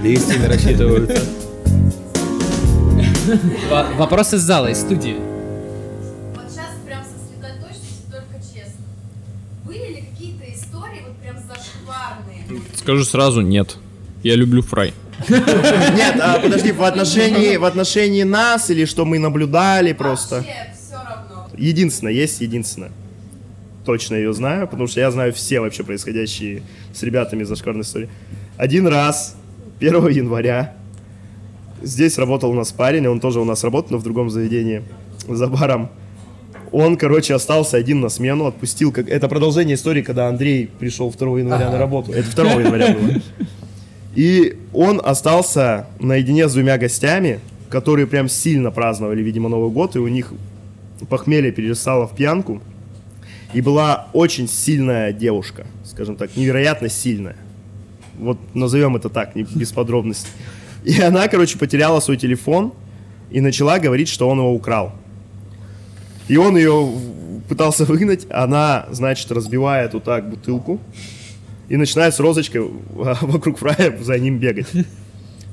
[0.03, 1.21] Листьями рассчитываются.
[3.69, 5.15] Во- Вопрос из зала, из студии.
[12.85, 13.77] Скажу сразу, нет.
[14.21, 14.93] Я люблю фрай.
[15.27, 20.35] Нет, а подожди, в отношении, в отношении нас или что мы наблюдали просто?
[20.35, 21.49] Вообще все равно.
[21.57, 22.91] Единственное, есть единственное.
[23.85, 26.61] Точно ее знаю, потому что я знаю все вообще происходящие
[26.93, 28.07] с ребятами из зашкварной истории.
[28.55, 29.35] Один раз,
[29.79, 30.75] 1 января,
[31.81, 34.83] здесь работал у нас парень, он тоже у нас работал, но в другом заведении,
[35.27, 35.89] за баром.
[36.77, 38.91] Он, короче, остался один на смену, отпустил.
[38.91, 39.07] Как...
[39.07, 42.11] Это продолжение истории, когда Андрей пришел 2 января на работу.
[42.11, 43.21] Это 2 января было.
[44.13, 47.39] И он остался наедине с двумя гостями,
[47.69, 50.33] которые прям сильно праздновали, видимо, Новый год, и у них
[51.07, 52.61] похмелье перерастало в пьянку.
[53.53, 57.37] И была очень сильная девушка, скажем так, невероятно сильная.
[58.19, 60.29] Вот назовем это так, не- без подробностей.
[60.83, 62.73] И она, короче, потеряла свой телефон
[63.31, 64.91] и начала говорить, что он его украл.
[66.27, 66.91] И он ее
[67.47, 70.79] пытался выгнать, она, значит, разбивает вот так бутылку
[71.69, 74.67] и начинает с розочкой вокруг фрая за ним бегать.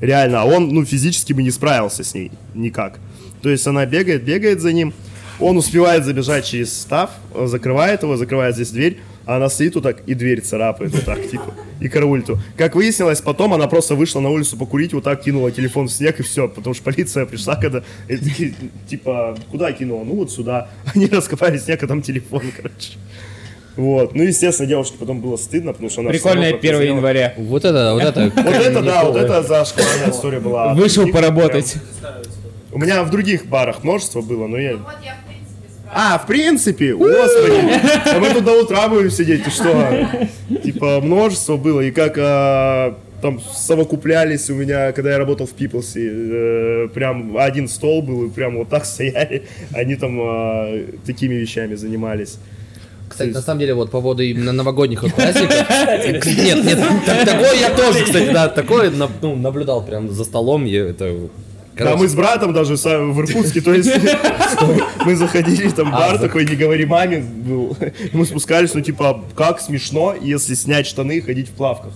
[0.00, 2.98] Реально, а он, ну, физически бы не справился с ней никак.
[3.40, 4.92] То есть она бегает, бегает за ним,
[5.38, 9.84] он успевает забежать через став, э, закрывает его, закрывает здесь дверь, а она стоит вот
[9.84, 12.38] так и дверь царапает вот так, типа, и караулит его.
[12.56, 16.20] Как выяснилось, потом она просто вышла на улицу покурить, вот так кинула телефон в снег
[16.20, 18.54] и все, потому что полиция пришла, когда, и такие,
[18.88, 20.04] типа, куда кинула?
[20.04, 20.68] Ну, вот сюда.
[20.94, 22.98] Они раскопали снег, а там телефон, короче.
[23.76, 24.14] Вот.
[24.14, 26.10] Ну, естественно, девушке потом было стыдно, потому что она...
[26.10, 26.96] Прикольное равно 1 проказнела.
[26.96, 27.34] января.
[27.38, 28.32] Вот это, вот это.
[28.42, 30.74] Вот это, да, вот это зашкварная история была.
[30.74, 31.76] Вышел поработать.
[32.70, 34.78] У меня в других барах множество было, но я...
[35.94, 37.60] А, в принципе, господи,
[38.06, 40.08] а мы тут до утра будем сидеть, и что?
[40.64, 46.10] Типа, множество было, и как а, там совокуплялись у меня, когда я работал в Пиплсе,
[46.10, 51.74] э, прям один стол был, и прям вот так стояли, они там а, такими вещами
[51.74, 52.38] занимались.
[53.08, 55.52] Кстати, на самом деле, вот по поводу именно новогодних вот праздников.
[56.26, 60.64] Нет, нет, так- такое я тоже, кстати, да, такое ну, наблюдал прям за столом.
[60.64, 60.92] и
[61.74, 63.90] это, Да, короче, мы с братом даже в Иркутске, то есть
[65.06, 67.76] мы заходили, там А, бар такой, не говори маме, был.
[68.12, 71.92] Мы спускались, ну типа, как смешно, если снять штаны и ходить в плавках.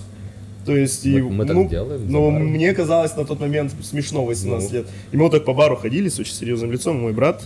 [0.65, 2.47] То есть, и, Так мы так ну, делаем за но баром.
[2.49, 4.79] мне казалось на тот момент смешно 18 Ну.
[4.79, 4.87] лет.
[5.13, 7.43] И мы вот так по бару ходили с очень серьезным лицом, мой брат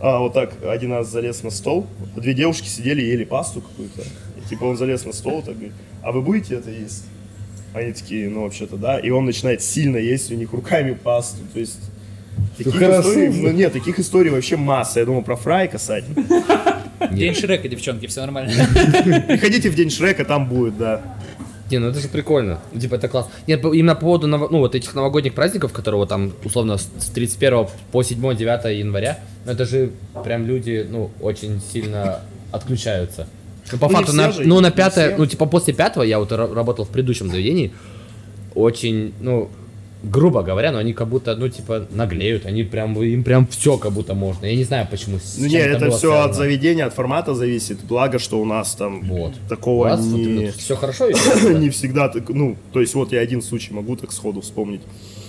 [0.00, 1.86] а, вот так один раз залез на стол,
[2.16, 4.02] две девушки сидели ели пасту какую-то.
[4.02, 5.72] И, типа он залез на стол, так говорит,
[6.02, 7.04] а вы будете это есть?
[7.74, 8.98] Они такие, ну вообще-то да.
[8.98, 11.40] И он начинает сильно есть у них руками пасту.
[11.52, 11.78] То есть
[12.56, 15.00] таких историй, ну нет, таких историй вообще масса.
[15.00, 16.24] Я думал про фрай касательно.
[17.12, 18.52] День Шрека, девчонки, все нормально.
[19.28, 21.02] Приходите в день Шрека, там будет, да.
[21.70, 22.60] Не, ну это же прикольно.
[22.78, 23.30] Типа это классно.
[23.46, 26.88] Нет, именно по поводу ново- ну, вот этих новогодних праздников, которые вот там условно с
[26.98, 29.90] с 31 по 7-9 января, ну это же
[30.24, 32.20] прям люди, ну, очень сильно
[32.52, 33.28] отключаются.
[33.72, 36.02] Ну, по Ну, не факту, на, же, ну, не на пятое, ну, типа после пятого
[36.04, 37.72] я вот ра- работал в предыдущем заведении,
[38.54, 39.48] очень, ну,
[40.02, 43.92] грубо говоря, но они как будто, ну, типа, наглеют, они прям, им прям все как
[43.92, 44.46] будто можно.
[44.46, 45.18] Я не знаю, почему.
[45.38, 46.34] Ну нет, это было все от связано.
[46.34, 47.80] заведения, от формата зависит.
[47.84, 50.24] Благо, что у нас там У такого вас вот не...
[50.24, 51.08] именно все хорошо
[51.50, 54.80] не всегда так, ну, то есть вот я один случай могу так сходу вспомнить.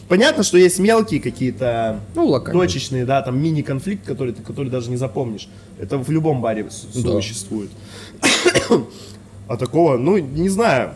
[0.07, 2.61] Понятно, что есть мелкие какие-то ну, локальные.
[2.67, 5.47] точечные, да, там мини-конфликт, который ты который даже не запомнишь.
[5.79, 7.11] Это в любом баре Да.
[7.11, 7.69] существует.
[9.47, 10.91] А такого, ну, не знаю.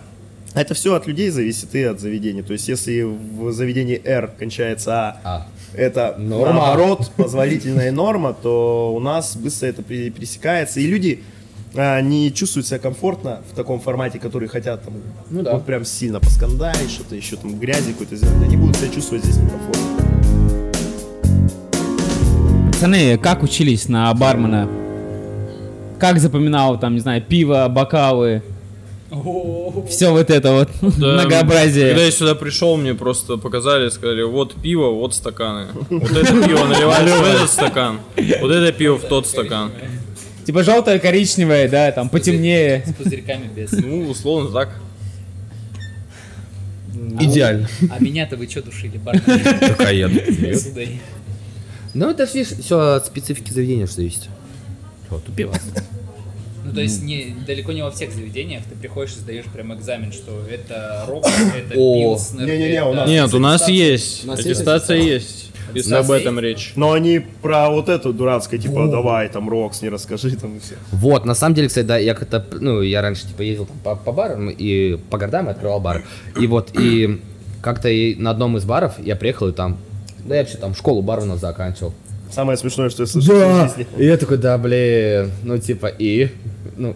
[0.53, 2.43] А Это все от людей зависит и от заведения.
[2.43, 6.53] То есть, если в заведении R кончается А, это Норма.
[6.53, 10.79] наоборот позволительная норма, то у нас быстро это пере- пересекается.
[10.79, 11.23] И люди
[11.75, 14.93] а, не чувствуют себя комфортно в таком формате, который хотят там
[15.31, 15.55] Ну да.
[15.55, 18.43] вот прям сильно поскандалить, что-то еще там грязи какой-то сделать.
[18.43, 19.81] Они будут себя чувствовать здесь некомфортно.
[22.71, 24.69] Пацаны, как учились на бармена?
[26.03, 28.43] Как запоминал, там, не знаю, пиво, бокалы?
[29.87, 31.91] Все вот это вот Да, многообразие.
[31.91, 35.67] Когда я сюда пришел, мне просто показали, сказали, вот пиво, вот стаканы.
[35.89, 38.01] Вот это пиво наливаешь в этот стакан,
[38.41, 39.71] вот это пиво в тот стакан.
[40.45, 42.83] Типа желтое, коричневое, да, там потемнее.
[42.85, 43.71] С пузырьками без.
[43.71, 44.71] Ну, условно так.
[47.21, 47.69] Идеально.
[47.89, 49.21] А меня-то вы что душили, бар?
[51.93, 54.23] Ну, это все от специфики заведения что зависит.
[55.13, 55.61] Что, тупивас.
[56.63, 60.11] Ну, то есть не, далеко не во всех заведениях ты приходишь и сдаешь прям экзамен,
[60.11, 62.45] что это рок, это пилснер.
[62.45, 64.23] Не-не-не, у нас Нет, у нас есть.
[64.23, 65.49] У нас есть Аттестация есть.
[65.73, 66.73] Если об этом речь.
[66.75, 70.75] Но они про вот эту дурацкое, типа, давай, там, Рокс, не расскажи, там, и все.
[70.91, 73.95] Вот, на самом деле, кстати, да, я как-то, ну, я раньше, типа, ездил там по,
[73.95, 76.05] по барам и по городам и открывал бары.
[76.39, 77.19] И вот, и
[77.61, 79.77] как-то и на одном из баров я приехал и там,
[80.25, 81.93] да я вообще там школу барменов заканчивал.
[82.33, 83.87] Самое смешное, что я слышал в Да, жизни.
[83.97, 86.29] и я такой, да, блин, ну, типа, и,
[86.77, 86.95] ну,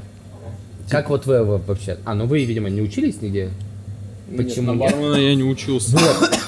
[0.89, 3.49] как вот вы вообще, а, ну, вы, видимо, не учились нигде?
[4.35, 4.79] Почему на нет?
[4.91, 5.97] бармена я не учился.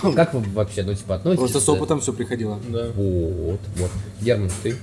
[0.02, 1.40] Вот, как вы вообще, ну, типа, относитесь?
[1.40, 2.60] Просто с опытом все приходило.
[2.70, 2.88] Да.
[2.96, 3.92] Вот, вот.
[4.22, 4.76] Герман, ты?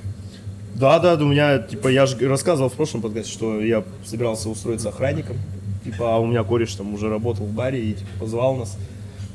[0.75, 4.91] Да, да, у меня, типа, я же рассказывал в прошлом подкасте, что я собирался устроиться
[4.91, 5.37] охранником.
[5.85, 8.77] Типа, а у меня кореш там уже работал в баре и типа, позвал нас.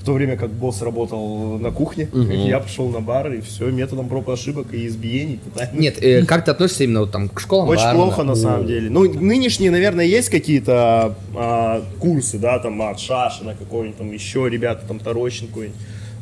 [0.02, 2.32] В то время как босс работал на кухне, Мгм.
[2.32, 5.40] я пошел на бар, и все, методом проб и ошибок и избиений.
[5.74, 8.04] Нет, э, как ты относишься именно вот там к школам Очень бармена?
[8.06, 8.64] плохо на самом О.
[8.64, 8.90] деле.
[8.90, 14.88] Ну, нынешние, наверное, есть какие-то а, курсы, да, там от Шашина какой-нибудь, там еще ребята,
[14.88, 15.72] там какой-нибудь.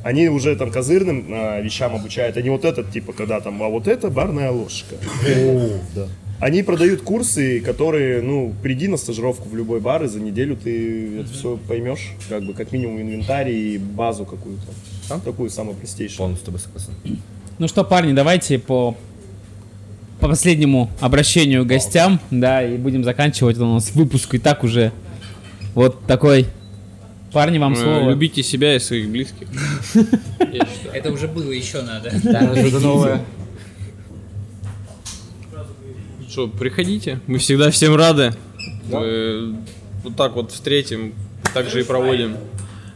[0.03, 2.35] Они уже там козырным а, вещам обучают.
[2.35, 4.95] Они вот этот, типа, когда там, а вот это барная ложка.
[6.39, 11.19] Они продают курсы, которые, ну, приди на стажировку в любой бар, и за неделю ты
[11.19, 15.19] это все поймешь, как бы, как минимум инвентарь и базу какую-то.
[15.25, 16.17] Такую самую простейшую.
[16.17, 17.19] Полностью с тобой согласен.
[17.57, 18.95] Ну что, парни, давайте по,
[20.21, 24.93] по последнему обращению к гостям, да, и будем заканчивать у нас выпуск и так уже
[25.75, 26.45] вот такой.
[27.33, 28.09] Парни, вам Э, слово.
[28.09, 29.47] Любите себя и своих близких.
[30.93, 32.11] Это уже было, еще надо.
[32.23, 33.21] Да, что-то новое.
[36.29, 38.33] Что, приходите, мы всегда всем рады.
[38.91, 39.55] Мы
[40.03, 41.13] вот так вот встретим,
[41.53, 42.37] так же и проводим.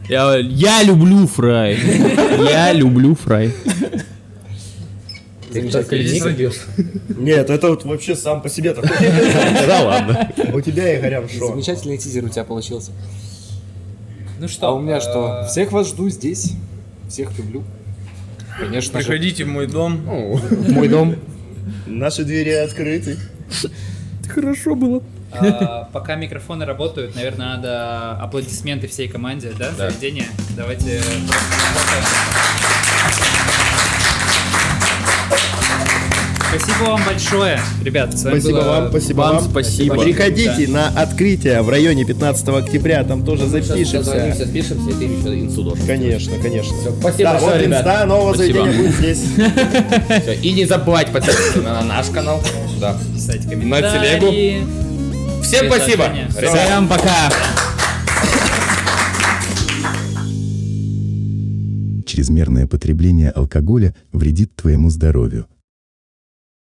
[0.08, 1.78] Я, я люблю фрай.
[2.38, 3.52] Я люблю фрай.
[5.50, 6.60] Ты только бьешь?
[7.16, 8.90] Нет, это вот вообще сам по себе такой.
[9.66, 10.30] Да ладно.
[10.52, 11.48] У тебя, Игорям, что?
[11.48, 12.90] Замечательный тизер у тебя получился.
[14.40, 15.42] Ну что, А у меня что?
[15.44, 16.52] э, Всех вас жду здесь.
[17.08, 17.64] Всех люблю.
[18.58, 19.06] Конечно же.
[19.06, 20.02] Приходите в мой дом.
[20.68, 21.16] Мой дом.
[21.86, 23.16] Наши двери открыты.
[24.28, 25.02] Хорошо было.
[25.32, 29.90] а, Пока микрофоны работают, наверное, надо аплодисменты всей команде, да, Да.
[29.90, 30.26] заведения.
[30.56, 31.00] Давайте.
[36.56, 38.16] Спасибо вам большое, ребят.
[38.18, 39.20] С вами Спасибо было- вам, спасибо
[39.94, 40.04] вам.
[40.04, 44.04] Приходите на открытие в районе 15 октября, там тоже запишемся.
[44.04, 45.86] Созвонимся, спишемся, и ты еще инсу должен.
[45.86, 46.76] Конечно, конечно.
[47.00, 47.78] Спасибо Да, большое, вот ребят.
[47.80, 48.58] инста нового Спасибо.
[48.64, 49.24] заведения будет здесь.
[50.42, 52.40] И не забывайте подписываться на наш канал.
[52.80, 52.96] Да.
[53.14, 54.20] Писать На комментарии.
[54.20, 55.42] телегу.
[55.42, 56.10] Всем спасибо.
[56.30, 57.30] Всем пока.
[62.06, 65.46] Чрезмерное потребление алкоголя вредит твоему здоровью.